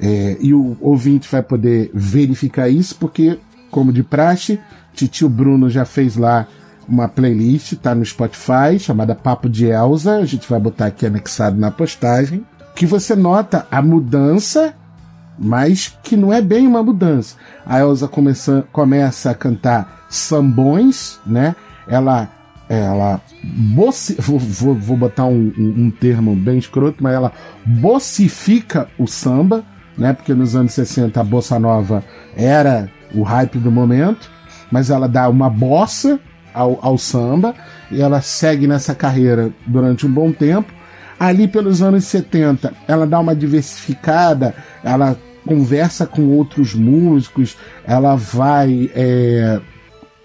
é, 0.00 0.36
e 0.40 0.52
o 0.52 0.76
ouvinte 0.80 1.28
vai 1.30 1.42
poder 1.42 1.90
verificar 1.94 2.68
isso, 2.68 2.96
porque, 2.96 3.38
como 3.70 3.92
de 3.92 4.02
praxe, 4.02 4.60
Titio 4.92 5.28
Bruno 5.28 5.70
já 5.70 5.84
fez 5.84 6.16
lá 6.16 6.46
uma 6.88 7.08
playlist, 7.08 7.74
tá 7.76 7.94
no 7.94 8.04
Spotify, 8.04 8.78
chamada 8.78 9.14
Papo 9.14 9.48
de 9.48 9.66
Elsa, 9.66 10.16
a 10.16 10.24
gente 10.24 10.48
vai 10.48 10.60
botar 10.60 10.86
aqui 10.86 11.06
anexado 11.06 11.58
na 11.58 11.70
postagem, 11.70 12.44
que 12.74 12.86
você 12.86 13.14
nota 13.14 13.66
a 13.70 13.80
mudança, 13.80 14.74
mas 15.38 15.96
que 16.02 16.16
não 16.16 16.32
é 16.32 16.42
bem 16.42 16.66
uma 16.66 16.82
mudança. 16.82 17.36
A 17.64 17.80
Elsa 17.80 18.06
começa, 18.06 18.64
começa 18.72 19.30
a 19.30 19.34
cantar 19.34 20.06
sambões, 20.08 21.18
né? 21.26 21.56
Ela 21.88 22.28
ela 22.68 23.20
boci, 23.42 24.16
vou, 24.20 24.38
vou, 24.38 24.74
vou 24.74 24.96
botar 24.96 25.26
um, 25.26 25.52
um, 25.56 25.84
um, 25.84 25.90
termo 25.90 26.34
bem 26.34 26.58
escroto, 26.58 27.02
mas 27.02 27.14
ela 27.14 27.32
bossifica 27.64 28.88
o 28.98 29.06
samba, 29.06 29.64
né? 29.96 30.12
Porque 30.12 30.34
nos 30.34 30.56
anos 30.56 30.72
60 30.72 31.20
a 31.20 31.24
bossa 31.24 31.58
nova 31.58 32.04
era 32.36 32.90
o 33.14 33.22
hype 33.22 33.58
do 33.58 33.70
momento, 33.70 34.30
mas 34.70 34.90
ela 34.90 35.08
dá 35.08 35.28
uma 35.28 35.48
bossa 35.48 36.18
ao, 36.52 36.78
ao 36.82 36.98
samba 36.98 37.54
e 37.90 38.00
ela 38.00 38.20
segue 38.20 38.66
nessa 38.66 38.94
carreira 38.94 39.52
durante 39.66 40.06
um 40.06 40.10
bom 40.10 40.32
tempo. 40.32 40.72
Ali 41.18 41.46
pelos 41.46 41.80
anos 41.80 42.04
70, 42.04 42.72
ela 42.88 43.06
dá 43.06 43.20
uma 43.20 43.36
diversificada, 43.36 44.54
ela 44.82 45.16
conversa 45.46 46.06
com 46.06 46.26
outros 46.28 46.74
músicos, 46.74 47.56
ela 47.84 48.16
vai 48.16 48.90
é, 48.94 49.60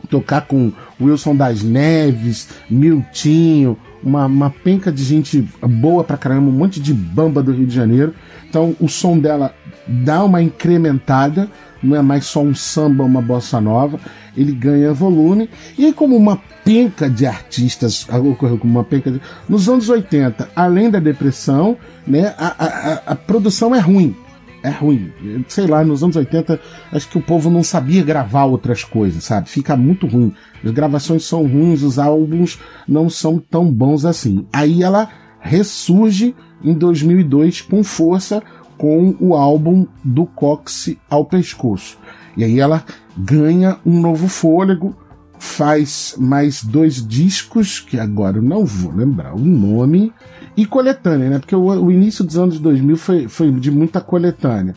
tocar 0.10 0.42
com 0.42 0.72
Wilson 1.00 1.36
das 1.36 1.64
Neves, 1.64 2.50
Miltinho, 2.70 3.78
uma, 4.04 4.26
uma 4.26 4.50
penca 4.50 4.92
de 4.92 5.04
gente 5.04 5.48
boa 5.62 6.04
pra 6.04 6.18
caramba, 6.18 6.50
um 6.50 6.54
monte 6.54 6.80
de 6.80 6.94
bamba 6.94 7.44
do 7.44 7.52
Rio 7.52 7.68
de 7.68 7.76
Janeiro. 7.76 8.14
Então 8.50 8.76
o 8.80 8.88
som 8.88 9.18
dela 9.18 9.54
dá 9.88 10.24
uma 10.24 10.42
incrementada, 10.42 11.50
não 11.82 11.96
é 11.96 12.02
mais 12.02 12.26
só 12.26 12.42
um 12.42 12.54
samba, 12.54 13.04
uma 13.04 13.22
bossa 13.22 13.62
nova, 13.62 14.00
ele 14.36 14.52
ganha 14.52 14.94
volume. 14.94 15.50
E 15.78 15.86
aí, 15.86 15.94
como 15.94 16.16
uma 16.16 16.42
penca 16.64 17.10
de 17.10 17.26
artistas 17.26 18.08
ocorreu 18.10 18.58
como 18.58 18.74
uma 18.74 18.84
penca 18.84 19.12
de... 19.12 19.22
Nos 19.48 19.68
anos 19.70 19.90
80, 19.90 20.50
além 20.56 20.90
da 20.90 21.00
depressão, 21.00 21.78
né, 22.06 22.34
a, 22.38 22.48
a, 22.48 22.94
a 23.08 23.16
produção 23.16 23.74
é 23.74 23.80
ruim 23.80 24.16
é 24.64 24.70
ruim. 24.70 25.12
Sei 25.48 25.68
lá, 25.68 25.84
nos 25.84 26.04
anos 26.04 26.16
80, 26.16 26.60
acho 26.92 27.10
que 27.10 27.18
o 27.18 27.22
povo 27.22 27.50
não 27.50 27.64
sabia 27.64 28.04
gravar 28.04 28.46
outras 28.46 28.84
coisas, 28.84 29.24
sabe? 29.24 29.50
Fica 29.50 29.76
muito 29.76 30.08
ruim. 30.08 30.34
As 30.64 30.72
gravações 30.72 31.24
são 31.26 31.48
ruins, 31.48 31.82
os 31.82 31.98
álbuns 31.98 32.60
não 32.88 33.10
são 33.10 33.40
tão 33.40 33.72
bons 33.72 34.06
assim. 34.06 34.46
Aí 34.52 34.84
ela 34.84 35.10
ressurge 35.40 36.36
em 36.64 36.74
2002 36.74 37.62
com 37.62 37.84
força 37.84 38.44
com 38.78 39.16
o 39.20 39.36
álbum 39.36 39.86
do 40.04 40.26
Cox 40.26 40.96
ao 41.10 41.26
pescoço. 41.26 41.98
E 42.38 42.44
aí 42.44 42.60
ela 42.60 42.84
ganha 43.18 43.78
um 43.86 44.00
novo 44.00 44.30
fôlego, 44.30 44.96
faz 45.38 46.16
mais 46.18 46.64
dois 46.64 47.06
discos, 47.06 47.82
que 47.82 48.00
agora 48.00 48.38
eu 48.38 48.42
não 48.42 48.66
vou 48.66 48.94
lembrar 48.94 49.36
o 49.36 49.40
nome, 49.40 50.14
e 50.60 50.66
coletânea, 50.66 51.30
né? 51.30 51.40
Porque 51.40 51.56
o, 51.56 51.62
o, 51.62 51.90
início 51.90 52.22
dos 52.22 52.38
anos 52.38 52.60
2000 52.60 52.98
foi, 52.98 53.28
foi 53.30 53.50
de 53.50 53.72
muita 53.72 54.02
coletânea. 54.02 54.76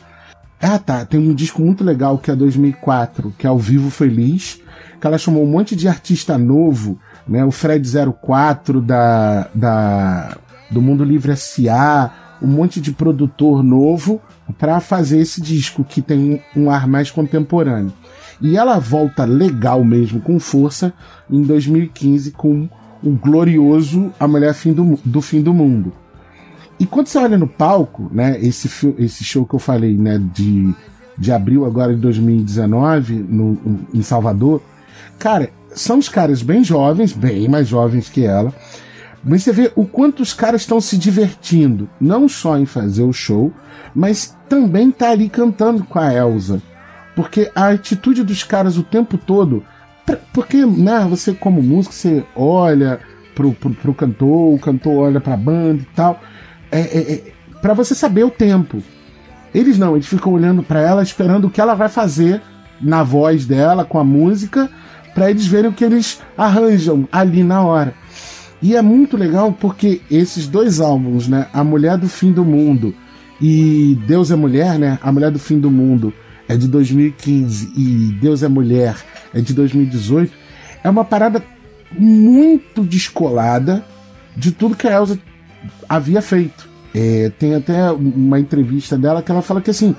Ah, 0.60 0.78
tá. 0.78 1.04
Tem 1.04 1.18
um 1.18 1.34
disco 1.34 1.60
muito 1.60 1.82
legal 1.82 2.18
que 2.18 2.30
é 2.30 2.36
2004, 2.36 3.34
que 3.36 3.48
é 3.48 3.50
Ao 3.50 3.58
Vivo 3.58 3.90
Feliz, 3.90 4.60
que 5.00 5.06
ela 5.08 5.18
chamou 5.18 5.42
um 5.42 5.50
monte 5.50 5.74
de 5.74 5.88
artista 5.88 6.38
novo, 6.38 7.00
né? 7.26 7.44
O 7.44 7.50
Fred 7.50 7.84
04 8.22 8.80
da, 8.80 9.48
da, 9.52 10.38
do 10.70 10.80
Mundo 10.80 11.02
Livre 11.02 11.32
S.A., 11.32 12.12
um 12.40 12.46
monte 12.46 12.80
de 12.80 12.92
produtor 12.92 13.64
novo 13.64 14.20
para 14.60 14.78
fazer 14.78 15.18
esse 15.18 15.40
disco 15.40 15.82
que 15.82 16.00
tem 16.00 16.40
um 16.54 16.70
ar 16.70 16.86
mais 16.86 17.10
contemporâneo. 17.10 17.92
E 18.40 18.56
ela 18.56 18.78
volta 18.78 19.24
legal 19.24 19.82
mesmo, 19.82 20.20
com 20.20 20.38
força, 20.38 20.92
em 21.28 21.42
2015 21.42 22.30
com 22.30 22.68
o 23.02 23.10
glorioso 23.10 24.12
A 24.18 24.28
Mulher 24.28 24.54
fim 24.54 24.72
do, 24.72 24.98
do 25.04 25.20
Fim 25.20 25.42
do 25.42 25.52
Mundo. 25.52 25.92
E 26.78 26.86
quando 26.86 27.06
você 27.06 27.18
olha 27.18 27.38
no 27.38 27.46
palco, 27.46 28.10
né, 28.12 28.38
esse, 28.40 28.68
esse 28.98 29.22
show 29.22 29.46
que 29.46 29.54
eu 29.54 29.58
falei, 29.58 29.96
né, 29.96 30.20
de, 30.34 30.74
de 31.16 31.30
abril 31.30 31.64
agora 31.64 31.94
de 31.94 32.00
2019, 32.00 33.14
no, 33.14 33.58
em 33.92 34.02
Salvador, 34.02 34.60
cara, 35.18 35.50
são 35.74 35.98
os 35.98 36.08
caras 36.08 36.42
bem 36.42 36.64
jovens, 36.64 37.12
bem 37.12 37.48
mais 37.48 37.68
jovens 37.68 38.08
que 38.08 38.24
ela, 38.24 38.52
mas 39.24 39.42
você 39.42 39.52
vê 39.52 39.72
o 39.76 39.84
quanto 39.84 40.20
os 40.20 40.34
caras 40.34 40.62
estão 40.62 40.80
se 40.80 40.96
divertindo, 40.96 41.88
não 42.00 42.28
só 42.28 42.58
em 42.58 42.66
fazer 42.66 43.04
o 43.04 43.12
show, 43.12 43.52
mas 43.94 44.36
também 44.48 44.90
tá 44.90 45.10
ali 45.10 45.28
cantando 45.28 45.84
com 45.84 45.98
a 45.98 46.12
Elsa. 46.12 46.60
Porque 47.14 47.50
a 47.54 47.68
atitude 47.68 48.24
dos 48.24 48.42
caras 48.42 48.76
o 48.76 48.82
tempo 48.82 49.16
todo 49.16 49.62
porque, 50.32 50.64
né, 50.64 51.06
você 51.08 51.32
como 51.32 51.62
músico, 51.62 51.94
você 51.94 52.24
olha 52.34 53.00
pro, 53.34 53.52
pro, 53.52 53.70
pro 53.70 53.94
cantor, 53.94 54.54
o 54.54 54.58
cantor 54.58 54.94
olha 54.94 55.20
pra 55.20 55.36
banda 55.36 55.82
e 55.82 55.94
tal. 55.94 56.20
É, 56.70 56.80
é, 56.80 57.12
é 57.12 57.32
para 57.60 57.74
você 57.74 57.94
saber 57.94 58.24
o 58.24 58.30
tempo. 58.30 58.82
Eles 59.54 59.78
não, 59.78 59.94
eles 59.94 60.06
ficam 60.06 60.32
olhando 60.32 60.62
para 60.62 60.80
ela, 60.80 61.02
esperando 61.02 61.46
o 61.46 61.50
que 61.50 61.60
ela 61.60 61.74
vai 61.74 61.88
fazer 61.88 62.40
na 62.80 63.02
voz 63.02 63.46
dela, 63.46 63.84
com 63.84 63.98
a 63.98 64.04
música, 64.04 64.68
para 65.14 65.30
eles 65.30 65.46
verem 65.46 65.70
o 65.70 65.74
que 65.74 65.84
eles 65.84 66.20
arranjam 66.36 67.06
ali 67.12 67.44
na 67.44 67.62
hora. 67.62 67.94
E 68.60 68.76
é 68.76 68.82
muito 68.82 69.16
legal 69.16 69.52
porque 69.52 70.00
esses 70.10 70.46
dois 70.46 70.80
álbuns, 70.80 71.28
né, 71.28 71.46
A 71.52 71.62
Mulher 71.62 71.98
do 71.98 72.08
Fim 72.08 72.32
do 72.32 72.44
Mundo 72.44 72.94
e 73.40 73.98
Deus 74.06 74.30
é 74.30 74.36
Mulher, 74.36 74.78
né, 74.78 74.98
A 75.02 75.12
Mulher 75.12 75.30
do 75.30 75.38
Fim 75.38 75.58
do 75.58 75.70
Mundo, 75.70 76.12
é 76.48 76.56
de 76.56 76.68
2015 76.68 77.72
e 77.76 78.16
Deus 78.20 78.42
é 78.42 78.48
Mulher 78.48 78.96
é 79.34 79.40
de 79.40 79.52
2018, 79.54 80.32
é 80.84 80.90
uma 80.90 81.04
parada 81.04 81.42
muito 81.98 82.82
descolada 82.82 83.84
de 84.36 84.50
tudo 84.50 84.76
que 84.76 84.86
a 84.88 84.92
Elsa 84.92 85.18
havia 85.88 86.22
feito. 86.22 86.68
É, 86.94 87.30
tem 87.38 87.54
até 87.54 87.90
uma 87.90 88.38
entrevista 88.38 88.98
dela 88.98 89.22
que 89.22 89.30
ela 89.30 89.42
fala 89.42 89.60
que 89.60 89.70
assim, 89.70 89.94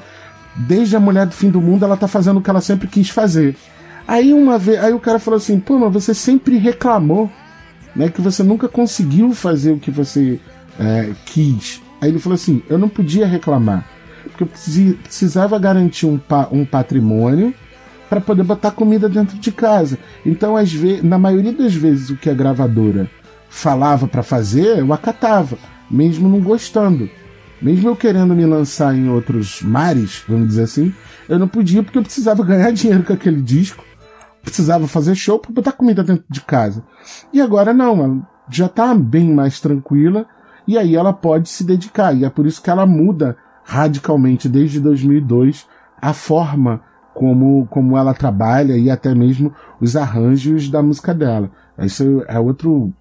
desde 0.55 0.95
a 0.95 0.99
Mulher 0.99 1.25
do 1.25 1.33
Fim 1.33 1.49
do 1.49 1.61
Mundo 1.61 1.83
ela 1.85 1.97
tá 1.97 2.07
fazendo 2.07 2.37
o 2.37 2.41
que 2.41 2.49
ela 2.49 2.61
sempre 2.61 2.87
quis 2.87 3.09
fazer. 3.09 3.55
Aí 4.07 4.33
uma 4.33 4.57
vez, 4.59 4.83
aí 4.83 4.93
o 4.93 4.99
cara 4.99 5.17
falou 5.17 5.37
assim, 5.37 5.59
pô, 5.59 5.79
mas 5.79 5.91
você 5.93 6.13
sempre 6.13 6.57
reclamou, 6.57 7.31
né, 7.95 8.09
que 8.09 8.21
você 8.21 8.43
nunca 8.43 8.67
conseguiu 8.67 9.33
fazer 9.33 9.71
o 9.71 9.79
que 9.79 9.89
você 9.89 10.39
é, 10.79 11.11
quis. 11.25 11.81
Aí 12.01 12.09
ele 12.09 12.19
falou 12.19 12.35
assim, 12.35 12.61
eu 12.69 12.77
não 12.77 12.89
podia 12.89 13.25
reclamar, 13.25 13.85
porque 14.23 14.43
eu 14.43 14.47
preci- 14.47 14.97
precisava 15.01 15.57
garantir 15.57 16.05
um, 16.05 16.17
pa- 16.17 16.49
um 16.51 16.65
patrimônio 16.65 17.53
para 18.13 18.21
poder 18.21 18.43
botar 18.43 18.69
comida 18.69 19.09
dentro 19.09 19.39
de 19.39 19.51
casa. 19.51 19.97
Então, 20.23 20.55
às 20.55 20.71
vezes, 20.71 21.03
na 21.03 21.17
maioria 21.17 21.51
das 21.51 21.73
vezes, 21.73 22.11
o 22.11 22.15
que 22.15 22.29
a 22.29 22.33
gravadora 22.33 23.09
falava 23.49 24.07
para 24.07 24.21
fazer, 24.21 24.77
eu 24.77 24.93
acatava, 24.93 25.57
mesmo 25.89 26.29
não 26.29 26.39
gostando. 26.39 27.09
Mesmo 27.59 27.89
eu 27.89 27.95
querendo 27.95 28.35
me 28.35 28.45
lançar 28.45 28.93
em 28.95 29.09
outros 29.09 29.63
mares, 29.63 30.23
vamos 30.27 30.49
dizer 30.49 30.63
assim, 30.63 30.93
eu 31.27 31.39
não 31.39 31.47
podia 31.47 31.81
porque 31.81 31.97
eu 31.97 32.03
precisava 32.03 32.43
ganhar 32.43 32.69
dinheiro 32.73 33.03
com 33.03 33.13
aquele 33.13 33.41
disco, 33.41 33.83
precisava 34.43 34.87
fazer 34.87 35.15
show 35.15 35.39
para 35.39 35.51
botar 35.51 35.71
comida 35.71 36.03
dentro 36.03 36.25
de 36.29 36.41
casa. 36.41 36.83
E 37.31 37.41
agora 37.41 37.73
não, 37.73 38.03
ela 38.03 38.29
já 38.47 38.69
tá 38.69 38.93
bem 38.93 39.33
mais 39.33 39.59
tranquila 39.59 40.27
e 40.67 40.77
aí 40.77 40.95
ela 40.95 41.13
pode 41.13 41.49
se 41.49 41.63
dedicar. 41.63 42.15
E 42.15 42.25
é 42.25 42.29
por 42.29 42.45
isso 42.45 42.61
que 42.61 42.69
ela 42.69 42.85
muda 42.85 43.37
radicalmente 43.63 44.47
desde 44.47 44.79
2002 44.79 45.65
a 45.99 46.13
forma 46.13 46.81
como, 47.13 47.67
como 47.67 47.97
ela 47.97 48.13
trabalha 48.13 48.77
e 48.77 48.89
até 48.89 49.13
mesmo 49.13 49.53
os 49.79 49.95
arranjos 49.95 50.69
da 50.69 50.81
música 50.81 51.13
dela. 51.13 51.49
Isso 51.79 52.23
é 52.27 52.39
outro 52.39 52.91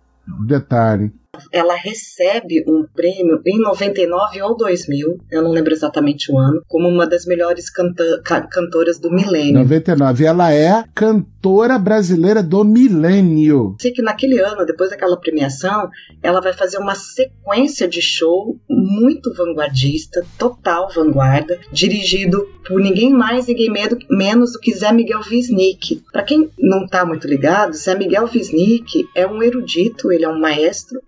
detalhe. 0.47 1.13
Ela 1.51 1.75
recebe 1.75 2.63
um 2.69 2.85
prêmio 2.95 3.41
em 3.47 3.59
99 3.59 4.43
ou 4.43 4.55
2000, 4.55 5.19
eu 5.31 5.43
não 5.43 5.51
lembro 5.51 5.73
exatamente 5.73 6.31
o 6.31 6.39
ano, 6.39 6.63
como 6.69 6.87
uma 6.89 7.07
das 7.07 7.25
melhores 7.25 7.71
canta 7.71 8.21
ca- 8.23 8.43
cantoras 8.47 8.99
do 8.99 9.11
milênio. 9.11 9.55
99. 9.61 10.25
Ela 10.27 10.53
é 10.53 10.85
cantora 10.95 11.79
brasileira 11.79 12.43
do 12.43 12.63
milênio. 12.65 13.77
Sei 13.81 13.93
que 13.93 14.03
naquele 14.03 14.41
ano, 14.41 14.67
depois 14.67 14.91
daquela 14.91 15.17
premiação, 15.19 15.89
ela 16.23 16.41
vai 16.43 16.53
fazer 16.53 16.77
uma 16.77 16.95
sequência 16.95 17.89
de 17.89 18.03
show 18.03 18.59
muito 18.69 19.33
vanguardista, 19.35 20.23
total 20.39 20.91
vanguarda, 20.95 21.59
dirigido 21.73 22.47
por 22.69 22.79
ninguém 22.79 23.11
mais, 23.11 23.47
ninguém 23.47 23.71
medo- 23.71 23.97
menos 24.11 24.53
do 24.53 24.61
que 24.61 24.73
Zé 24.75 24.93
Miguel 24.93 25.21
Wisnik. 25.31 26.03
Para 26.13 26.25
quem 26.25 26.51
não 26.59 26.87
tá 26.87 27.07
muito 27.07 27.27
ligado, 27.27 27.73
Zé 27.73 27.95
Miguel 27.97 28.29
Wisnik 28.33 29.09
é 29.15 29.27
um 29.27 29.43
erudito, 29.43 30.13
ele 30.13 30.25
é 30.25 30.29
um 30.29 30.39
maestro, 30.39 31.01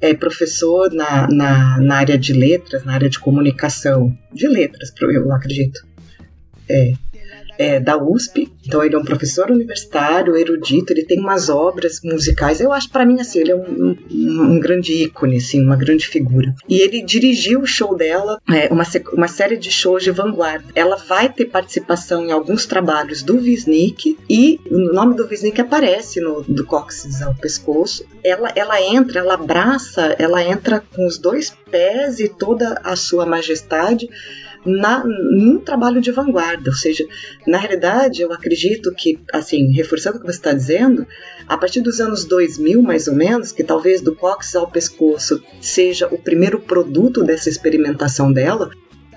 é 0.00 0.14
professor 0.14 0.92
na, 0.92 1.26
na, 1.28 1.80
na 1.80 1.96
área 1.96 2.18
de 2.18 2.32
letras, 2.32 2.84
na 2.84 2.92
área 2.94 3.08
de 3.08 3.18
comunicação, 3.18 4.16
de 4.32 4.46
letras, 4.46 4.92
eu 5.00 5.32
acredito. 5.32 5.86
É, 6.68 6.92
é, 7.58 7.80
da 7.80 7.96
USP, 7.96 8.52
então 8.66 8.82
ele 8.84 8.94
é 8.94 8.98
um 8.98 9.04
professor 9.04 9.50
universitário, 9.50 10.36
erudito, 10.36 10.92
ele 10.92 11.04
tem 11.04 11.18
umas 11.18 11.48
obras 11.48 12.00
musicais. 12.02 12.60
Eu 12.60 12.72
acho, 12.72 12.90
para 12.90 13.04
mim, 13.04 13.20
assim, 13.20 13.40
ele 13.40 13.52
é 13.52 13.56
um, 13.56 13.96
um, 14.10 14.42
um 14.42 14.60
grande 14.60 14.92
ícone, 15.04 15.36
assim, 15.36 15.62
uma 15.62 15.76
grande 15.76 16.06
figura. 16.06 16.54
E 16.68 16.80
ele 16.80 17.02
dirigiu 17.02 17.60
o 17.60 17.66
show 17.66 17.96
dela, 17.96 18.40
é, 18.48 18.72
uma, 18.72 18.84
uma 19.12 19.28
série 19.28 19.56
de 19.56 19.70
shows 19.70 20.02
de 20.02 20.10
vanguarda. 20.10 20.66
Ela 20.74 20.96
vai 20.96 21.28
ter 21.28 21.46
participação 21.46 22.24
em 22.24 22.32
alguns 22.32 22.66
trabalhos 22.66 23.22
do 23.22 23.36
Wisnik 23.36 24.18
e 24.28 24.60
o 24.70 24.78
nome 24.92 25.14
do 25.14 25.26
Wisnik 25.26 25.60
aparece 25.60 26.20
no 26.20 26.42
do 26.42 26.64
cóccix 26.64 27.22
ao 27.22 27.34
pescoço. 27.34 28.04
Ela, 28.22 28.52
ela 28.54 28.80
entra, 28.82 29.20
ela 29.20 29.34
abraça, 29.34 30.14
ela 30.18 30.42
entra 30.42 30.82
com 30.94 31.06
os 31.06 31.18
dois 31.18 31.54
pés 31.70 32.20
e 32.20 32.28
toda 32.28 32.80
a 32.82 32.96
sua 32.96 33.26
majestade 33.26 34.08
na, 34.66 35.04
num 35.04 35.58
trabalho 35.58 36.00
de 36.00 36.10
vanguarda, 36.10 36.70
ou 36.70 36.76
seja, 36.76 37.06
na 37.46 37.58
realidade, 37.58 38.22
eu 38.22 38.32
acredito 38.32 38.92
que, 38.92 39.18
assim, 39.32 39.72
reforçando 39.72 40.16
o 40.16 40.20
que 40.20 40.26
você 40.26 40.38
está 40.38 40.52
dizendo, 40.52 41.06
a 41.46 41.56
partir 41.56 41.80
dos 41.80 42.00
anos 42.00 42.24
2000, 42.24 42.82
mais 42.82 43.06
ou 43.08 43.14
menos, 43.14 43.52
que 43.52 43.62
talvez 43.62 44.00
do 44.00 44.14
cóccix 44.14 44.56
ao 44.56 44.70
pescoço 44.70 45.42
seja 45.60 46.06
o 46.08 46.18
primeiro 46.18 46.58
produto 46.60 47.22
dessa 47.22 47.48
experimentação 47.48 48.32
dela, 48.32 48.70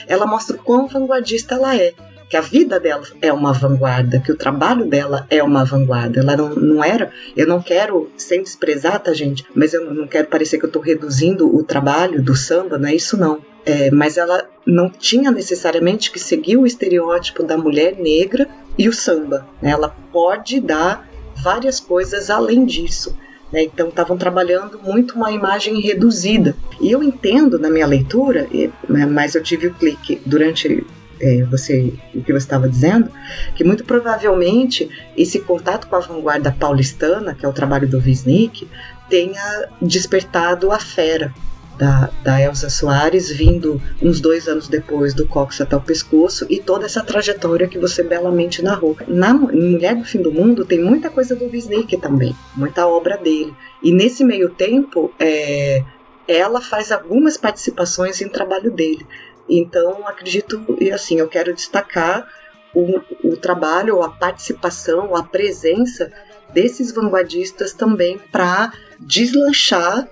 ela 0.08 0.26
mostra 0.26 0.56
o 0.56 0.60
quão 0.60 0.88
vanguardista 0.88 1.56
ela 1.56 1.76
é. 1.76 1.94
Que 2.30 2.38
a 2.38 2.42
vida 2.42 2.80
dela 2.80 3.04
é 3.24 3.34
uma 3.34 3.52
vanguarda, 3.52 4.20
que 4.20 4.32
o 4.32 4.38
trabalho 4.38 4.86
dela 4.86 5.26
é 5.32 5.42
uma 5.42 5.66
vanguarda. 5.66 6.20
Ela 6.20 6.38
não, 6.38 6.50
não 6.50 6.84
era. 6.84 7.12
Eu 7.36 7.48
não 7.48 7.60
quero, 7.60 8.12
sem 8.16 8.44
desprezar, 8.44 9.00
tá, 9.00 9.12
gente? 9.14 9.44
Mas 9.56 9.74
eu 9.74 9.92
não 9.92 10.06
quero 10.06 10.28
parecer 10.28 10.60
que 10.60 10.66
eu 10.66 10.70
estou 10.70 10.82
reduzindo 10.82 11.56
o 11.56 11.64
trabalho 11.64 12.22
do 12.22 12.36
samba, 12.36 12.78
não 12.78 12.88
é 12.88 12.94
isso 12.94 13.18
não. 13.18 13.42
É, 13.66 13.92
mas 13.92 14.18
ela 14.18 14.50
não 14.66 14.90
tinha 14.90 15.32
necessariamente 15.32 16.12
que 16.12 16.20
seguir 16.20 16.58
o 16.58 16.66
estereótipo 16.66 17.44
da 17.44 17.58
mulher 17.58 17.96
negra 17.98 18.48
e 18.78 18.88
o 18.88 18.94
samba. 18.94 19.46
né? 19.62 19.72
Ela 19.72 19.90
pode 20.12 20.60
dar 20.60 21.08
várias 21.36 21.80
coisas 21.80 22.30
além 22.30 22.66
disso. 22.66 23.16
né? 23.52 23.64
Então 23.64 23.90
estavam 23.90 24.18
trabalhando 24.18 24.80
muito 24.82 25.16
uma 25.16 25.32
imagem 25.32 25.80
reduzida. 25.82 26.56
E 26.80 26.92
eu 26.92 27.04
entendo 27.04 27.60
na 27.60 27.70
minha 27.70 27.86
leitura, 27.86 28.48
né, 28.88 29.06
mas 29.06 29.36
eu 29.36 29.44
tive 29.44 29.68
o 29.68 29.74
clique 29.74 30.22
durante 30.26 30.86
é, 31.20 31.44
você, 31.44 31.94
o 32.16 32.24
que 32.24 32.32
você 32.32 32.38
estava 32.38 32.70
dizendo, 32.70 33.12
que 33.56 33.64
muito 33.64 33.84
provavelmente 33.84 34.90
esse 35.18 35.40
contato 35.40 35.88
com 35.88 35.96
a 35.96 36.00
vanguarda 36.00 36.56
paulistana, 36.58 37.36
que 37.36 37.46
é 37.46 37.50
o 37.50 37.54
trabalho 37.54 37.88
do 37.88 37.98
Wisnik, 37.98 38.68
tenha 39.10 39.68
despertado 39.82 40.72
a 40.72 40.80
fera 40.80 41.34
da, 41.80 42.10
da 42.22 42.42
Elza 42.42 42.70
Soares, 42.70 43.32
vindo 43.32 43.82
uns 44.02 44.20
dois 44.20 44.50
anos 44.50 44.68
depois 44.68 45.14
do 45.14 45.26
Cox 45.26 45.62
até 45.62 45.78
o 45.78 45.82
pescoço, 45.82 46.46
e 46.50 46.60
toda 46.60 46.86
essa 46.86 47.02
trajetória 47.02 47.70
que 47.70 47.80
você 47.80 48.04
belamente 48.04 48.62
narrou. 48.62 48.98
Na 49.08 49.34
Mulher 49.34 49.96
do 49.96 50.04
Fim 50.04 50.22
do 50.22 50.32
Mundo 50.32 50.66
tem 50.66 50.84
muita 50.84 51.10
coisa 51.10 51.36
do 51.36 51.46
Wisnik 51.46 51.96
também, 51.98 52.36
muita 52.54 52.86
obra 52.86 53.18
dele. 53.18 53.56
E 53.82 53.94
nesse 53.94 54.26
meio 54.26 54.50
tempo, 54.50 55.14
é, 55.18 55.82
ela 56.28 56.60
faz 56.60 56.92
algumas 56.92 57.38
participações 57.38 58.20
em 58.22 58.28
trabalho 58.28 58.72
dele. 58.72 59.08
Então, 59.48 60.06
acredito, 60.06 60.62
e 60.82 60.92
assim, 60.92 61.18
eu 61.18 61.30
quero 61.30 61.56
destacar 61.56 62.28
o, 62.76 63.00
o 63.24 63.38
trabalho, 63.38 64.04
a 64.04 64.10
participação, 64.10 65.16
a 65.16 65.24
presença 65.24 66.12
desses 66.54 66.92
vanguardistas 66.92 67.74
também 67.74 68.20
para 68.32 68.74
deslanchar 69.00 70.08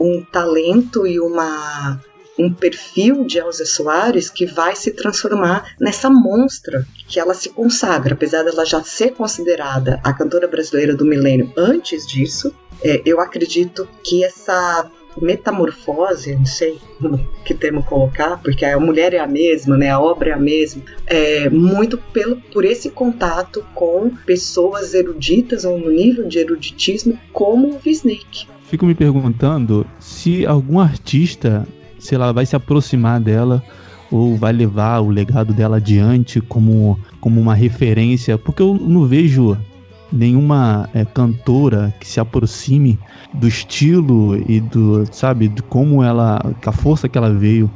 um 0.00 0.22
talento 0.22 1.06
e 1.06 1.20
uma 1.20 2.00
um 2.38 2.52
perfil 2.52 3.24
de 3.24 3.38
Elza 3.38 3.64
Soares 3.64 4.28
que 4.28 4.44
vai 4.44 4.74
se 4.74 4.90
transformar 4.90 5.74
nessa 5.80 6.10
monstra 6.10 6.84
que 7.06 7.20
ela 7.20 7.34
se 7.34 7.50
consagra, 7.50 8.14
apesar 8.14 8.42
dela 8.42 8.64
já 8.64 8.82
ser 8.82 9.12
considerada 9.12 10.00
a 10.02 10.12
cantora 10.12 10.48
brasileira 10.48 10.94
do 10.94 11.04
milênio 11.04 11.52
antes 11.56 12.06
disso. 12.06 12.52
é, 12.82 13.00
eu 13.06 13.20
acredito 13.20 13.88
que 14.02 14.24
essa 14.24 14.90
metamorfose, 15.20 16.34
não 16.34 16.46
sei 16.46 16.78
que 17.44 17.54
termo 17.54 17.84
colocar, 17.84 18.40
porque 18.42 18.64
a 18.64 18.80
mulher 18.80 19.14
é 19.14 19.18
a 19.18 19.26
mesma, 19.26 19.76
né, 19.76 19.90
a 19.90 20.00
obra 20.00 20.30
é 20.30 20.32
a 20.32 20.38
mesma, 20.38 20.82
é 21.06 21.48
muito 21.48 21.96
pelo 21.96 22.36
por 22.52 22.64
esse 22.64 22.90
contato 22.90 23.64
com 23.74 24.10
pessoas 24.26 24.92
eruditas 24.92 25.64
ou 25.64 25.78
no 25.78 25.90
nível 25.90 26.26
de 26.26 26.38
eruditismo 26.38 27.18
como 27.32 27.68
o 27.68 27.80
Wisnik. 27.84 28.48
Fico 28.64 28.86
me 28.86 28.94
perguntando 28.94 29.86
se 29.98 30.46
algum 30.46 30.80
artista, 30.80 31.66
sei 31.98 32.18
lá, 32.18 32.32
vai 32.32 32.46
se 32.46 32.56
aproximar 32.56 33.20
dela 33.20 33.62
ou 34.10 34.36
vai 34.36 34.52
levar 34.52 35.00
o 35.00 35.10
legado 35.10 35.52
dela 35.52 35.76
adiante 35.76 36.40
como, 36.40 36.98
como 37.20 37.40
uma 37.40 37.54
referência, 37.54 38.38
porque 38.38 38.62
eu 38.62 38.74
não 38.74 39.06
vejo 39.06 39.56
nenhuma 40.12 40.88
é, 40.94 41.04
cantora 41.04 41.92
que 42.00 42.06
se 42.06 42.20
aproxime 42.20 42.98
do 43.34 43.48
estilo 43.48 44.42
e 44.48 44.60
do, 44.60 45.04
sabe, 45.12 45.48
de 45.48 45.62
como 45.62 46.02
ela, 46.02 46.40
a 46.64 46.72
força 46.72 47.08
que 47.08 47.18
ela 47.18 47.32
veio. 47.32 47.70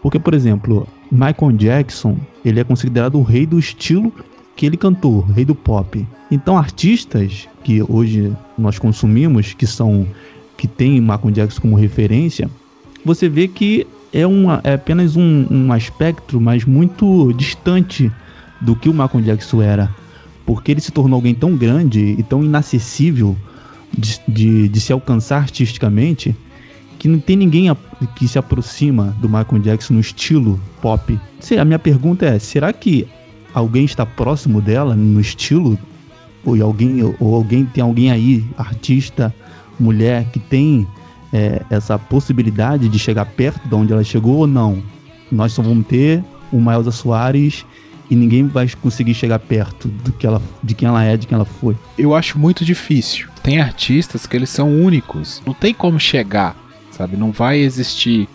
Porque, 0.00 0.18
por 0.18 0.32
exemplo, 0.32 0.86
Michael 1.10 1.52
Jackson, 1.56 2.16
ele 2.44 2.60
é 2.60 2.64
considerado 2.64 3.18
o 3.18 3.22
rei 3.22 3.44
do 3.44 3.58
estilo 3.58 4.12
que 4.60 4.66
ele 4.66 4.76
cantou, 4.76 5.24
o 5.26 5.32
rei 5.32 5.42
do 5.42 5.54
pop. 5.54 6.06
Então, 6.30 6.58
artistas 6.58 7.48
que 7.64 7.82
hoje 7.82 8.30
nós 8.58 8.78
consumimos, 8.78 9.54
que 9.54 9.66
são 9.66 10.06
que 10.54 10.68
tem 10.68 11.00
Michael 11.00 11.30
Jackson 11.30 11.62
como 11.62 11.76
referência, 11.76 12.50
você 13.02 13.26
vê 13.26 13.48
que 13.48 13.86
é, 14.12 14.26
uma, 14.26 14.60
é 14.62 14.74
apenas 14.74 15.16
um, 15.16 15.46
um 15.50 15.72
aspecto, 15.72 16.38
mas 16.38 16.66
muito 16.66 17.32
distante 17.32 18.12
do 18.60 18.76
que 18.76 18.90
o 18.90 18.92
Michael 18.92 19.24
Jackson 19.24 19.62
era. 19.62 19.88
Porque 20.44 20.72
ele 20.72 20.82
se 20.82 20.92
tornou 20.92 21.16
alguém 21.16 21.34
tão 21.34 21.56
grande 21.56 22.14
e 22.18 22.22
tão 22.22 22.44
inacessível 22.44 23.34
de, 23.96 24.20
de, 24.28 24.68
de 24.68 24.80
se 24.80 24.92
alcançar 24.92 25.38
artisticamente 25.38 26.36
que 26.98 27.08
não 27.08 27.18
tem 27.18 27.34
ninguém 27.34 27.74
que 28.14 28.28
se 28.28 28.38
aproxima 28.38 29.16
do 29.22 29.26
Michael 29.26 29.62
Jackson 29.62 29.94
no 29.94 30.00
estilo 30.00 30.60
pop. 30.82 31.18
A 31.58 31.64
minha 31.64 31.78
pergunta 31.78 32.26
é: 32.26 32.38
será 32.38 32.74
que 32.74 33.08
alguém 33.54 33.84
está 33.84 34.04
próximo 34.04 34.60
dela 34.60 34.94
no 34.94 35.20
estilo? 35.20 35.78
Ou 36.44 36.60
alguém, 36.62 37.02
ou 37.18 37.34
alguém 37.34 37.66
tem 37.66 37.82
alguém 37.82 38.10
aí, 38.10 38.44
artista, 38.56 39.34
mulher, 39.78 40.26
que 40.32 40.38
tem 40.38 40.86
é, 41.32 41.62
essa 41.68 41.98
possibilidade 41.98 42.88
de 42.88 42.98
chegar 42.98 43.26
perto 43.26 43.68
de 43.68 43.74
onde 43.74 43.92
ela 43.92 44.02
chegou 44.02 44.38
ou 44.38 44.46
não? 44.46 44.82
Nós 45.30 45.52
só 45.52 45.62
vamos 45.62 45.86
ter 45.86 46.24
uma 46.52 46.74
Elza 46.74 46.90
Soares 46.90 47.64
e 48.10 48.16
ninguém 48.16 48.46
vai 48.46 48.68
conseguir 48.82 49.14
chegar 49.14 49.38
perto 49.38 49.86
do 49.86 50.12
que 50.12 50.26
ela, 50.26 50.42
de 50.62 50.74
quem 50.74 50.88
ela 50.88 51.04
é, 51.04 51.16
de 51.16 51.26
quem 51.26 51.36
ela 51.36 51.44
foi. 51.44 51.76
Eu 51.96 52.14
acho 52.14 52.38
muito 52.38 52.64
difícil. 52.64 53.28
Tem 53.42 53.60
artistas 53.60 54.26
que 54.26 54.36
eles 54.36 54.50
são 54.50 54.68
únicos. 54.68 55.40
Não 55.46 55.54
tem 55.54 55.72
como 55.72 56.00
chegar, 56.00 56.56
sabe? 56.90 57.16
Não 57.16 57.30
vai 57.30 57.58
existir 57.58 58.28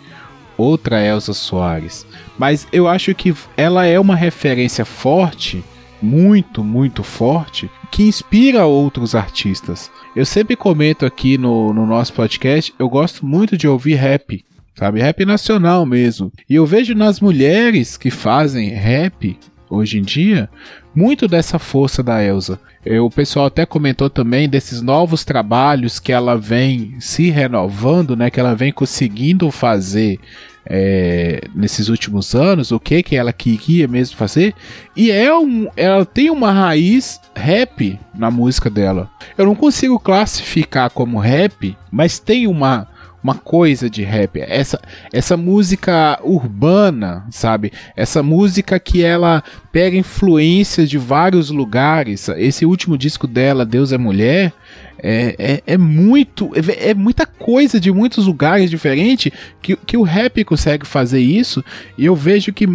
outra 0.56 1.04
Elza 1.04 1.32
Soares. 1.32 2.06
Mas 2.38 2.66
eu 2.72 2.88
acho 2.88 3.14
que 3.14 3.34
ela 3.56 3.84
é 3.86 3.98
uma 3.98 4.16
referência 4.16 4.84
forte, 4.84 5.64
muito, 6.00 6.62
muito 6.62 7.02
forte, 7.02 7.70
que 7.90 8.02
inspira 8.02 8.66
outros 8.66 9.14
artistas. 9.14 9.90
Eu 10.14 10.26
sempre 10.26 10.56
comento 10.56 11.06
aqui 11.06 11.38
no, 11.38 11.72
no 11.72 11.86
nosso 11.86 12.12
podcast, 12.12 12.74
eu 12.78 12.88
gosto 12.88 13.24
muito 13.24 13.56
de 13.56 13.66
ouvir 13.66 13.94
rap 13.94 14.44
sabe? 14.76 15.00
Rap 15.00 15.24
nacional 15.24 15.86
mesmo. 15.86 16.30
E 16.48 16.54
eu 16.54 16.66
vejo 16.66 16.94
nas 16.94 17.18
mulheres 17.18 17.96
que 17.96 18.10
fazem 18.10 18.68
rap 18.68 19.38
hoje 19.70 19.98
em 19.98 20.02
dia 20.02 20.48
muito 20.96 21.28
dessa 21.28 21.58
força 21.58 22.02
da 22.02 22.24
Elsa. 22.24 22.58
O 23.02 23.10
pessoal 23.10 23.46
até 23.46 23.66
comentou 23.66 24.08
também 24.08 24.48
desses 24.48 24.80
novos 24.80 25.26
trabalhos 25.26 26.00
que 26.00 26.10
ela 26.10 26.38
vem 26.38 26.96
se 26.98 27.28
renovando, 27.28 28.16
né? 28.16 28.30
Que 28.30 28.40
ela 28.40 28.54
vem 28.54 28.72
conseguindo 28.72 29.50
fazer 29.50 30.18
é, 30.64 31.42
nesses 31.54 31.88
últimos 31.88 32.34
anos, 32.34 32.72
o 32.72 32.80
que 32.80 33.02
que 33.02 33.14
ela 33.14 33.32
queria 33.32 33.86
mesmo 33.86 34.16
fazer. 34.16 34.54
E 34.96 35.10
é 35.10 35.36
um, 35.36 35.68
ela 35.76 36.06
tem 36.06 36.30
uma 36.30 36.50
raiz 36.50 37.20
rap 37.34 37.98
na 38.14 38.30
música 38.30 38.70
dela. 38.70 39.10
Eu 39.36 39.44
não 39.44 39.54
consigo 39.54 40.00
classificar 40.00 40.90
como 40.90 41.18
rap, 41.18 41.76
mas 41.90 42.18
tem 42.18 42.46
uma 42.46 42.88
uma 43.26 43.34
coisa 43.34 43.90
de 43.90 44.04
rap. 44.04 44.40
Essa, 44.40 44.80
essa 45.12 45.36
música 45.36 46.20
urbana, 46.22 47.26
sabe? 47.28 47.72
Essa 47.96 48.22
música 48.22 48.78
que 48.78 49.02
ela 49.02 49.42
pega 49.72 49.96
influências 49.96 50.88
de 50.88 50.96
vários 50.96 51.50
lugares. 51.50 52.28
Esse 52.28 52.64
último 52.64 52.96
disco 52.96 53.26
dela, 53.26 53.66
Deus 53.66 53.90
é 53.90 53.98
Mulher, 53.98 54.52
é, 54.98 55.34
é, 55.38 55.74
é 55.74 55.78
muito. 55.78 56.50
É, 56.54 56.90
é, 56.90 56.94
muita 56.94 57.26
coisa 57.26 57.78
de 57.78 57.92
muitos 57.92 58.26
lugares 58.26 58.70
diferentes 58.70 59.32
que, 59.62 59.76
que 59.76 59.96
o 59.96 60.02
rap 60.02 60.42
consegue 60.44 60.86
fazer 60.86 61.20
isso. 61.20 61.64
E 61.96 62.04
eu 62.04 62.16
vejo 62.16 62.52
que, 62.52 62.66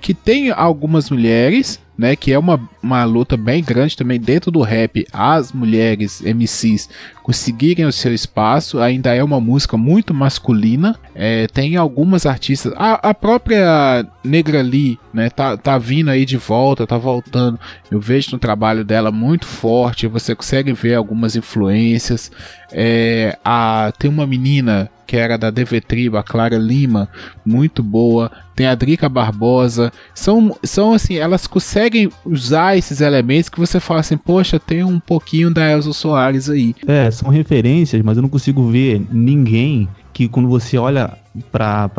que 0.00 0.14
tem 0.14 0.50
algumas 0.50 1.10
mulheres 1.10 1.80
né, 1.96 2.16
que 2.16 2.32
é 2.32 2.38
uma, 2.38 2.60
uma 2.82 3.04
luta 3.04 3.36
bem 3.36 3.62
grande 3.62 3.96
também 3.96 4.18
dentro 4.18 4.50
do 4.50 4.60
rap, 4.60 5.06
as 5.12 5.52
mulheres 5.52 6.20
MCs 6.20 6.88
conseguirem 7.22 7.86
o 7.86 7.92
seu 7.92 8.12
espaço, 8.12 8.80
ainda 8.80 9.14
é 9.14 9.22
uma 9.22 9.40
música 9.40 9.76
muito 9.76 10.12
masculina, 10.12 10.98
é, 11.14 11.46
tem 11.46 11.76
algumas 11.76 12.26
artistas, 12.26 12.72
a, 12.76 12.94
a 12.94 13.14
própria 13.14 14.06
Negra 14.22 14.60
Lee, 14.60 14.98
né, 15.12 15.30
tá, 15.30 15.56
tá 15.56 15.78
vindo 15.78 16.10
aí 16.10 16.24
de 16.24 16.36
volta, 16.36 16.86
tá 16.86 16.98
voltando, 16.98 17.58
eu 17.90 18.00
vejo 18.00 18.30
no 18.32 18.38
trabalho 18.38 18.84
dela 18.84 19.12
muito 19.12 19.46
forte, 19.46 20.06
você 20.06 20.34
consegue 20.34 20.72
ver 20.72 20.94
algumas 20.94 21.36
influências, 21.44 22.32
é, 22.72 23.38
a, 23.44 23.92
tem 23.98 24.10
uma 24.10 24.26
menina 24.26 24.90
que 25.06 25.16
era 25.16 25.36
da 25.36 25.50
DV 25.50 25.80
Tribo, 25.82 26.16
a 26.16 26.22
Clara 26.22 26.56
Lima, 26.56 27.08
muito 27.44 27.82
boa. 27.82 28.32
Tem 28.56 28.66
a 28.66 28.74
Drica 28.74 29.08
Barbosa. 29.08 29.92
São, 30.14 30.56
são 30.62 30.94
assim, 30.94 31.16
elas 31.16 31.46
conseguem 31.46 32.10
usar 32.24 32.76
esses 32.76 33.00
elementos 33.00 33.48
que 33.48 33.60
você 33.60 33.78
fala 33.78 34.00
assim, 34.00 34.16
poxa, 34.16 34.58
tem 34.58 34.82
um 34.82 34.98
pouquinho 34.98 35.52
da 35.52 35.70
Elza 35.70 35.92
Soares 35.92 36.48
aí. 36.48 36.74
É, 36.86 37.10
são 37.10 37.28
referências, 37.28 38.00
mas 38.02 38.16
eu 38.16 38.22
não 38.22 38.28
consigo 38.28 38.66
ver 38.70 39.02
ninguém 39.12 39.88
que 40.12 40.28
quando 40.28 40.48
você 40.48 40.78
olha 40.78 41.12
para 41.50 41.90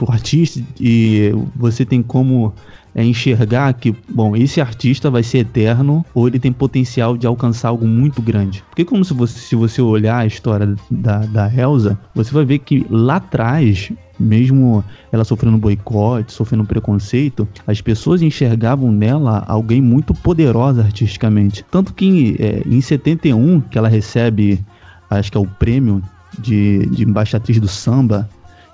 o 0.00 0.12
artista 0.12 0.60
e 0.78 1.32
você 1.54 1.84
tem 1.84 2.02
como 2.02 2.52
é 2.94 3.04
enxergar 3.04 3.72
que, 3.74 3.94
bom, 4.08 4.36
esse 4.36 4.60
artista 4.60 5.10
vai 5.10 5.22
ser 5.22 5.38
eterno 5.38 6.04
ou 6.14 6.26
ele 6.26 6.38
tem 6.38 6.52
potencial 6.52 7.16
de 7.16 7.26
alcançar 7.26 7.68
algo 7.68 7.86
muito 7.86 8.20
grande. 8.20 8.64
Porque 8.68 8.84
como 8.84 9.04
se 9.04 9.14
você, 9.14 9.38
se 9.38 9.54
você 9.54 9.80
olhar 9.80 10.18
a 10.18 10.26
história 10.26 10.74
da, 10.90 11.18
da 11.26 11.54
Elsa, 11.54 11.98
você 12.14 12.32
vai 12.32 12.44
ver 12.44 12.58
que 12.58 12.86
lá 12.90 13.16
atrás, 13.16 13.92
mesmo 14.18 14.84
ela 15.12 15.24
sofrendo 15.24 15.58
boicote, 15.58 16.32
sofrendo 16.32 16.64
preconceito, 16.64 17.46
as 17.66 17.80
pessoas 17.80 18.22
enxergavam 18.22 18.90
nela 18.90 19.44
alguém 19.46 19.80
muito 19.80 20.12
poderosa 20.12 20.82
artisticamente. 20.82 21.64
Tanto 21.70 21.94
que 21.94 22.36
é, 22.38 22.62
em 22.66 22.80
71, 22.80 23.60
que 23.60 23.78
ela 23.78 23.88
recebe, 23.88 24.64
acho 25.08 25.30
que 25.30 25.38
é 25.38 25.40
o 25.40 25.46
prêmio 25.46 26.02
de, 26.38 26.86
de 26.86 27.04
embaixatriz 27.04 27.58
do 27.60 27.68
samba, 27.68 28.28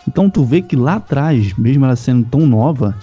então 0.08 0.30
tu 0.30 0.44
vê 0.44 0.62
que 0.62 0.76
lá 0.76 0.94
atrás, 0.94 1.52
mesmo 1.58 1.84
ela 1.84 1.96
sendo 1.96 2.24
tão 2.24 2.46
nova, 2.46 2.96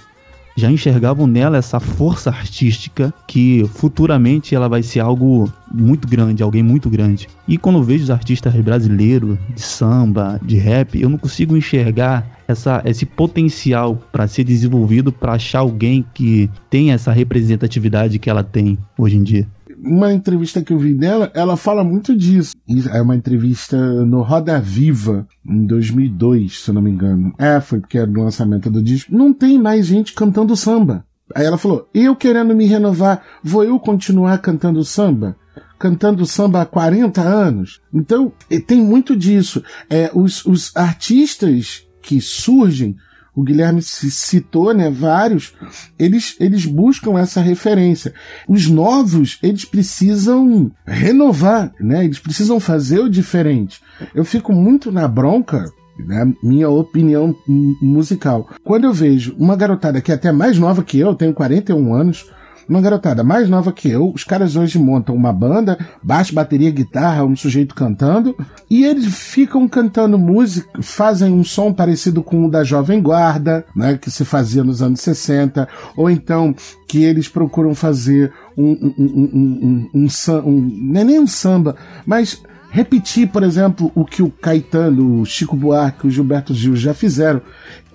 já 0.56 0.72
enxergavam 0.72 1.28
nela 1.28 1.58
essa 1.58 1.80
força 1.80 2.30
artística 2.30 3.14
que 3.28 3.66
futuramente 3.74 4.54
ela 4.56 4.70
vai 4.70 4.84
ser 4.84 5.00
algo 5.00 5.52
muito 5.74 6.08
grande, 6.08 6.44
alguém 6.44 6.64
muito 6.64 6.90
grande. 6.90 7.28
E 7.48 7.58
quando 7.58 7.80
eu 7.80 7.84
vejo 7.84 8.04
os 8.04 8.12
artistas 8.12 8.54
brasileiros 8.56 9.38
de 9.54 9.62
samba, 9.62 10.40
de 10.44 10.58
rap, 10.58 11.00
eu 11.00 11.10
não 11.10 11.18
consigo 11.18 11.58
enxergar 11.58 12.26
essa, 12.48 12.82
esse 12.86 13.06
potencial 13.06 13.96
para 14.12 14.28
ser 14.28 14.44
desenvolvido 14.44 15.12
para 15.12 15.34
achar 15.34 15.60
alguém 15.60 16.06
que 16.14 16.50
tem 16.70 16.92
essa 16.92 17.12
representatividade 17.12 18.20
que 18.20 18.30
ela 18.30 18.44
tem 18.44 18.78
hoje 18.98 19.18
em 19.18 19.24
dia 19.24 19.48
uma 19.84 20.14
entrevista 20.14 20.62
que 20.62 20.72
eu 20.72 20.80
vi 20.80 20.94
dela, 20.94 21.30
ela 21.34 21.58
fala 21.58 21.84
muito 21.84 22.16
disso. 22.16 22.56
É 22.92 23.02
uma 23.02 23.16
entrevista 23.16 23.78
no 24.06 24.22
Roda 24.22 24.60
Viva, 24.60 25.28
em 25.46 25.66
2002, 25.66 26.62
se 26.62 26.70
eu 26.70 26.76
não 26.76 26.82
me 26.82 26.92
engano. 26.92 27.34
É, 27.38 27.60
foi 27.60 27.80
porque 27.80 27.98
era 27.98 28.08
do 28.08 28.22
lançamento 28.22 28.72
do 28.72 28.82
disco. 28.82 29.16
Não 29.16 29.34
tem 29.34 29.60
mais 29.60 29.86
gente 29.86 30.14
cantando 30.14 30.56
samba. 30.56 31.06
Aí 31.36 31.46
ela 31.46 31.58
falou: 31.58 31.90
eu 31.94 32.16
querendo 32.16 32.56
me 32.56 32.66
renovar, 32.66 33.24
vou 33.44 33.64
eu 33.64 33.80
continuar 33.80 34.38
cantando 34.40 34.84
samba? 34.84 35.36
Cantando 35.78 36.26
samba 36.26 36.62
há 36.62 36.66
40 36.66 37.22
anos? 37.22 37.82
Então, 37.94 38.32
tem 38.66 38.82
muito 38.82 39.16
disso. 39.16 39.62
É, 39.90 40.10
os, 40.14 40.46
os 40.46 40.76
artistas 40.76 41.86
que 42.02 42.22
surgem 42.22 42.96
o 43.36 43.44
Guilherme 43.44 43.82
citou, 43.82 44.74
né, 44.74 44.90
vários, 44.90 45.54
eles, 45.98 46.36
eles 46.40 46.66
buscam 46.66 47.18
essa 47.18 47.42
referência. 47.42 48.14
Os 48.48 48.68
novos, 48.68 49.40
eles 49.42 49.66
precisam 49.66 50.72
renovar, 50.86 51.74
né, 51.80 52.06
eles 52.06 52.20
precisam 52.20 52.60
fazer 52.60 53.00
o 53.00 53.10
diferente. 53.10 53.82
Eu 54.14 54.24
fico 54.24 54.54
muito 54.54 54.92
na 54.92 55.08
bronca 55.08 55.66
né, 55.98 56.32
minha 56.44 56.70
opinião 56.70 57.36
musical. 57.82 58.50
Quando 58.64 58.86
eu 58.86 58.94
vejo 58.94 59.36
uma 59.38 59.56
garotada 59.56 60.02
que 60.02 60.12
é 60.12 60.16
até 60.16 60.32
mais 60.32 60.58
nova 60.58 60.84
que 60.84 61.00
eu, 61.00 61.16
tenho 61.16 61.34
41 61.34 61.94
anos, 61.94 62.26
uma 62.68 62.82
garotada 62.82 63.24
mais 63.24 63.50
nova 63.50 63.72
que 63.72 63.90
eu, 63.90 64.12
os 64.14 64.24
caras 64.24 64.56
hoje 64.56 64.80
montam 64.80 65.16
uma 65.16 65.34
banda, 65.34 65.78
baixo, 66.02 66.34
bateria, 66.34 66.72
guitarra, 66.72 67.24
um 67.24 67.36
sujeito 67.36 67.76
cantando, 67.76 68.36
e 68.70 68.84
eles 68.84 69.06
ficam 69.06 69.68
cantando 69.68 70.18
música, 70.18 70.82
fazem 70.82 71.34
um 71.34 71.44
som 71.44 71.74
parecido 71.74 72.24
com 72.24 72.46
o 72.46 72.52
da 72.52 72.64
Jovem 72.64 73.02
Guarda, 73.02 73.66
né, 73.76 73.98
que 73.98 74.10
se 74.10 74.26
fazia 74.26 74.64
nos 74.64 74.82
anos 74.82 75.02
60, 75.02 75.68
ou 75.96 76.10
então 76.10 76.56
que 76.88 77.04
eles 77.04 77.28
procuram 77.28 77.74
fazer 77.74 78.32
um, 78.58 78.72
um, 78.72 78.94
um, 78.98 79.90
um, 79.94 80.08
um, 80.46 80.72
não 80.84 81.02
é 81.02 81.04
nem 81.04 81.20
um 81.20 81.28
samba, 81.28 81.76
mas 82.06 82.42
repetir, 82.74 83.28
por 83.28 83.44
exemplo, 83.44 83.92
o 83.94 84.04
que 84.04 84.24
o 84.24 84.32
Caetano, 84.32 85.22
o 85.22 85.26
Chico 85.26 85.56
Buarque, 85.56 86.08
o 86.08 86.10
Gilberto 86.10 86.56
Gil 86.56 86.76
já 86.76 86.92
fizeram 86.92 87.40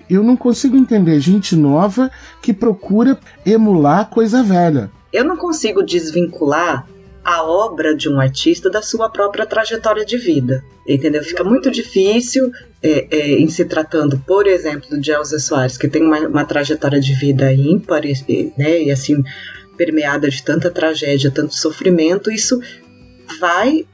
eu 0.09 0.23
não 0.23 0.35
consigo 0.35 0.75
entender 0.75 1.19
gente 1.19 1.55
nova 1.55 2.09
que 2.41 2.53
procura 2.53 3.19
emular 3.45 4.09
coisa 4.09 4.41
velha. 4.41 4.91
Eu 5.13 5.23
não 5.23 5.37
consigo 5.37 5.83
desvincular 5.83 6.87
a 7.23 7.43
obra 7.43 7.95
de 7.95 8.09
um 8.09 8.19
artista 8.19 8.69
da 8.69 8.81
sua 8.81 9.09
própria 9.09 9.45
trajetória 9.45 10.05
de 10.05 10.17
vida. 10.17 10.63
Entendeu? 10.87 11.23
Fica 11.23 11.43
muito 11.43 11.69
difícil 11.69 12.51
é, 12.81 13.07
é, 13.11 13.31
em 13.39 13.47
se 13.47 13.65
tratando, 13.65 14.17
por 14.25 14.47
exemplo, 14.47 14.99
de 14.99 15.11
Elza 15.11 15.37
Soares, 15.37 15.77
que 15.77 15.87
tem 15.87 16.03
uma, 16.03 16.19
uma 16.27 16.45
trajetória 16.45 16.99
de 16.99 17.13
vida 17.13 17.53
ímpar, 17.53 18.01
né? 18.57 18.81
E 18.83 18.91
assim, 18.91 19.23
permeada 19.77 20.29
de 20.29 20.41
tanta 20.41 20.71
tragédia, 20.71 21.29
tanto 21.29 21.53
sofrimento, 21.53 22.31
isso 22.31 22.59
vai 23.39 23.85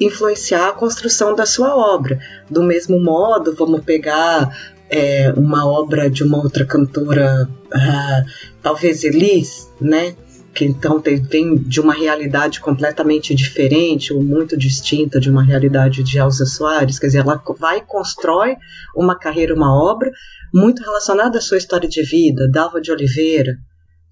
influenciar 0.00 0.68
a 0.68 0.72
construção 0.72 1.34
da 1.34 1.46
sua 1.46 1.76
obra. 1.76 2.18
Do 2.50 2.62
mesmo 2.62 2.98
modo, 2.98 3.54
vamos 3.54 3.84
pegar 3.84 4.74
é, 4.90 5.32
uma 5.36 5.64
obra 5.66 6.10
de 6.10 6.24
uma 6.24 6.38
outra 6.38 6.64
cantora, 6.64 7.48
uh, 7.48 8.30
talvez 8.60 9.04
Elis, 9.04 9.70
né? 9.80 10.16
Que 10.52 10.64
então 10.64 11.00
vem 11.30 11.54
de 11.54 11.80
uma 11.80 11.94
realidade 11.94 12.58
completamente 12.58 13.32
diferente 13.32 14.12
ou 14.12 14.20
muito 14.20 14.56
distinta 14.56 15.20
de 15.20 15.30
uma 15.30 15.44
realidade 15.44 16.02
de 16.02 16.18
Elza 16.18 16.44
Soares. 16.44 16.98
Quer 16.98 17.06
dizer, 17.06 17.18
ela 17.18 17.40
vai 17.56 17.78
e 17.78 17.86
constrói 17.86 18.56
uma 18.96 19.16
carreira, 19.16 19.54
uma 19.54 19.72
obra 19.72 20.10
muito 20.52 20.82
relacionada 20.82 21.38
à 21.38 21.40
sua 21.40 21.56
história 21.56 21.88
de 21.88 22.02
vida, 22.02 22.50
Dalva 22.50 22.80
de 22.80 22.90
Oliveira, 22.90 23.56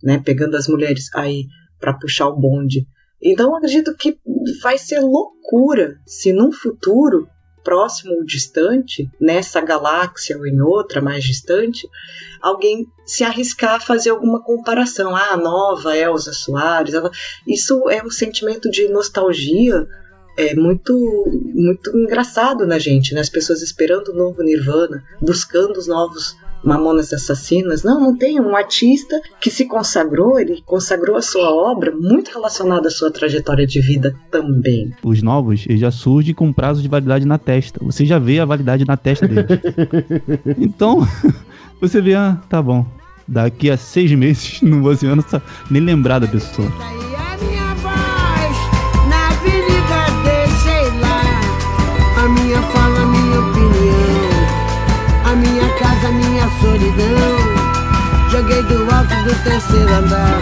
né? 0.01 0.23
Pegando 0.25 0.57
as 0.57 0.69
mulheres 0.69 1.13
aí 1.13 1.47
para 1.81 1.93
puxar 1.95 2.29
o 2.29 2.37
bonde. 2.37 2.87
Então 3.21 3.57
acredito 3.57 3.97
que 3.97 4.17
vai 4.63 4.79
ser 4.79 5.01
loucura 5.01 5.97
se 6.07 6.33
num 6.33 6.53
futuro 6.53 7.27
próximo 7.69 8.15
ou 8.15 8.25
distante, 8.25 9.11
nessa 9.21 9.61
galáxia 9.61 10.39
ou 10.39 10.47
em 10.47 10.59
outra 10.59 11.03
mais 11.03 11.23
distante, 11.23 11.87
alguém 12.41 12.87
se 13.05 13.23
arriscar 13.25 13.75
a 13.75 13.81
fazer 13.81 14.09
alguma 14.09 14.43
comparação. 14.43 15.15
Ah, 15.15 15.37
nova 15.37 15.95
Elsa 15.95 16.33
Soares. 16.33 16.95
ela- 16.95 17.11
Isso 17.47 17.91
é 17.91 18.03
um 18.03 18.11
sentimento 18.11 18.71
de 18.71 18.89
nostalgia 18.89 19.87
é 20.39 20.55
muito 20.55 20.95
muito 21.55 21.95
engraçado 21.99 22.65
na 22.65 22.79
gente, 22.79 23.13
né? 23.13 23.21
As 23.21 23.29
pessoas 23.29 23.61
esperando 23.61 24.13
o 24.13 24.15
novo 24.15 24.41
Nirvana, 24.43 25.03
buscando 25.21 25.77
os 25.77 25.89
novos 25.89 26.37
Mamonas 26.63 27.13
Assassinas. 27.13 27.83
Não, 27.83 28.01
não 28.01 28.17
tem 28.17 28.41
um 28.41 28.57
artista 28.57 29.21
que 29.41 29.51
se 29.51 29.67
consagrou, 29.67 30.39
ele 30.39 30.63
consagrou 30.65 31.17
a 31.17 31.23
sua 31.23 31.51
obra 31.51 31.93
muito 31.95 32.31
relacionada 32.31 32.89
à 32.89 32.91
sua 32.91 33.11
trajetória 33.11 33.67
de 33.67 33.81
vida 33.81 34.15
também. 34.31 34.93
Os 35.03 35.23
novos, 35.23 35.65
já 35.69 35.91
surgem 35.91 36.35
com 36.35 36.53
prazo 36.53 36.83
de 36.83 36.89
validade 36.89 37.27
na 37.27 37.39
testa. 37.39 37.79
Você 37.83 38.05
já 38.05 38.19
vê 38.19 38.41
a 38.41 38.45
validade 38.45 38.85
na 38.85 38.97
testa 38.97 39.27
deles. 39.27 39.61
então, 40.59 41.07
você 41.81 42.01
vê, 42.01 42.15
ah, 42.15 42.41
tá 42.49 42.63
bom. 42.63 42.87
Daqui 43.27 43.71
a 43.71 43.77
seis 43.77 44.11
meses, 44.13 44.61
não 44.63 44.83
vou 44.83 44.95
nem 45.71 45.83
lembrar 45.83 46.19
da 46.19 46.27
pessoa. 46.27 46.69
Joguei 58.49 58.63
do 58.63 58.81
alto 58.91 59.15
do 59.25 59.45
terceiro 59.45 59.95
andar. 59.95 60.41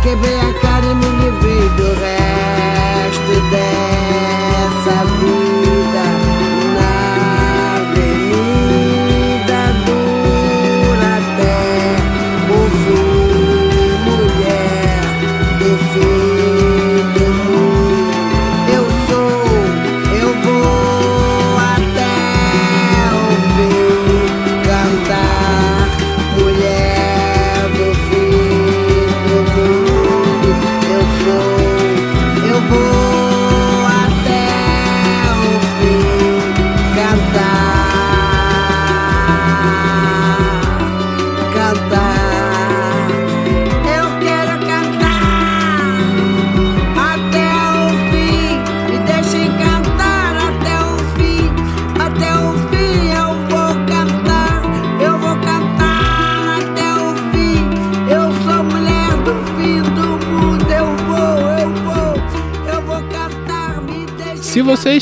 Quebrei 0.00 0.38
a 0.38 0.54
cara 0.60 0.86
e 0.86 0.94
me 0.94 1.06
livrei 1.06 1.68
do 1.70 1.92
resto 1.98 3.50
dessa 3.50 3.99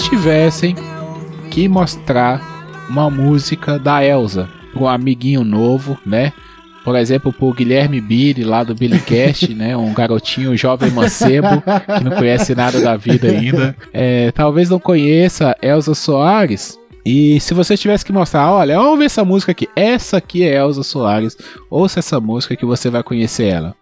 tivessem 0.09 0.75
que 1.51 1.69
mostrar 1.69 2.41
uma 2.89 3.11
música 3.11 3.79
da 3.79 4.03
Elsa 4.03 4.49
para 4.73 4.83
um 4.83 4.89
amiguinho 4.89 5.45
novo, 5.45 5.99
né? 6.05 6.33
Por 6.83 6.97
exemplo, 6.97 7.31
pro 7.31 7.53
Guilherme 7.53 8.01
Billy 8.01 8.43
lá 8.43 8.65
do 8.65 8.75
Billy 8.75 8.99
Cast, 9.01 9.53
né? 9.55 9.77
Um 9.77 9.93
garotinho 9.93 10.57
jovem 10.57 10.91
mancebo 10.91 11.63
que 11.99 12.05
não 12.05 12.13
conhece 12.13 12.55
nada 12.55 12.81
da 12.81 12.97
vida 12.97 13.29
ainda. 13.29 13.77
É, 13.93 14.33
talvez 14.33 14.71
não 14.71 14.79
conheça 14.79 15.55
Elsa 15.61 15.95
Soares. 15.95 16.79
E 17.05 17.39
se 17.41 17.53
você 17.53 17.77
tivesse 17.77 18.05
que 18.05 18.13
mostrar, 18.13 18.51
olha, 18.51 18.81
ouve 18.81 19.05
essa 19.05 19.25
música 19.25 19.53
aqui. 19.53 19.69
Essa 19.77 20.17
aqui 20.17 20.43
é 20.43 20.57
Elsa 20.57 20.83
Soares. 20.83 21.37
Ouça 21.69 21.99
essa 21.99 22.19
música 22.19 22.57
que 22.57 22.65
você 22.65 22.89
vai 22.89 23.03
conhecer 23.03 23.49
ela. 23.49 23.75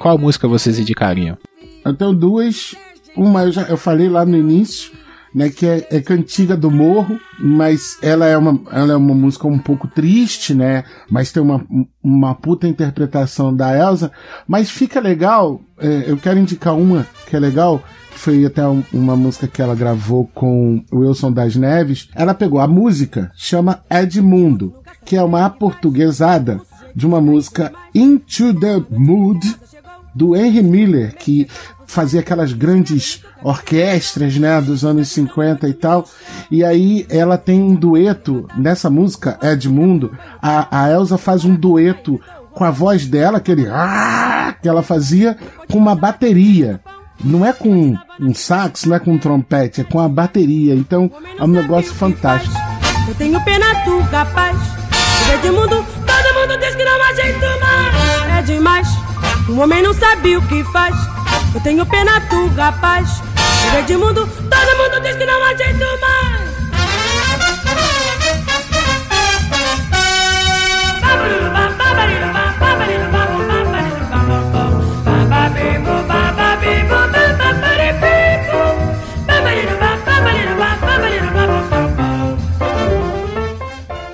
Qual 0.00 0.18
música 0.18 0.48
vocês 0.48 0.80
indicariam? 0.80 1.38
Eu 1.84 1.94
tenho 1.94 2.12
duas. 2.12 2.74
Uma 3.16 3.44
eu, 3.44 3.52
já, 3.52 3.62
eu 3.62 3.76
falei 3.76 4.08
lá 4.08 4.26
no 4.26 4.36
início, 4.36 4.90
né? 5.34 5.50
Que 5.50 5.66
é, 5.66 5.86
é 5.90 6.00
Cantiga 6.00 6.56
do 6.56 6.70
Morro, 6.70 7.18
mas 7.40 7.98
ela 8.00 8.26
é, 8.26 8.36
uma, 8.38 8.60
ela 8.70 8.92
é 8.92 8.96
uma 8.96 9.14
música 9.14 9.46
um 9.48 9.58
pouco 9.58 9.88
triste, 9.88 10.54
né? 10.54 10.84
Mas 11.10 11.32
tem 11.32 11.42
uma, 11.42 11.64
uma 12.02 12.34
puta 12.34 12.68
interpretação 12.68 13.54
da 13.54 13.76
Elsa. 13.76 14.12
Mas 14.46 14.70
fica 14.70 15.00
legal, 15.00 15.60
é, 15.78 16.04
eu 16.06 16.16
quero 16.16 16.38
indicar 16.38 16.74
uma 16.76 17.06
que 17.26 17.34
é 17.34 17.40
legal, 17.40 17.82
que 18.12 18.18
foi 18.18 18.44
até 18.44 18.66
um- 18.68 18.84
uma 18.92 19.16
música 19.16 19.48
que 19.48 19.60
ela 19.60 19.74
gravou 19.74 20.30
com 20.34 20.84
o 20.92 20.98
Wilson 21.00 21.32
das 21.32 21.56
Neves. 21.56 22.08
Ela 22.14 22.32
pegou 22.34 22.60
a 22.60 22.68
música, 22.68 23.30
chama 23.34 23.80
Edmundo, 23.90 24.74
que 25.04 25.16
é 25.16 25.22
uma 25.22 25.44
aportuguesada 25.44 26.60
de 26.94 27.06
uma 27.06 27.20
música 27.20 27.72
Into 27.94 28.54
the 28.54 28.80
Mood 28.90 29.56
do 30.14 30.36
Henry 30.36 30.62
Miller, 30.62 31.14
que 31.16 31.48
fazia 31.86 32.20
aquelas 32.20 32.52
grandes 32.52 33.22
orquestras, 33.42 34.36
né, 34.36 34.60
dos 34.60 34.84
anos 34.84 35.08
50 35.08 35.68
e 35.68 35.74
tal. 35.74 36.08
E 36.50 36.64
aí 36.64 37.06
ela 37.08 37.36
tem 37.36 37.60
um 37.60 37.74
dueto 37.74 38.48
nessa 38.56 38.88
música, 38.88 39.38
Edmundo, 39.42 40.16
a, 40.40 40.84
a 40.84 40.90
Elsa 40.90 41.18
faz 41.18 41.44
um 41.44 41.54
dueto 41.54 42.20
com 42.52 42.64
a 42.64 42.70
voz 42.70 43.06
dela, 43.06 43.38
aquele 43.38 43.66
ah, 43.68 44.54
que 44.62 44.68
ela 44.68 44.82
fazia, 44.82 45.36
com 45.70 45.78
uma 45.78 45.94
bateria. 45.94 46.80
Não 47.22 47.44
é 47.44 47.52
com 47.52 47.96
um 48.20 48.34
sax, 48.34 48.84
não 48.84 48.96
é 48.96 48.98
com 48.98 49.12
um 49.12 49.18
trompete, 49.18 49.80
é 49.80 49.84
com 49.84 50.00
a 50.00 50.08
bateria. 50.08 50.74
Então 50.74 51.10
é 51.38 51.42
um 51.42 51.48
negócio 51.48 51.92
fantástico. 51.92 52.54
Eu 53.08 53.14
tenho 53.14 53.42
pena 53.44 53.66
tu 53.84 54.02
capaz 54.10 54.84
Viver 55.24 55.40
de 55.40 55.50
mundo, 55.50 55.84
todo 56.06 56.34
mundo 56.40 56.58
diz 56.60 56.74
que 56.74 56.84
não 56.84 57.02
há 57.02 57.14
jeito 57.14 57.40
mais 57.60 58.38
É 58.38 58.42
demais, 58.42 58.88
um 59.48 59.60
homem 59.60 59.82
não 59.82 59.92
sabe 59.92 60.36
o 60.36 60.42
que 60.42 60.64
faz. 60.64 60.94
Eu 61.54 61.60
tenho 61.60 61.86
pena 61.86 62.20
tu 62.28 62.50
capaz 62.54 63.22
Viver 63.64 63.84
de 63.84 63.96
mundo, 63.96 64.26
todo 64.26 64.76
mundo 64.76 65.00
diz 65.02 65.16
que 65.16 65.24
não 65.24 65.42
há 65.42 65.54
jeito 65.54 65.84
mais. 66.00 66.54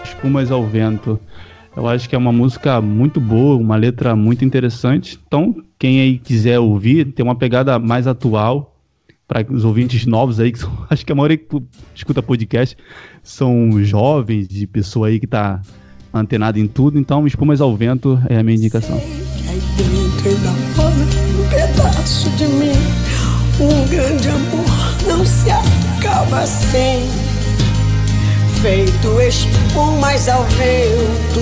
Espumas 0.05 0.51
ao 0.51 0.65
Vento. 0.67 1.21
Eu 1.77 1.87
acho 1.89 2.09
que 2.09 2.15
é 2.15 2.19
uma 2.19 2.33
música 2.33 2.81
muito 2.81 3.21
boa, 3.21 3.57
uma 3.57 3.77
letra 3.77 4.17
muito 4.17 4.45
interessante. 4.45 5.19
Então, 5.27 5.55
quem 5.79 6.01
aí 6.01 6.19
quiser 6.19 6.59
ouvir, 6.59 7.13
tem 7.13 7.25
uma 7.25 7.35
pegada 7.35 7.79
mais 7.79 8.07
atual 8.07 8.77
para 9.27 9.47
os 9.51 9.65
ouvintes 9.65 10.05
novos 10.07 10.41
aí, 10.41 10.51
que 10.51 10.59
são- 10.59 10.73
acho 10.91 11.05
que 11.07 11.13
a 11.13 11.15
maioria 11.15 11.37
que 11.39 11.47
escuta 11.95 12.23
podcast 12.23 12.77
são 13.23 13.83
jovens, 13.85 14.49
de 14.49 14.67
pessoa 14.67 15.09
aí 15.09 15.21
que 15.21 15.27
tá 15.27 15.61
antenada 16.13 16.59
em 16.59 16.67
tudo. 16.67 16.99
Então, 16.99 17.27
Espumas 17.27 17.61
ao 17.61 17.75
Vento 17.77 18.19
é 18.29 18.39
a 18.39 18.43
minha 18.43 18.57
indicação. 18.57 18.97
Um 18.99 19.01
pedaço 21.49 22.29
de 22.31 22.47
mim. 22.47 22.73
Um 23.61 23.87
grande 23.89 24.29
amor 24.29 24.65
não 25.07 25.25
se 25.25 25.51
acaba. 25.51 26.45
Feito 28.63 29.19
espumas 29.23 30.29
ao 30.29 30.45
vento. 30.45 31.41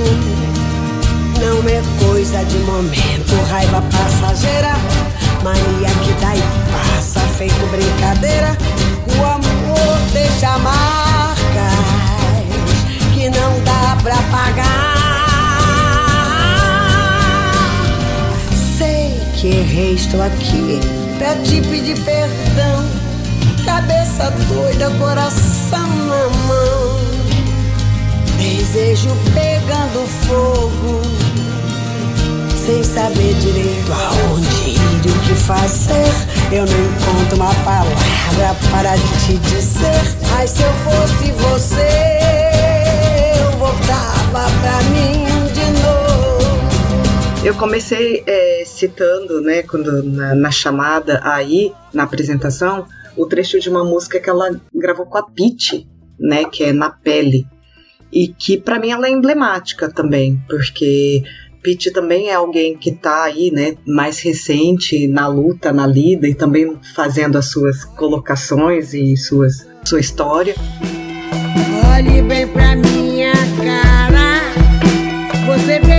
Não 1.40 1.58
é 1.68 1.82
coisa 1.98 2.44
de 2.44 2.58
momento, 2.58 3.34
raiva 3.50 3.82
passageira. 3.90 4.76
Mania 5.42 5.88
que 6.04 6.10
e 6.10 6.42
passa, 6.70 7.18
feito 7.36 7.66
brincadeira. 7.72 8.56
O 9.18 9.24
amor 9.24 9.98
deixa 10.12 10.58
marcas 10.58 11.38
que 13.12 13.28
não 13.30 13.64
dá 13.64 13.96
pra 14.00 14.16
pagar. 14.30 14.94
Sei 18.78 19.20
que 19.34 19.48
errei, 19.48 19.94
estou 19.94 20.22
aqui 20.22 20.78
pra 21.18 21.34
te 21.34 21.60
pedir 21.62 21.98
perdão. 22.04 22.86
Cabeça 23.64 24.30
doida, 24.48 24.88
coração 24.98 25.88
na 26.06 26.28
mão. 26.46 27.07
Desejo 28.38 29.10
pegando 29.34 30.06
fogo. 30.26 31.02
sem 32.64 32.82
saber 32.84 33.34
direito 33.34 33.92
aonde 33.92 34.70
ir 34.70 35.06
e 35.06 35.10
o 35.10 35.20
que 35.22 35.34
fazer. 35.34 36.04
Eu 36.52 36.64
não 36.66 36.84
encontro 36.84 37.36
uma 37.36 37.54
palavra 37.64 38.54
para 38.70 38.94
te 39.24 39.38
dizer. 39.38 40.28
Mas 40.30 40.50
se 40.50 40.62
eu 40.62 40.72
fosse 40.84 41.32
você, 41.32 41.88
eu 43.42 43.58
voltava 43.58 44.46
pra 44.60 44.82
mim 44.90 45.24
de 45.52 45.66
novo. 45.82 47.44
Eu 47.44 47.54
comecei 47.54 48.22
é, 48.26 48.62
citando, 48.66 49.40
né, 49.40 49.62
quando 49.62 50.02
na, 50.02 50.34
na 50.34 50.50
chamada 50.50 51.20
aí, 51.24 51.72
na 51.92 52.02
apresentação, 52.02 52.86
o 53.16 53.26
trecho 53.26 53.58
de 53.58 53.68
uma 53.70 53.84
música 53.84 54.20
que 54.20 54.28
ela 54.28 54.50
gravou 54.74 55.06
com 55.06 55.18
a 55.18 55.22
Pitty, 55.22 55.88
né, 56.20 56.44
que 56.44 56.64
é 56.64 56.72
Na 56.72 56.90
Pele. 56.90 57.46
E 58.12 58.28
que 58.28 58.56
pra 58.56 58.78
mim 58.78 58.90
ela 58.90 59.06
é 59.06 59.10
emblemática 59.10 59.88
também, 59.90 60.40
porque 60.48 61.22
Pitty 61.62 61.90
também 61.90 62.28
é 62.28 62.34
alguém 62.34 62.76
que 62.76 62.92
tá 62.92 63.24
aí, 63.24 63.50
né, 63.50 63.76
mais 63.86 64.20
recente 64.20 65.06
na 65.06 65.26
luta, 65.26 65.72
na 65.72 65.86
lida 65.86 66.26
e 66.26 66.34
também 66.34 66.78
fazendo 66.94 67.36
as 67.36 67.50
suas 67.50 67.84
colocações 67.84 68.94
e 68.94 69.16
suas, 69.16 69.66
sua 69.84 70.00
história. 70.00 70.54
Olhe 71.94 72.22
bem 72.22 72.46
pra 72.48 72.76
minha 72.76 73.32
cara. 73.62 74.40
Você 75.46 75.78
vê 75.80 75.97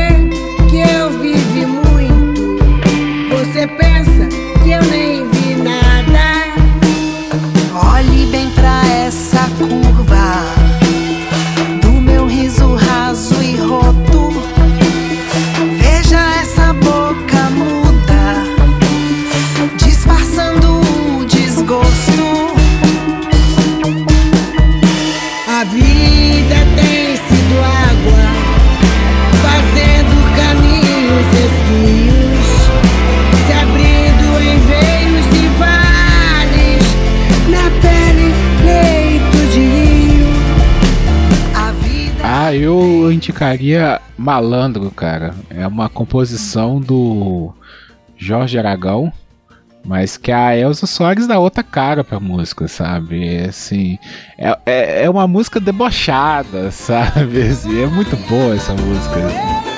Malandro, 44.30 44.92
cara. 44.92 45.34
É 45.50 45.66
uma 45.66 45.90
composição 45.90 46.80
do 46.80 47.52
Jorge 48.16 48.60
Aragão, 48.60 49.12
mas 49.84 50.18
que 50.18 50.32
a 50.32 50.56
Elza 50.56 50.86
Soares 50.86 51.26
dá 51.26 51.40
outra 51.40 51.64
cara 51.64 52.04
pra 52.04 52.20
música, 52.20 52.68
sabe? 52.68 53.28
É, 53.28 53.46
assim, 53.46 53.98
é, 54.38 54.56
é, 54.68 55.04
é 55.06 55.10
uma 55.10 55.28
música 55.28 55.60
debochada, 55.60 56.70
sabe? 56.70 57.42
Assim, 57.42 57.82
é 57.82 57.88
muito 57.88 58.16
boa 58.28 58.54
essa 58.54 58.74
música. 58.74 59.68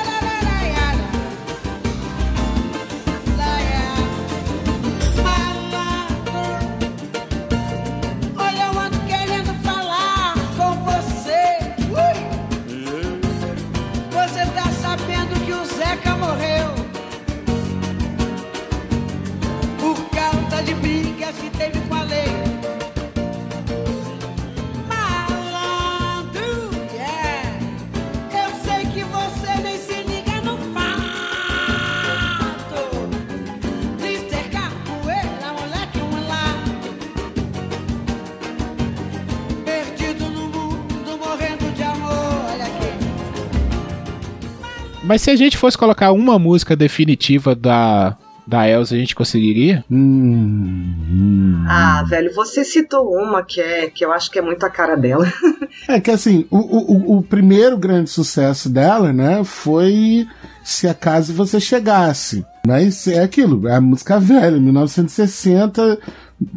Se 45.37 45.43
a 45.43 45.45
gente 45.45 45.57
fosse 45.57 45.77
colocar 45.77 46.11
uma 46.11 46.37
música 46.39 46.75
definitiva 46.75 47.55
da, 47.55 48.17
da 48.47 48.67
Elza, 48.67 48.95
a 48.95 48.97
gente 48.97 49.15
conseguiria? 49.15 49.83
Hum, 49.89 50.93
hum. 51.09 51.65
Ah, 51.67 52.03
velho, 52.07 52.33
você 52.33 52.63
citou 52.63 53.13
uma 53.13 53.43
que 53.43 53.61
é 53.61 53.89
que 53.89 54.03
eu 54.03 54.11
acho 54.11 54.29
que 54.31 54.39
é 54.39 54.41
muito 54.41 54.65
a 54.65 54.69
cara 54.69 54.95
dela. 54.95 55.25
É 55.87 55.99
que 55.99 56.11
assim, 56.11 56.45
o, 56.51 56.57
o, 56.57 57.17
o 57.17 57.23
primeiro 57.23 57.75
grande 57.77 58.09
sucesso 58.09 58.69
dela, 58.69 59.11
né, 59.11 59.43
foi 59.43 60.27
Se 60.63 60.87
Acaso 60.87 61.33
Você 61.33 61.59
Chegasse. 61.59 62.45
Mas 62.67 63.07
é 63.07 63.23
aquilo, 63.23 63.67
é 63.67 63.75
a 63.75 63.81
música 63.81 64.19
velha, 64.19 64.59
1960, 64.59 65.97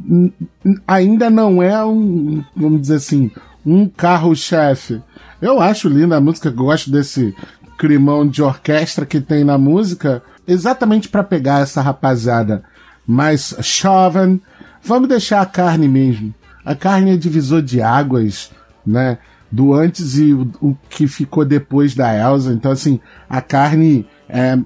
n- 0.07 0.33
n- 0.65 0.79
ainda 0.87 1.31
não 1.31 1.63
é 1.63 1.83
um, 1.85 2.43
vamos 2.55 2.83
dizer 2.83 2.97
assim, 2.97 3.31
um 3.65 3.89
carro-chefe. 3.89 5.01
Eu 5.41 5.61
acho 5.61 5.89
linda 5.89 6.17
a 6.17 6.21
música, 6.21 6.51
gosto 6.51 6.91
desse 6.91 7.35
climão 7.85 8.27
de 8.27 8.43
orquestra 8.43 9.05
que 9.05 9.21
tem 9.21 9.45
na 9.45 9.59
música, 9.59 10.23
exatamente 10.49 11.07
para 11.07 11.23
pegar 11.23 11.61
essa 11.61 11.83
rapaziada 11.83 12.65
mais 13.07 13.55
jovem. 13.61 14.41
Vamos 14.83 15.07
deixar 15.07 15.43
a 15.43 15.47
carne 15.47 15.87
mesmo. 15.87 16.35
A 16.65 16.75
carne 16.75 17.13
é 17.13 17.17
divisor 17.19 17.61
de 17.61 17.83
águas, 17.83 18.51
né? 18.87 19.19
Do 19.53 19.75
antes 19.75 20.17
e 20.17 20.33
o, 20.33 20.75
que 20.89 21.07
ficou 21.07 21.45
depois 21.45 21.95
da 21.95 22.17
Elsa. 22.17 22.55
Então, 22.55 22.73
assim, 22.73 22.99
a 23.29 23.43
carne 23.43 24.09
é 24.31 24.57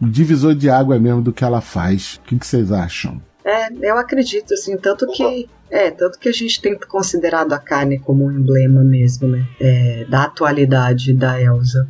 divisor 0.00 0.54
de 0.54 0.70
água 0.70 1.00
mesmo 1.00 1.20
do 1.20 1.32
que 1.32 1.42
ela 1.42 1.60
faz. 1.60 2.14
O 2.14 2.28
que, 2.28 2.38
que 2.38 2.46
vocês 2.46 2.70
acham? 2.70 3.20
É, 3.44 3.72
eu 3.82 3.98
acredito, 3.98 4.54
assim, 4.54 4.76
tanto 4.76 5.04
que. 5.08 5.48
É, 5.68 5.90
tanto 5.90 6.16
que 6.18 6.28
a 6.28 6.32
gente 6.32 6.62
tem 6.62 6.78
considerado 6.78 7.52
a 7.52 7.58
carne 7.58 7.98
como 7.98 8.24
um 8.24 8.30
emblema 8.30 8.84
mesmo, 8.84 9.26
né? 9.26 9.44
É, 9.60 10.06
da 10.08 10.22
atualidade 10.22 11.12
da 11.12 11.42
Elsa. 11.42 11.86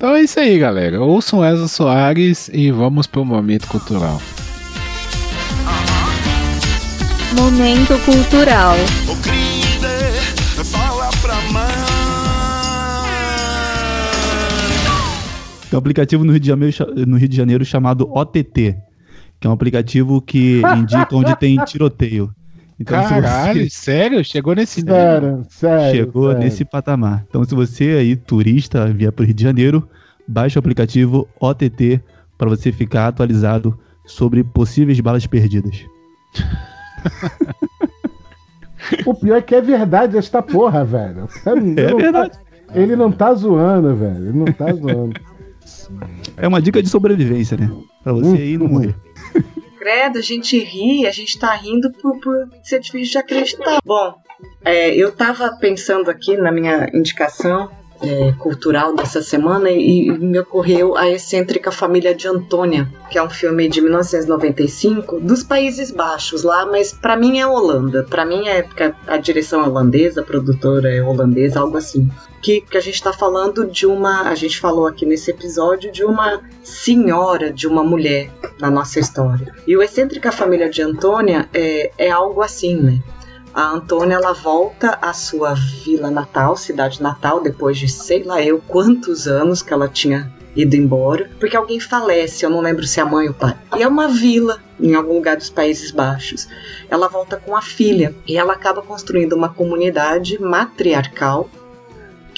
Então 0.00 0.16
é 0.16 0.22
isso 0.22 0.40
aí, 0.40 0.58
galera. 0.58 0.98
Ouçam 1.02 1.44
Elza 1.44 1.68
Soares 1.68 2.48
e 2.54 2.70
vamos 2.70 3.06
pro 3.06 3.22
momento 3.22 3.68
cultural. 3.68 4.18
Momento 7.34 7.98
cultural. 8.06 8.76
Ô 9.06 9.14
Cride, 9.16 10.64
fala 10.64 11.10
pra 11.20 11.34
mãe. 11.52 11.66
Tem 15.68 15.76
um 15.76 15.78
aplicativo 15.78 16.24
no 16.24 16.32
Rio 16.32 16.40
de 16.40 16.46
Janeiro, 16.46 16.76
no 17.06 17.18
Rio 17.18 17.28
de 17.28 17.36
Janeiro 17.36 17.62
chamado 17.66 18.10
OTT, 18.10 18.74
que 19.38 19.46
é 19.46 19.50
um 19.50 19.52
aplicativo 19.52 20.22
que 20.22 20.62
indica 20.78 21.14
onde 21.14 21.36
tem 21.36 21.62
tiroteio. 21.66 22.34
Então, 22.80 22.98
Caralho, 23.02 23.64
você 23.64 23.68
sério? 23.70 24.24
Chegou 24.24 24.54
nesse 24.54 24.80
nível? 24.80 24.94
Sério, 24.96 25.46
sério. 25.50 25.96
chegou 25.96 26.26
sério. 26.30 26.38
nesse 26.42 26.64
patamar. 26.64 27.24
Então, 27.28 27.44
se 27.44 27.54
você 27.54 27.84
aí, 27.90 28.16
turista, 28.16 28.86
vier 28.86 29.12
para 29.12 29.22
o 29.22 29.26
Rio 29.26 29.34
de 29.34 29.42
Janeiro, 29.42 29.86
baixe 30.26 30.56
o 30.58 30.60
aplicativo 30.60 31.28
OTT 31.38 32.00
para 32.38 32.48
você 32.48 32.72
ficar 32.72 33.08
atualizado 33.08 33.78
sobre 34.06 34.42
possíveis 34.42 34.98
balas 35.00 35.26
perdidas. 35.26 35.84
O 39.06 39.14
pior 39.14 39.36
é 39.36 39.42
que 39.42 39.54
é 39.54 39.60
verdade 39.60 40.16
esta 40.16 40.42
porra, 40.42 40.84
velho. 40.84 41.28
Ele 41.46 41.80
É 41.80 41.90
não 41.90 41.96
tá- 41.98 42.02
verdade. 42.02 42.38
ele 42.74 42.96
não 42.96 43.12
tá 43.12 43.32
zoando, 43.34 43.94
velho. 43.94 44.28
Ele 44.28 44.38
não 44.38 44.46
tá 44.46 44.72
zoando. 44.72 45.12
É 46.36 46.48
uma 46.48 46.60
dica 46.60 46.82
de 46.82 46.88
sobrevivência, 46.88 47.56
né? 47.56 47.70
Pra 48.02 48.12
você 48.12 48.36
aí 48.36 48.58
não 48.58 48.66
morrer. 48.66 48.94
Credo, 49.80 50.18
a 50.18 50.22
gente 50.22 50.58
ri, 50.58 51.06
a 51.06 51.10
gente 51.10 51.38
tá 51.38 51.54
rindo 51.54 51.90
por, 51.90 52.20
por 52.20 52.48
ser 52.62 52.80
difícil 52.80 53.12
de 53.12 53.18
acreditar. 53.18 53.78
Bom, 53.82 54.14
é, 54.62 54.94
eu 54.94 55.10
tava 55.10 55.56
pensando 55.56 56.10
aqui 56.10 56.36
na 56.36 56.52
minha 56.52 56.90
indicação 56.92 57.70
é, 58.02 58.32
cultural 58.32 58.94
dessa 58.94 59.22
semana 59.22 59.70
e, 59.70 60.08
e 60.08 60.18
me 60.18 60.38
ocorreu 60.38 60.98
a 60.98 61.08
excêntrica 61.08 61.72
família 61.72 62.14
de 62.14 62.28
Antônia, 62.28 62.92
que 63.10 63.16
é 63.16 63.22
um 63.22 63.30
filme 63.30 63.70
de 63.70 63.80
1995 63.80 65.18
dos 65.18 65.42
Países 65.42 65.90
Baixos 65.90 66.42
lá, 66.42 66.66
mas 66.66 66.92
pra 66.92 67.16
mim 67.16 67.38
é 67.38 67.46
Holanda. 67.46 68.02
Pra 68.02 68.26
mim 68.26 68.48
é 68.48 68.62
porque 68.62 68.92
a 69.06 69.16
direção 69.16 69.64
é 69.64 69.66
holandesa, 69.66 70.20
a 70.20 70.24
produtora 70.24 70.94
é 70.94 71.02
holandesa, 71.02 71.58
algo 71.58 71.78
assim. 71.78 72.06
Que, 72.42 72.62
que 72.62 72.76
a 72.76 72.80
gente 72.80 73.02
tá 73.02 73.12
falando 73.12 73.66
de 73.66 73.86
uma. 73.86 74.22
A 74.22 74.34
gente 74.34 74.58
falou 74.58 74.86
aqui 74.86 75.04
nesse 75.04 75.30
episódio 75.30 75.92
de 75.92 76.04
uma 76.04 76.40
senhora, 76.62 77.52
de 77.52 77.66
uma 77.66 77.84
mulher 77.84 78.30
na 78.58 78.70
nossa 78.70 78.98
história. 78.98 79.54
E 79.66 79.76
o 79.76 79.82
Excêntrica 79.82 80.32
Família 80.32 80.70
de 80.70 80.80
Antônia 80.80 81.48
é, 81.52 81.90
é 81.98 82.10
algo 82.10 82.42
assim, 82.42 82.76
né? 82.76 83.02
A 83.52 83.72
Antônia 83.72 84.14
ela 84.14 84.32
volta 84.32 84.98
à 85.02 85.12
sua 85.12 85.54
vila 85.54 86.10
natal, 86.10 86.56
cidade 86.56 87.02
natal, 87.02 87.40
depois 87.42 87.76
de 87.76 87.88
sei 87.88 88.22
lá 88.22 88.40
eu 88.40 88.62
quantos 88.66 89.26
anos 89.26 89.60
que 89.60 89.72
ela 89.72 89.88
tinha 89.88 90.32
ido 90.54 90.76
embora, 90.76 91.30
porque 91.38 91.56
alguém 91.56 91.78
falece, 91.80 92.44
eu 92.44 92.50
não 92.50 92.60
lembro 92.60 92.86
se 92.86 93.00
é 93.00 93.02
a 93.02 93.06
mãe 93.06 93.26
ou 93.26 93.32
o 93.32 93.34
pai. 93.34 93.56
E 93.76 93.82
é 93.82 93.88
uma 93.88 94.08
vila 94.08 94.60
em 94.78 94.94
algum 94.94 95.14
lugar 95.14 95.36
dos 95.36 95.50
Países 95.50 95.90
Baixos. 95.90 96.48
Ela 96.88 97.08
volta 97.08 97.36
com 97.36 97.56
a 97.56 97.62
filha 97.62 98.14
e 98.26 98.36
ela 98.36 98.52
acaba 98.52 98.82
construindo 98.82 99.34
uma 99.34 99.48
comunidade 99.48 100.40
matriarcal 100.40 101.48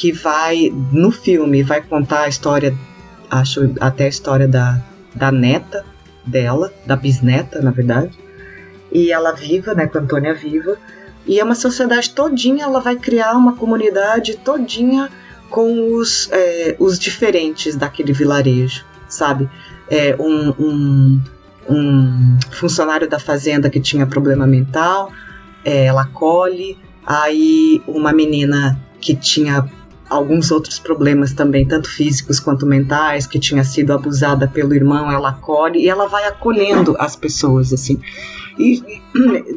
que 0.03 0.11
vai 0.11 0.69
no 0.91 1.13
filme 1.13 1.63
vai 1.63 1.81
contar 1.81 2.23
a 2.23 2.29
história, 2.29 2.77
acho 3.31 3.73
até 3.79 4.07
a 4.07 4.09
história 4.09 4.49
da, 4.49 4.83
da 5.15 5.31
neta 5.31 5.85
dela, 6.27 6.73
da 6.85 6.97
bisneta, 6.97 7.63
na 7.63 7.71
verdade. 7.71 8.19
E 8.91 9.13
ela 9.13 9.31
viva, 9.31 9.75
né, 9.75 9.87
com 9.87 9.99
a 9.99 10.01
Antônia 10.01 10.35
viva. 10.35 10.77
E 11.25 11.39
é 11.39 11.45
uma 11.45 11.55
sociedade 11.55 12.11
todinha, 12.11 12.65
ela 12.65 12.81
vai 12.81 12.97
criar 12.97 13.37
uma 13.37 13.55
comunidade 13.55 14.37
todinha 14.39 15.09
com 15.49 15.95
os, 15.95 16.29
é, 16.33 16.75
os 16.81 16.99
diferentes 16.99 17.77
daquele 17.77 18.13
vilarejo, 18.13 18.85
sabe? 19.07 19.49
É, 19.89 20.17
um, 20.19 20.49
um, 20.59 21.21
um 21.71 22.39
funcionário 22.51 23.09
da 23.09 23.21
fazenda 23.21 23.71
que 23.71 23.79
tinha 23.79 24.05
problema 24.05 24.49
mental, 24.49 25.13
é, 25.65 25.85
ela 25.85 26.03
acolhe, 26.03 26.77
aí 27.07 27.81
uma 27.87 28.13
menina 28.13 28.77
que 29.01 29.15
tinha 29.15 29.71
alguns 30.13 30.51
outros 30.51 30.79
problemas 30.79 31.33
também, 31.33 31.67
tanto 31.67 31.89
físicos 31.89 32.39
quanto 32.39 32.67
mentais, 32.67 33.27
que 33.27 33.39
tinha 33.39 33.65
sido 33.65 33.93
abusada 33.93 34.47
pelo 34.47 34.75
irmão, 34.75 35.11
ela 35.11 35.31
acolhe 35.31 35.81
e 35.81 35.89
ela 35.89 36.07
vai 36.07 36.27
acolhendo 36.27 36.95
as 36.99 37.17
pessoas, 37.17 37.73
assim. 37.73 37.99
E 38.59 38.83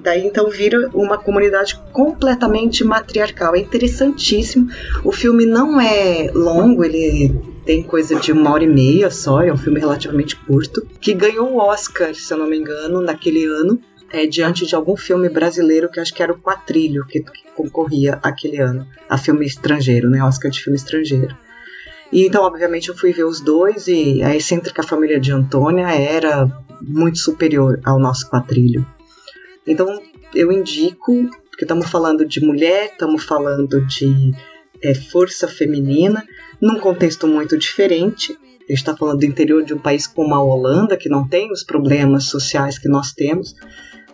daí 0.02 0.26
então 0.26 0.50
vira 0.50 0.90
uma 0.94 1.18
comunidade 1.18 1.80
completamente 1.92 2.84
matriarcal. 2.84 3.56
É 3.56 3.60
interessantíssimo. 3.60 4.70
O 5.04 5.12
filme 5.12 5.46
não 5.46 5.80
é 5.80 6.32
longo, 6.34 6.84
ele 6.84 7.36
tem 7.66 7.84
coisa 7.84 8.16
de 8.16 8.32
uma 8.32 8.52
hora 8.52 8.64
e 8.64 8.68
meia 8.68 9.10
só, 9.10 9.42
é 9.42 9.52
um 9.52 9.58
filme 9.58 9.80
relativamente 9.80 10.36
curto, 10.36 10.86
que 11.02 11.14
ganhou 11.14 11.52
o 11.52 11.58
Oscar, 11.58 12.14
se 12.14 12.32
eu 12.32 12.38
não 12.38 12.48
me 12.48 12.58
engano, 12.58 13.02
naquele 13.02 13.46
ano. 13.46 13.80
É, 14.12 14.28
diante 14.28 14.66
de 14.66 14.76
algum 14.76 14.96
filme 14.96 15.28
brasileiro 15.28 15.90
que 15.90 16.00
acho 16.00 16.14
que 16.14 16.22
era 16.22 16.32
o 16.32 16.38
Quatrilho 16.38 17.06
que, 17.08 17.22
que 17.22 17.44
concorria 17.56 18.20
aquele 18.22 18.60
ano 18.60 18.88
a 19.10 19.18
filme 19.18 19.46
estrangeiro, 19.46 20.10
né? 20.10 20.24
Oscar 20.24 20.52
de 20.52 20.62
filme 20.62 20.78
estrangeiro. 20.78 21.36
E 22.12 22.26
então, 22.26 22.44
obviamente, 22.44 22.90
eu 22.90 22.96
fui 22.96 23.12
ver 23.12 23.26
os 23.26 23.42
dois 23.42 23.88
e 23.88 24.22
a 24.24 24.36
excêntrica 24.36 24.84
família 24.84 25.20
de 25.20 25.32
Antônia 25.32 25.88
era 25.88 26.48
muito 26.82 27.18
superior 27.18 27.80
ao 27.84 28.00
nosso 28.00 28.30
Quatrilho. 28.30 28.86
Então, 29.66 30.00
eu 30.34 30.52
indico, 30.52 31.30
porque 31.50 31.64
estamos 31.64 31.90
falando 31.90 32.26
de 32.26 32.40
mulher, 32.40 32.92
estamos 32.92 33.24
falando 33.24 33.86
de 33.86 34.34
é, 34.82 34.94
força 34.94 35.48
feminina, 35.48 36.24
num 36.62 36.80
contexto 36.80 37.28
muito 37.28 37.58
diferente. 37.58 38.34
A 38.34 38.72
gente 38.72 38.80
está 38.80 38.96
falando 38.96 39.20
do 39.20 39.26
interior 39.26 39.64
de 39.64 39.74
um 39.74 39.80
país 39.80 40.08
como 40.08 40.34
a 40.36 40.44
Holanda, 40.44 40.98
que 40.98 41.10
não 41.10 41.28
tem 41.28 41.52
os 41.52 41.64
problemas 41.64 42.26
sociais 42.26 42.78
que 42.78 42.88
nós 42.88 43.12
temos, 43.12 43.56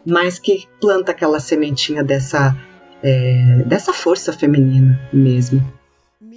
mas 0.06 0.40
que 0.40 0.68
planta 0.80 1.12
aquela 1.12 1.40
sementinha 1.40 2.04
dessa, 2.04 2.56
é, 3.04 3.64
dessa 3.66 3.94
força 3.94 4.34
feminina 4.34 5.00
mesmo 5.14 5.62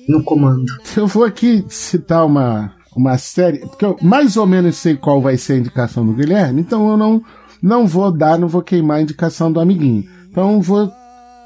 no 0.09 0.23
comando. 0.23 0.67
Eu 0.97 1.07
vou 1.07 1.25
aqui 1.25 1.65
citar 1.69 2.27
uma, 2.27 2.75
uma 2.95 3.19
série, 3.19 3.59
porque 3.59 3.85
eu 3.85 3.97
mais 4.03 4.37
ou 4.37 4.47
menos 4.47 4.77
sei 4.77 4.97
qual 4.97 5.21
vai 5.21 5.37
ser 5.37 5.55
a 5.55 5.59
indicação 5.59 6.05
do 6.07 6.13
Guilherme, 6.13 6.61
então 6.61 6.89
eu 6.91 6.97
não, 6.97 7.23
não 7.63 7.87
vou 7.87 8.13
dar, 8.13 8.39
não 8.39 8.49
vou 8.49 8.63
queimar 8.63 8.99
a 8.99 9.03
indicação 9.03 9.51
do 9.51 9.61
amiguinho. 9.61 10.05
Então 10.31 10.55
eu 10.55 10.61
vou 10.61 10.93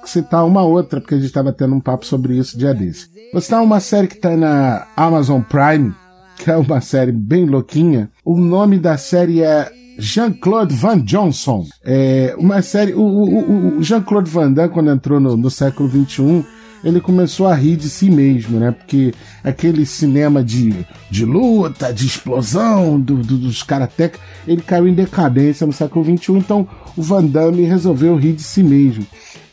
citar 0.04 0.44
uma 0.44 0.62
outra, 0.62 1.00
porque 1.00 1.14
a 1.14 1.18
gente 1.18 1.26
estava 1.26 1.52
tendo 1.52 1.74
um 1.74 1.80
papo 1.80 2.06
sobre 2.06 2.36
isso 2.36 2.58
dia 2.58 2.74
desse. 2.74 3.08
Vou 3.32 3.40
citar 3.40 3.62
uma 3.62 3.80
série 3.80 4.08
que 4.08 4.16
está 4.16 4.36
na 4.36 4.86
Amazon 4.96 5.42
Prime, 5.42 5.94
que 6.36 6.50
é 6.50 6.56
uma 6.56 6.80
série 6.80 7.12
bem 7.12 7.44
louquinha. 7.44 8.10
O 8.24 8.38
nome 8.38 8.78
da 8.78 8.96
série 8.96 9.42
é 9.42 9.70
Jean-Claude 9.98 10.74
Van 10.74 10.98
Johnson. 11.00 11.66
É 11.84 12.34
uma 12.38 12.62
série. 12.62 12.94
O, 12.94 13.02
o, 13.02 13.78
o 13.78 13.82
Jean-Claude 13.82 14.30
Van 14.30 14.52
Damme, 14.52 14.72
quando 14.72 14.90
entrou 14.90 15.18
no, 15.18 15.36
no 15.36 15.50
século 15.50 15.90
XXI, 15.90 16.44
ele 16.84 17.00
começou 17.00 17.46
a 17.48 17.54
rir 17.54 17.76
de 17.76 17.90
si 17.90 18.08
mesmo, 18.08 18.60
né? 18.60 18.70
Porque 18.70 19.12
aquele 19.42 19.84
cinema 19.84 20.42
de, 20.42 20.86
de 21.10 21.24
luta, 21.24 21.92
de 21.92 22.06
explosão 22.06 23.00
do, 23.00 23.16
do, 23.16 23.36
dos 23.36 23.62
karatecas, 23.62 24.20
ele 24.46 24.62
caiu 24.62 24.86
em 24.86 24.94
decadência 24.94 25.66
no 25.66 25.72
século 25.72 26.04
XXI, 26.04 26.32
então 26.34 26.68
o 26.96 27.02
Van 27.02 27.24
Damme 27.24 27.64
resolveu 27.64 28.16
rir 28.16 28.34
de 28.34 28.42
si 28.42 28.62
mesmo. 28.62 29.04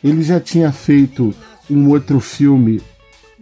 Ele 0.02 0.22
já 0.22 0.38
tinha 0.38 0.70
feito 0.70 1.34
um 1.68 1.88
outro 1.88 2.20
filme 2.20 2.80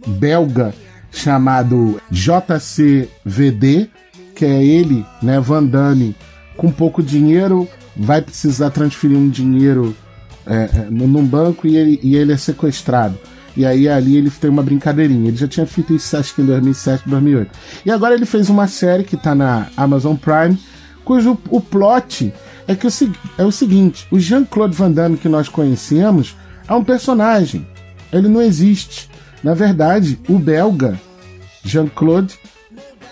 belga 0.07 0.73
chamado 1.11 2.01
JCVD, 2.11 3.89
que 4.35 4.45
é 4.45 4.63
ele, 4.65 5.05
né, 5.21 5.39
Van 5.39 5.63
Damme, 5.63 6.15
com 6.57 6.71
pouco 6.71 7.01
dinheiro, 7.03 7.67
vai 7.95 8.21
precisar 8.21 8.69
transferir 8.69 9.17
um 9.17 9.29
dinheiro 9.29 9.95
é, 10.45 10.69
é, 10.73 10.87
num 10.89 11.25
banco 11.25 11.67
e 11.67 11.75
ele, 11.75 11.99
e 12.03 12.15
ele 12.15 12.31
é 12.33 12.37
sequestrado. 12.37 13.17
E 13.57 13.65
aí 13.65 13.87
ali 13.87 14.17
ele 14.17 14.29
tem 14.29 14.49
uma 14.49 14.63
brincadeirinha. 14.63 15.29
Ele 15.29 15.37
já 15.37 15.47
tinha 15.47 15.65
feito 15.65 15.93
isso 15.93 16.15
acho 16.17 16.35
que 16.35 16.41
em 16.41 16.45
2007, 16.45 17.07
2008. 17.07 17.51
E 17.85 17.91
agora 17.91 18.13
ele 18.13 18.25
fez 18.25 18.49
uma 18.49 18.67
série 18.67 19.03
que 19.03 19.15
tá 19.15 19.33
na 19.33 19.67
Amazon 19.77 20.15
Prime, 20.15 20.57
cujo 21.03 21.37
o 21.49 21.61
plot 21.61 22.33
é 22.67 22.75
que 22.75 22.85
o, 22.85 22.89
é 23.37 23.45
o 23.45 23.51
seguinte: 23.51 24.07
o 24.11 24.19
Jean-Claude 24.19 24.75
Van 24.75 24.91
Damme 24.91 25.17
que 25.17 25.29
nós 25.29 25.47
conhecemos 25.47 26.35
é 26.67 26.73
um 26.73 26.83
personagem. 26.83 27.65
Ele 28.11 28.27
não 28.27 28.41
existe. 28.41 29.09
Na 29.43 29.53
verdade, 29.53 30.19
o 30.27 30.37
belga 30.37 30.99
Jean-Claude 31.63 32.37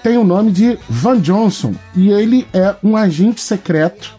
tem 0.03 0.17
o 0.17 0.23
nome 0.25 0.51
de 0.51 0.77
Van 0.89 1.17
Johnson 1.17 1.73
e 1.95 2.11
ele 2.11 2.45
é 2.53 2.75
um 2.83 2.97
agente 2.97 3.39
secreto 3.39 4.13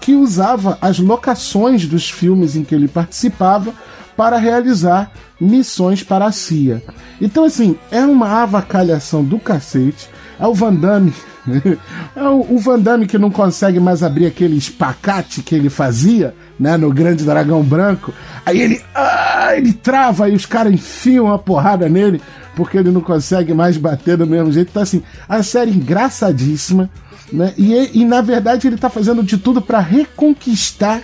que 0.00 0.14
usava 0.14 0.78
as 0.80 0.98
locações 0.98 1.86
dos 1.86 2.08
filmes 2.08 2.56
em 2.56 2.64
que 2.64 2.74
ele 2.74 2.88
participava 2.88 3.74
para 4.16 4.38
realizar 4.38 5.12
missões 5.38 6.02
para 6.02 6.24
a 6.24 6.32
CIA. 6.32 6.82
Então, 7.20 7.44
assim, 7.44 7.76
é 7.90 8.00
uma 8.00 8.42
avacalhação 8.42 9.22
do 9.22 9.38
cacete. 9.38 10.08
É 10.40 10.46
o 10.46 10.54
Van 10.54 10.74
Damme. 10.74 11.12
É 12.14 12.28
o, 12.28 12.58
Van 12.58 12.78
Damme 12.78 13.06
que 13.06 13.16
não 13.16 13.30
consegue 13.30 13.80
mais 13.80 14.02
abrir 14.02 14.26
aquele 14.26 14.56
espacate 14.58 15.42
que 15.42 15.54
ele 15.54 15.70
fazia, 15.70 16.34
né, 16.60 16.76
no 16.76 16.92
Grande 16.92 17.24
Dragão 17.24 17.62
Branco. 17.62 18.12
Aí 18.44 18.60
ele, 18.60 18.82
ah, 18.94 19.52
ele 19.56 19.72
trava 19.72 20.28
e 20.28 20.34
os 20.34 20.44
caras 20.44 20.72
enfiam 20.72 21.32
a 21.32 21.38
porrada 21.38 21.88
nele 21.88 22.20
porque 22.58 22.76
ele 22.76 22.90
não 22.90 23.00
consegue 23.00 23.54
mais 23.54 23.76
bater 23.76 24.16
do 24.16 24.26
mesmo 24.26 24.50
jeito. 24.50 24.70
Então, 24.70 24.82
assim, 24.82 25.00
a 25.28 25.44
série 25.44 25.70
engraçadíssima, 25.70 26.90
né? 27.32 27.54
E, 27.56 28.00
e 28.00 28.04
na 28.04 28.20
verdade 28.20 28.66
ele 28.66 28.76
tá 28.76 28.90
fazendo 28.90 29.22
de 29.22 29.38
tudo 29.38 29.62
para 29.62 29.78
reconquistar 29.78 31.00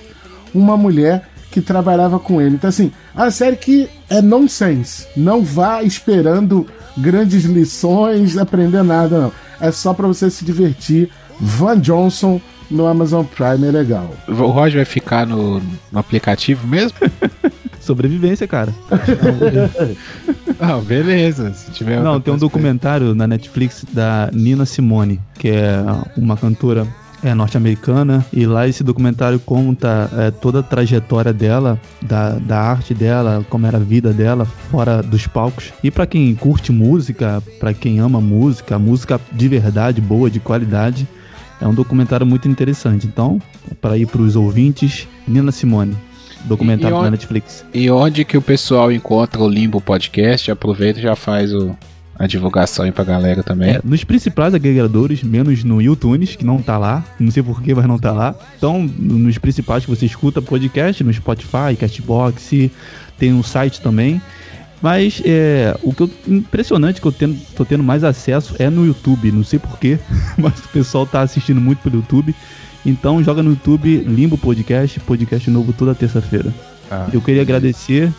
uma 0.52 0.76
mulher 0.76 1.28
que 1.52 1.60
trabalhava 1.60 2.18
com 2.18 2.42
ele. 2.42 2.56
Então, 2.56 2.68
assim, 2.68 2.90
a 3.14 3.30
série 3.30 3.54
que 3.54 3.88
é 4.10 4.20
nonsense. 4.20 5.06
Não 5.16 5.44
vá 5.44 5.80
esperando 5.84 6.66
grandes 6.98 7.44
lições, 7.44 8.36
aprender 8.36 8.82
nada, 8.82 9.20
não. 9.20 9.32
É 9.60 9.70
só 9.70 9.94
para 9.94 10.08
você 10.08 10.28
se 10.28 10.44
divertir. 10.44 11.08
Van 11.38 11.78
Johnson 11.78 12.40
no 12.68 12.84
Amazon 12.84 13.24
Prime 13.24 13.68
é 13.68 13.70
legal. 13.70 14.12
O 14.26 14.32
Roger 14.32 14.78
vai 14.78 14.84
ficar 14.84 15.24
no, 15.24 15.62
no 15.92 15.98
aplicativo 16.00 16.66
mesmo? 16.66 16.98
Sobrevivência, 17.84 18.46
cara. 18.46 18.72
Ah, 20.60 20.78
beleza. 20.78 21.52
Se 21.52 21.70
tiver 21.72 22.00
Não, 22.00 22.20
tem 22.20 22.32
um 22.32 22.38
documentário 22.38 23.14
na 23.14 23.26
Netflix 23.26 23.84
da 23.92 24.30
Nina 24.32 24.64
Simone, 24.64 25.20
que 25.34 25.48
é 25.48 25.82
uma 26.16 26.36
cantora 26.36 26.86
é, 27.22 27.34
norte-americana, 27.34 28.24
e 28.32 28.46
lá 28.46 28.68
esse 28.68 28.84
documentário 28.84 29.40
conta 29.40 30.08
é, 30.16 30.30
toda 30.30 30.60
a 30.60 30.62
trajetória 30.62 31.32
dela, 31.32 31.80
da, 32.00 32.30
da 32.38 32.60
arte 32.60 32.94
dela, 32.94 33.44
como 33.50 33.66
era 33.66 33.78
a 33.78 33.80
vida 33.80 34.12
dela 34.12 34.44
fora 34.44 35.02
dos 35.02 35.26
palcos. 35.26 35.72
E 35.82 35.90
pra 35.90 36.06
quem 36.06 36.34
curte 36.34 36.70
música, 36.70 37.42
pra 37.58 37.74
quem 37.74 37.98
ama 37.98 38.20
música, 38.20 38.78
música 38.78 39.20
de 39.32 39.48
verdade, 39.48 40.00
boa, 40.00 40.30
de 40.30 40.38
qualidade, 40.38 41.08
é 41.60 41.66
um 41.66 41.74
documentário 41.74 42.26
muito 42.26 42.48
interessante. 42.48 43.06
Então, 43.06 43.40
para 43.80 43.96
ir 43.96 44.06
pros 44.06 44.36
ouvintes, 44.36 45.08
Nina 45.26 45.50
Simone, 45.50 45.96
documentário 46.44 47.00
da 47.00 47.10
Netflix. 47.10 47.64
E 47.72 47.90
onde 47.90 48.24
que 48.24 48.36
o 48.36 48.42
pessoal 48.42 48.92
encontra 48.92 49.42
o 49.42 49.48
Limbo 49.48 49.80
Podcast? 49.80 50.50
Aproveita 50.50 50.98
e 50.98 51.02
já 51.02 51.16
faz 51.16 51.52
o, 51.52 51.76
a 52.18 52.26
divulgação 52.26 52.84
aí 52.84 52.92
pra 52.92 53.04
galera 53.04 53.42
também. 53.42 53.70
É, 53.70 53.80
nos 53.82 54.04
principais 54.04 54.54
agregadores, 54.54 55.22
menos 55.22 55.64
no 55.64 55.80
iTunes, 55.80 56.36
que 56.36 56.44
não 56.44 56.62
tá 56.62 56.78
lá. 56.78 57.04
Não 57.18 57.30
sei 57.30 57.42
porquê, 57.42 57.74
mas 57.74 57.86
não 57.86 57.98
tá 57.98 58.12
lá. 58.12 58.34
Então, 58.56 58.82
nos 58.98 59.38
principais 59.38 59.84
que 59.84 59.90
você 59.90 60.06
escuta 60.06 60.40
podcast, 60.40 61.02
no 61.02 61.12
Spotify, 61.12 61.76
Castbox, 61.78 62.50
tem 63.18 63.32
um 63.32 63.42
site 63.42 63.80
também. 63.80 64.20
Mas 64.80 65.22
é, 65.24 65.74
o 65.82 65.94
que 65.94 66.02
eu, 66.02 66.10
impressionante 66.28 67.00
que 67.00 67.06
eu 67.06 67.12
tendo, 67.12 67.38
tô 67.56 67.64
tendo 67.64 67.82
mais 67.82 68.04
acesso 68.04 68.54
é 68.58 68.68
no 68.68 68.84
YouTube. 68.84 69.32
Não 69.32 69.42
sei 69.42 69.58
porquê, 69.58 69.98
mas 70.36 70.58
o 70.58 70.68
pessoal 70.68 71.06
tá 71.06 71.22
assistindo 71.22 71.60
muito 71.60 71.78
pelo 71.78 71.96
YouTube. 71.96 72.34
Então 72.84 73.22
joga 73.22 73.42
no 73.42 73.50
YouTube 73.50 73.98
Limbo 73.98 74.36
Podcast, 74.36 75.00
podcast 75.00 75.50
novo 75.50 75.72
toda 75.72 75.94
terça-feira. 75.94 76.52
Ah. 76.90 77.08
Eu 77.12 77.20
queria 77.20 77.42
agradecer 77.42 78.12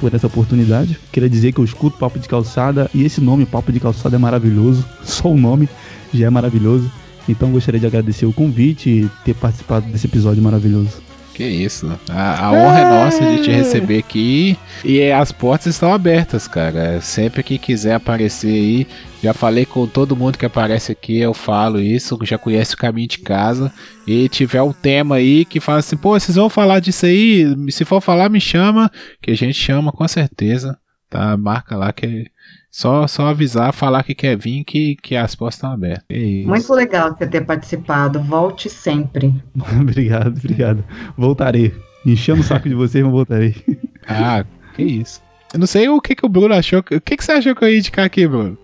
por 0.00 0.14
essa 0.14 0.26
oportunidade. 0.26 0.98
Queria 1.10 1.28
dizer 1.28 1.52
que 1.52 1.58
eu 1.58 1.64
escuto 1.64 1.98
Papo 1.98 2.18
de 2.18 2.28
Calçada 2.28 2.88
e 2.94 3.04
esse 3.04 3.20
nome, 3.20 3.44
Papo 3.44 3.72
de 3.72 3.80
Calçada, 3.80 4.16
é 4.16 4.18
maravilhoso. 4.18 4.84
Só 5.02 5.28
o 5.28 5.36
nome 5.36 5.68
já 6.12 6.26
é 6.26 6.30
maravilhoso. 6.30 6.90
Então 7.28 7.50
gostaria 7.50 7.80
de 7.80 7.86
agradecer 7.86 8.26
o 8.26 8.32
convite 8.32 8.88
e 8.88 9.10
ter 9.24 9.34
participado 9.34 9.86
desse 9.90 10.06
episódio 10.06 10.42
maravilhoso. 10.42 11.03
Que 11.34 11.42
isso. 11.42 11.98
A, 12.08 12.46
a 12.46 12.52
honra 12.52 12.78
é 12.78 12.84
nossa 12.84 13.26
de 13.26 13.42
te 13.42 13.50
receber 13.50 13.98
aqui. 13.98 14.56
E 14.84 15.10
as 15.10 15.32
portas 15.32 15.74
estão 15.74 15.92
abertas, 15.92 16.46
cara. 16.46 17.00
Sempre 17.00 17.42
que 17.42 17.58
quiser 17.58 17.94
aparecer 17.94 18.52
aí. 18.52 18.86
Já 19.20 19.34
falei 19.34 19.66
com 19.66 19.84
todo 19.84 20.14
mundo 20.14 20.38
que 20.38 20.46
aparece 20.46 20.92
aqui, 20.92 21.18
eu 21.18 21.34
falo 21.34 21.80
isso. 21.80 22.16
Já 22.22 22.38
conhece 22.38 22.74
o 22.74 22.78
caminho 22.78 23.08
de 23.08 23.18
casa. 23.18 23.72
E 24.06 24.28
tiver 24.28 24.62
um 24.62 24.72
tema 24.72 25.16
aí 25.16 25.44
que 25.44 25.58
fala 25.58 25.78
assim, 25.78 25.96
pô, 25.96 26.10
vocês 26.10 26.36
vão 26.36 26.48
falar 26.48 26.78
disso 26.78 27.06
aí? 27.06 27.44
Se 27.70 27.84
for 27.84 28.00
falar, 28.00 28.28
me 28.28 28.40
chama. 28.40 28.88
Que 29.20 29.32
a 29.32 29.36
gente 29.36 29.54
chama 29.54 29.90
com 29.90 30.06
certeza. 30.06 30.78
Tá? 31.14 31.36
Marca 31.36 31.76
lá 31.76 31.92
que 31.92 32.28
só, 32.68 33.06
só 33.06 33.28
avisar, 33.28 33.72
falar 33.72 34.02
que 34.02 34.16
quer 34.16 34.36
vir, 34.36 34.64
que, 34.64 34.96
que 34.96 35.14
as 35.14 35.32
portas 35.36 35.54
estão 35.54 35.70
abertas. 35.70 36.04
É 36.10 36.18
isso. 36.18 36.48
Muito 36.48 36.74
legal 36.74 37.14
você 37.16 37.24
ter 37.24 37.42
participado. 37.42 38.20
Volte 38.20 38.68
sempre. 38.68 39.32
obrigado, 39.80 40.36
obrigado. 40.36 40.84
Voltarei. 41.16 41.72
Enchendo 42.04 42.40
o 42.40 42.42
saco 42.42 42.68
de 42.68 42.74
vocês, 42.74 43.04
mas 43.04 43.12
voltarei. 43.12 43.54
Ah, 44.06 44.44
que 44.74 44.82
isso. 44.82 45.22
Eu 45.52 45.60
não 45.60 45.66
sei 45.66 45.88
o 45.88 45.98
que, 45.98 46.14
que 46.14 46.26
o 46.26 46.28
Bruno 46.28 46.52
achou. 46.52 46.80
O 46.80 47.00
que, 47.00 47.16
que 47.16 47.24
você 47.24 47.32
achou 47.32 47.54
que 47.54 47.64
eu 47.64 47.70
ia 47.70 47.78
indicar 47.78 48.04
aqui, 48.04 48.26
Bruno? 48.26 48.58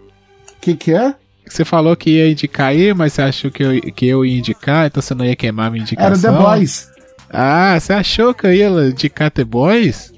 O 0.50 0.60
que, 0.60 0.74
que 0.74 0.92
é? 0.92 1.14
Você 1.48 1.64
falou 1.64 1.96
que 1.96 2.10
ia 2.10 2.30
indicar 2.30 2.66
aí, 2.66 2.92
mas 2.92 3.14
você 3.14 3.22
achou 3.22 3.50
que 3.50 3.62
eu, 3.62 3.80
que 3.80 4.06
eu 4.06 4.22
ia 4.22 4.38
indicar, 4.38 4.86
então 4.88 5.00
você 5.00 5.14
não 5.14 5.24
ia 5.24 5.34
queimar 5.34 5.70
minha 5.70 5.82
indicação. 5.82 6.30
Era 6.30 6.38
The 6.38 6.44
Boys. 6.44 6.90
Ah, 7.30 7.78
você 7.80 7.92
achou 7.94 8.34
que 8.34 8.46
eu 8.46 8.52
ia 8.52 8.68
indicar 8.88 9.30
The 9.30 9.44
Boys? 9.44 10.12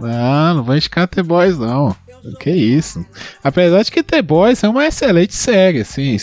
Não, 0.00 0.54
não 0.54 0.62
vou 0.64 0.76
indicar 0.76 1.08
The 1.08 1.22
Boys, 1.22 1.58
não. 1.58 1.94
Que 2.40 2.50
isso. 2.50 3.04
Apesar 3.42 3.82
de 3.82 3.90
que 3.90 4.02
The 4.02 4.22
Boys 4.22 4.62
é 4.62 4.68
uma 4.68 4.86
excelente 4.86 5.34
série, 5.34 5.80
assim. 5.80 6.16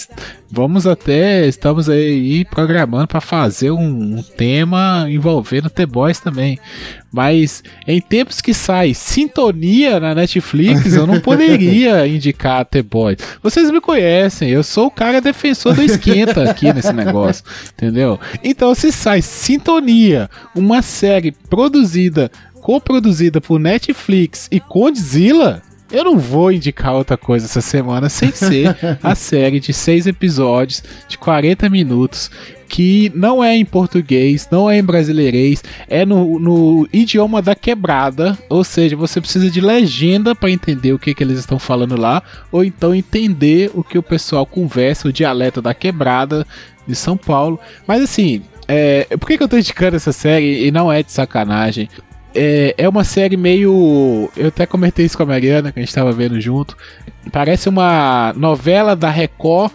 Vamos 0.52 0.86
até. 0.86 1.48
Estamos 1.48 1.90
aí 1.90 2.46
programando 2.46 3.08
para 3.08 3.22
fazer 3.22 3.72
um, 3.72 4.18
um 4.18 4.22
tema 4.22 5.06
envolvendo 5.10 5.70
The 5.70 5.86
Boys 5.86 6.20
também. 6.20 6.60
Mas 7.12 7.64
em 7.88 8.02
tempos 8.02 8.42
que 8.42 8.54
sai 8.54 8.94
sintonia 8.94 10.00
na 10.00 10.14
Netflix, 10.14 10.94
eu 10.94 11.08
não 11.08 11.20
poderia 11.22 12.06
indicar 12.08 12.66
The 12.66 12.84
Boys. 12.84 13.18
Vocês 13.42 13.72
me 13.72 13.80
conhecem, 13.80 14.50
eu 14.50 14.64
sou 14.64 14.88
o 14.88 14.92
cara 14.92 15.22
defensor 15.22 15.74
do 15.74 15.82
esquenta 15.82 16.50
aqui 16.50 16.74
nesse 16.74 16.94
negócio, 16.94 17.44
entendeu? 17.74 18.20
Então 18.44 18.76
se 18.76 18.92
sai 18.92 19.22
sintonia, 19.22 20.30
uma 20.54 20.82
série 20.82 21.32
produzida, 21.32 22.30
coproduzida 22.66 23.40
por 23.40 23.60
Netflix 23.60 24.48
e 24.52 24.60
Condzilla, 24.60 25.62
eu 25.92 26.04
não 26.04 26.18
vou 26.18 26.52
indicar 26.52 26.96
outra 26.96 27.16
coisa 27.16 27.46
essa 27.46 27.62
semana 27.62 28.10
sem 28.10 28.32
ser 28.34 28.76
a 29.04 29.14
série 29.14 29.60
de 29.60 29.72
seis 29.72 30.08
episódios 30.08 30.84
de 31.08 31.16
40 31.16 31.70
minutos 31.70 32.32
que 32.68 33.12
não 33.14 33.44
é 33.44 33.56
em 33.56 33.64
português, 33.64 34.48
não 34.52 34.68
é 34.68 34.80
em 34.80 34.84
brasileirês, 34.84 35.64
é 35.88 36.08
no, 36.08 36.40
no 36.40 36.90
idioma 36.92 37.40
da 37.40 37.54
quebrada, 37.54 38.36
ou 38.50 38.64
seja, 38.64 38.96
você 38.96 39.22
precisa 39.22 39.52
de 39.52 39.62
legenda 39.62 40.34
para 40.34 40.50
entender 40.50 40.92
o 40.92 40.98
que, 40.98 41.14
que 41.14 41.24
eles 41.24 41.38
estão 41.38 41.60
falando 41.60 41.96
lá, 41.96 42.24
ou 42.52 42.64
então 42.64 42.96
entender 42.96 43.70
o 43.76 43.84
que 43.84 44.00
o 44.00 44.04
pessoal 44.04 44.44
conversa, 44.44 45.08
o 45.08 45.14
dialeto 45.14 45.62
da 45.62 45.76
quebrada 45.76 46.48
de 46.88 46.96
São 46.96 47.16
Paulo. 47.16 47.60
Mas 47.86 48.02
assim, 48.02 48.42
é, 48.68 49.06
por 49.20 49.28
que, 49.28 49.38
que 49.38 49.44
eu 49.44 49.48
tô 49.48 49.56
indicando 49.56 49.96
essa 49.96 50.12
série 50.12 50.66
e 50.66 50.72
não 50.72 50.92
é 50.92 51.04
de 51.04 51.12
sacanagem? 51.12 51.88
É, 52.36 52.76
é 52.78 52.90
uma 52.90 53.04
série 53.04 53.38
meio. 53.38 54.30
Eu 54.36 54.48
até 54.48 54.66
comentei 54.66 55.06
isso 55.06 55.18
com 55.18 55.24
a 55.24 55.28
Mariana, 55.28 55.72
que 55.72 55.80
a 55.80 55.84
gente 55.84 55.96
tava 55.96 56.12
vendo 56.12 56.40
junto. 56.40 56.76
Parece 57.32 57.70
uma 57.70 58.34
novela 58.36 58.96
da 58.96 59.10
Record 59.10 59.72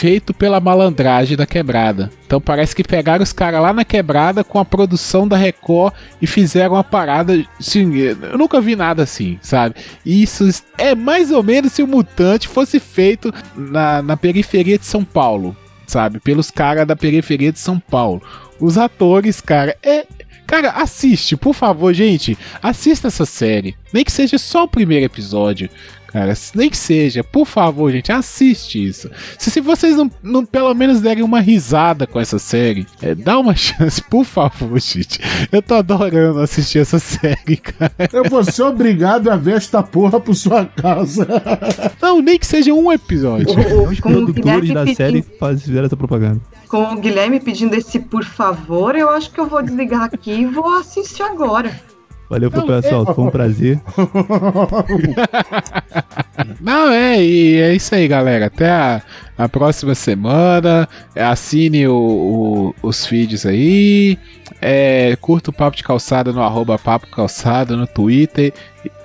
feito 0.00 0.32
pela 0.32 0.60
malandragem 0.60 1.36
da 1.36 1.46
quebrada. 1.46 2.10
Então 2.24 2.40
parece 2.40 2.74
que 2.74 2.82
pegaram 2.82 3.22
os 3.22 3.34
caras 3.34 3.60
lá 3.60 3.70
na 3.70 3.84
quebrada 3.84 4.42
com 4.42 4.58
a 4.58 4.64
produção 4.64 5.28
da 5.28 5.36
Record 5.36 5.92
e 6.22 6.26
fizeram 6.26 6.74
uma 6.74 6.84
parada. 6.84 7.44
Assim, 7.58 7.94
eu 7.96 8.38
nunca 8.38 8.62
vi 8.62 8.74
nada 8.74 9.02
assim, 9.02 9.38
sabe? 9.42 9.74
Isso 10.04 10.48
é 10.78 10.94
mais 10.94 11.30
ou 11.30 11.42
menos 11.42 11.72
se 11.72 11.82
o 11.82 11.86
Mutante 11.86 12.48
fosse 12.48 12.80
feito 12.80 13.32
na, 13.54 14.00
na 14.00 14.16
periferia 14.16 14.78
de 14.78 14.86
São 14.86 15.04
Paulo, 15.04 15.54
sabe? 15.86 16.18
Pelos 16.18 16.50
caras 16.50 16.86
da 16.86 16.96
periferia 16.96 17.52
de 17.52 17.58
São 17.58 17.78
Paulo. 17.78 18.22
Os 18.58 18.78
atores, 18.78 19.40
cara, 19.40 19.76
é. 19.82 20.06
Cara, 20.50 20.70
assiste, 20.70 21.36
por 21.36 21.54
favor, 21.54 21.94
gente. 21.94 22.36
Assista 22.60 23.06
essa 23.06 23.24
série. 23.24 23.76
Nem 23.92 24.04
que 24.04 24.10
seja 24.10 24.36
só 24.36 24.64
o 24.64 24.68
primeiro 24.68 25.06
episódio. 25.06 25.70
Cara, 26.12 26.34
nem 26.56 26.68
que 26.68 26.76
seja, 26.76 27.22
por 27.22 27.46
favor, 27.46 27.90
gente, 27.92 28.10
assiste 28.10 28.84
isso. 28.84 29.08
Se, 29.38 29.50
se 29.50 29.60
vocês 29.60 29.96
não, 29.96 30.10
não 30.22 30.44
pelo 30.44 30.74
menos 30.74 31.00
derem 31.00 31.22
uma 31.22 31.40
risada 31.40 32.04
com 32.06 32.18
essa 32.18 32.38
série, 32.38 32.84
é, 33.00 33.14
dá 33.14 33.38
uma 33.38 33.54
chance, 33.56 34.02
por 34.02 34.24
favor, 34.24 34.78
gente. 34.80 35.20
Eu 35.52 35.62
tô 35.62 35.74
adorando 35.74 36.40
assistir 36.40 36.80
essa 36.80 36.98
série, 36.98 37.56
cara. 37.56 37.92
Eu 38.12 38.24
vou 38.24 38.42
ser 38.42 38.62
obrigado 38.64 39.30
a 39.30 39.36
ver 39.36 39.54
esta 39.56 39.82
porra 39.82 40.18
por 40.18 40.34
sua 40.34 40.64
causa. 40.66 41.26
Não, 42.02 42.20
nem 42.20 42.38
que 42.38 42.46
seja 42.46 42.72
um 42.74 42.90
episódio. 42.90 43.46
Os 43.88 44.00
Com 44.00 44.08
o 44.08 44.12
produtores 44.12 44.34
Guilherme 44.34 44.74
da 44.74 44.80
pedindo- 44.84 44.96
série 44.96 45.24
fizeram 45.58 45.86
essa 45.86 45.96
propaganda. 45.96 46.40
Com 46.68 46.82
o 46.92 46.96
Guilherme 47.00 47.38
pedindo 47.40 47.74
esse 47.76 47.98
por 48.00 48.24
favor, 48.24 48.96
eu 48.96 49.10
acho 49.10 49.30
que 49.30 49.38
eu 49.40 49.46
vou 49.46 49.62
desligar 49.62 50.04
aqui 50.12 50.32
e 50.32 50.46
vou 50.46 50.76
assistir 50.78 51.22
agora. 51.22 51.88
Valeu, 52.30 52.50
pessoal. 52.50 53.14
Foi 53.14 53.24
um 53.24 53.30
prazer. 53.30 53.80
Não, 56.60 56.90
é, 56.90 57.22
e 57.22 57.56
é 57.60 57.74
isso 57.74 57.94
aí, 57.94 58.06
galera. 58.06 58.46
Até 58.46 58.70
a, 58.70 59.02
a 59.36 59.48
próxima 59.48 59.94
semana. 59.94 60.88
Assine 61.16 61.86
o- 61.88 62.72
o- 62.82 62.88
os 62.88 63.04
feeds 63.04 63.44
aí. 63.44 64.16
É, 64.62 65.16
curta 65.20 65.50
o 65.50 65.52
Papo 65.52 65.76
de 65.76 65.82
Calçada 65.82 66.32
no 66.32 66.42
arroba 66.42 66.78
Papo 66.78 67.06
Calçada 67.08 67.76
no 67.76 67.86
Twitter, 67.86 68.52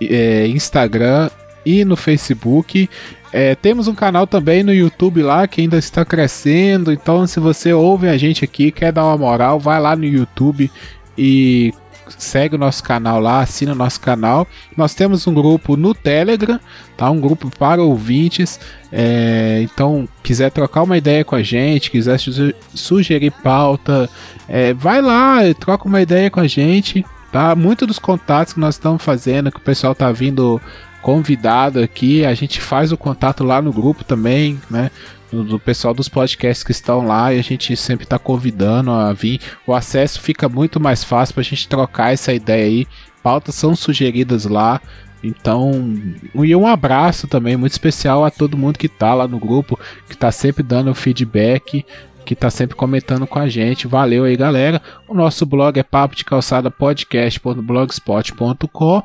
é, 0.02 0.45
Instagram 0.47 1.30
e 1.65 1.84
no 1.85 1.95
Facebook. 1.95 2.89
É, 3.34 3.56
temos 3.56 3.88
um 3.88 3.95
canal 3.95 4.27
também 4.27 4.64
no 4.64 4.73
YouTube 4.73 5.22
lá 5.23 5.47
que 5.47 5.61
ainda 5.61 5.77
está 5.77 6.06
crescendo. 6.06 6.91
Então, 6.91 7.26
se 7.26 7.39
você 7.39 7.73
ouve 7.73 8.07
a 8.07 8.18
gente 8.18 8.43
aqui, 8.45 8.72
quer 8.72 8.91
dar 8.91 9.06
uma 9.06 9.18
moral, 9.18 9.60
vai 9.60 9.80
lá 9.81 9.95
no 9.95 10.06
YouTube 10.06 10.69
e 11.18 11.73
segue 12.17 12.55
o 12.55 12.59
nosso 12.59 12.83
canal 12.83 13.19
lá, 13.19 13.41
assina 13.41 13.71
o 13.71 13.75
nosso 13.75 13.99
canal. 13.99 14.47
Nós 14.75 14.93
temos 14.93 15.25
um 15.27 15.33
grupo 15.33 15.75
no 15.75 15.93
Telegram, 15.93 16.59
tá? 16.97 17.09
Um 17.09 17.19
grupo 17.19 17.49
para 17.57 17.81
ouvintes. 17.81 18.59
É, 18.91 19.61
então, 19.63 20.07
quiser 20.23 20.51
trocar 20.51 20.83
uma 20.83 20.97
ideia 20.97 21.23
com 21.25 21.35
a 21.35 21.43
gente, 21.43 21.91
quiser 21.91 22.17
su- 22.19 22.53
sugerir 22.73 23.31
pauta, 23.31 24.09
é, 24.47 24.73
vai 24.73 25.01
lá, 25.01 25.39
troca 25.59 25.87
uma 25.87 26.01
ideia 26.01 26.29
com 26.29 26.39
a 26.39 26.47
gente, 26.47 27.05
tá? 27.31 27.55
Muitos 27.55 27.87
dos 27.87 27.99
contatos 27.99 28.53
que 28.53 28.59
nós 28.59 28.75
estamos 28.75 29.03
fazendo, 29.03 29.51
que 29.51 29.57
o 29.57 29.61
pessoal 29.61 29.93
tá 29.93 30.11
vindo 30.11 30.61
convidado 31.06 31.80
aqui, 31.80 32.26
a 32.26 32.34
gente 32.34 32.60
faz 32.60 32.91
o 32.91 32.98
contato 32.98 33.44
lá 33.44 33.61
no 33.61 33.72
grupo 33.72 34.03
também, 34.03 34.60
né? 34.72 34.90
Do, 35.32 35.60
pessoal 35.60 35.94
dos 35.94 36.10
podcasts 36.10 36.64
que 36.64 36.72
estão 36.72 37.06
lá 37.06 37.32
e 37.32 37.38
a 37.38 37.44
gente 37.44 37.77
sempre 37.77 38.06
está 38.06 38.18
convidando 38.18 38.90
a 38.90 39.14
vir. 39.14 39.40
O 39.68 39.76
acesso 39.76 40.19
fica 40.19 40.49
muito 40.49 40.80
mais 40.80 41.03
fácil 41.03 41.36
para 41.36 41.41
a 41.41 41.45
gente 41.45 41.68
trocar 41.68 42.11
essa 42.11 42.34
ideia 42.34 42.65
aí. 42.65 42.88
Pautas 43.22 43.53
são 43.53 43.76
sugeridas 43.76 44.45
lá. 44.45 44.82
Então, 45.23 45.94
e 46.34 46.56
um 46.56 46.65
abraço 46.65 47.27
também 47.27 47.56
muito 47.56 47.73
especial 47.73 48.26
a 48.26 48.32
todo 48.32 48.57
mundo 48.57 48.80
que 48.80 48.90
tá 48.90 49.14
lá 49.14 49.27
no 49.27 49.38
grupo, 49.38 49.80
que 50.10 50.18
tá 50.18 50.32
sempre 50.32 50.64
dando 50.64 50.95
feedback, 50.95 51.86
que 52.26 52.34
tá 52.34 52.49
sempre 52.49 52.76
comentando 52.76 53.27
com 53.27 53.38
a 53.38 53.48
gente. 53.48 53.86
Valeu 53.86 54.23
aí, 54.23 54.36
galera. 54.36 54.82
O 55.07 55.14
nosso 55.14 55.45
blog 55.45 55.80
é 55.80 55.84
papo 55.84 56.15
de 56.15 56.26
calçada 56.26 56.72
podcast.blogspot.com 56.72 59.03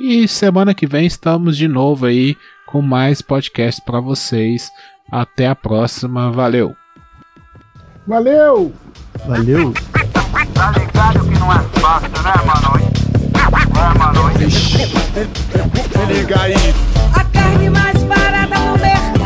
e 0.00 0.26
semana 0.26 0.72
que 0.74 0.86
vem 0.86 1.06
estamos 1.06 1.56
de 1.56 1.68
novo 1.68 2.06
aí 2.06 2.34
com 2.66 2.80
mais 2.80 3.20
podcast 3.20 3.82
para 3.84 4.00
vocês. 4.00 4.70
Até 5.12 5.46
a 5.46 5.54
próxima, 5.54 6.32
valeu. 6.32 6.74
Valeu! 8.06 8.72
Valeu. 9.26 9.74
Tá 10.54 10.72
ligado 10.72 11.20
que 11.20 11.38
não 11.38 11.52
é 11.52 11.58
fácil, 11.80 12.08
né, 12.08 12.32
mano? 12.46 12.80
É, 13.34 13.98
mano. 13.98 14.30
Se 14.38 16.12
liga 16.12 16.40
aí. 16.40 16.54
A 17.14 17.24
carne 17.24 17.70
mais 17.70 18.02
barata 18.04 18.58
no 18.58 18.78
mercado 18.78 19.19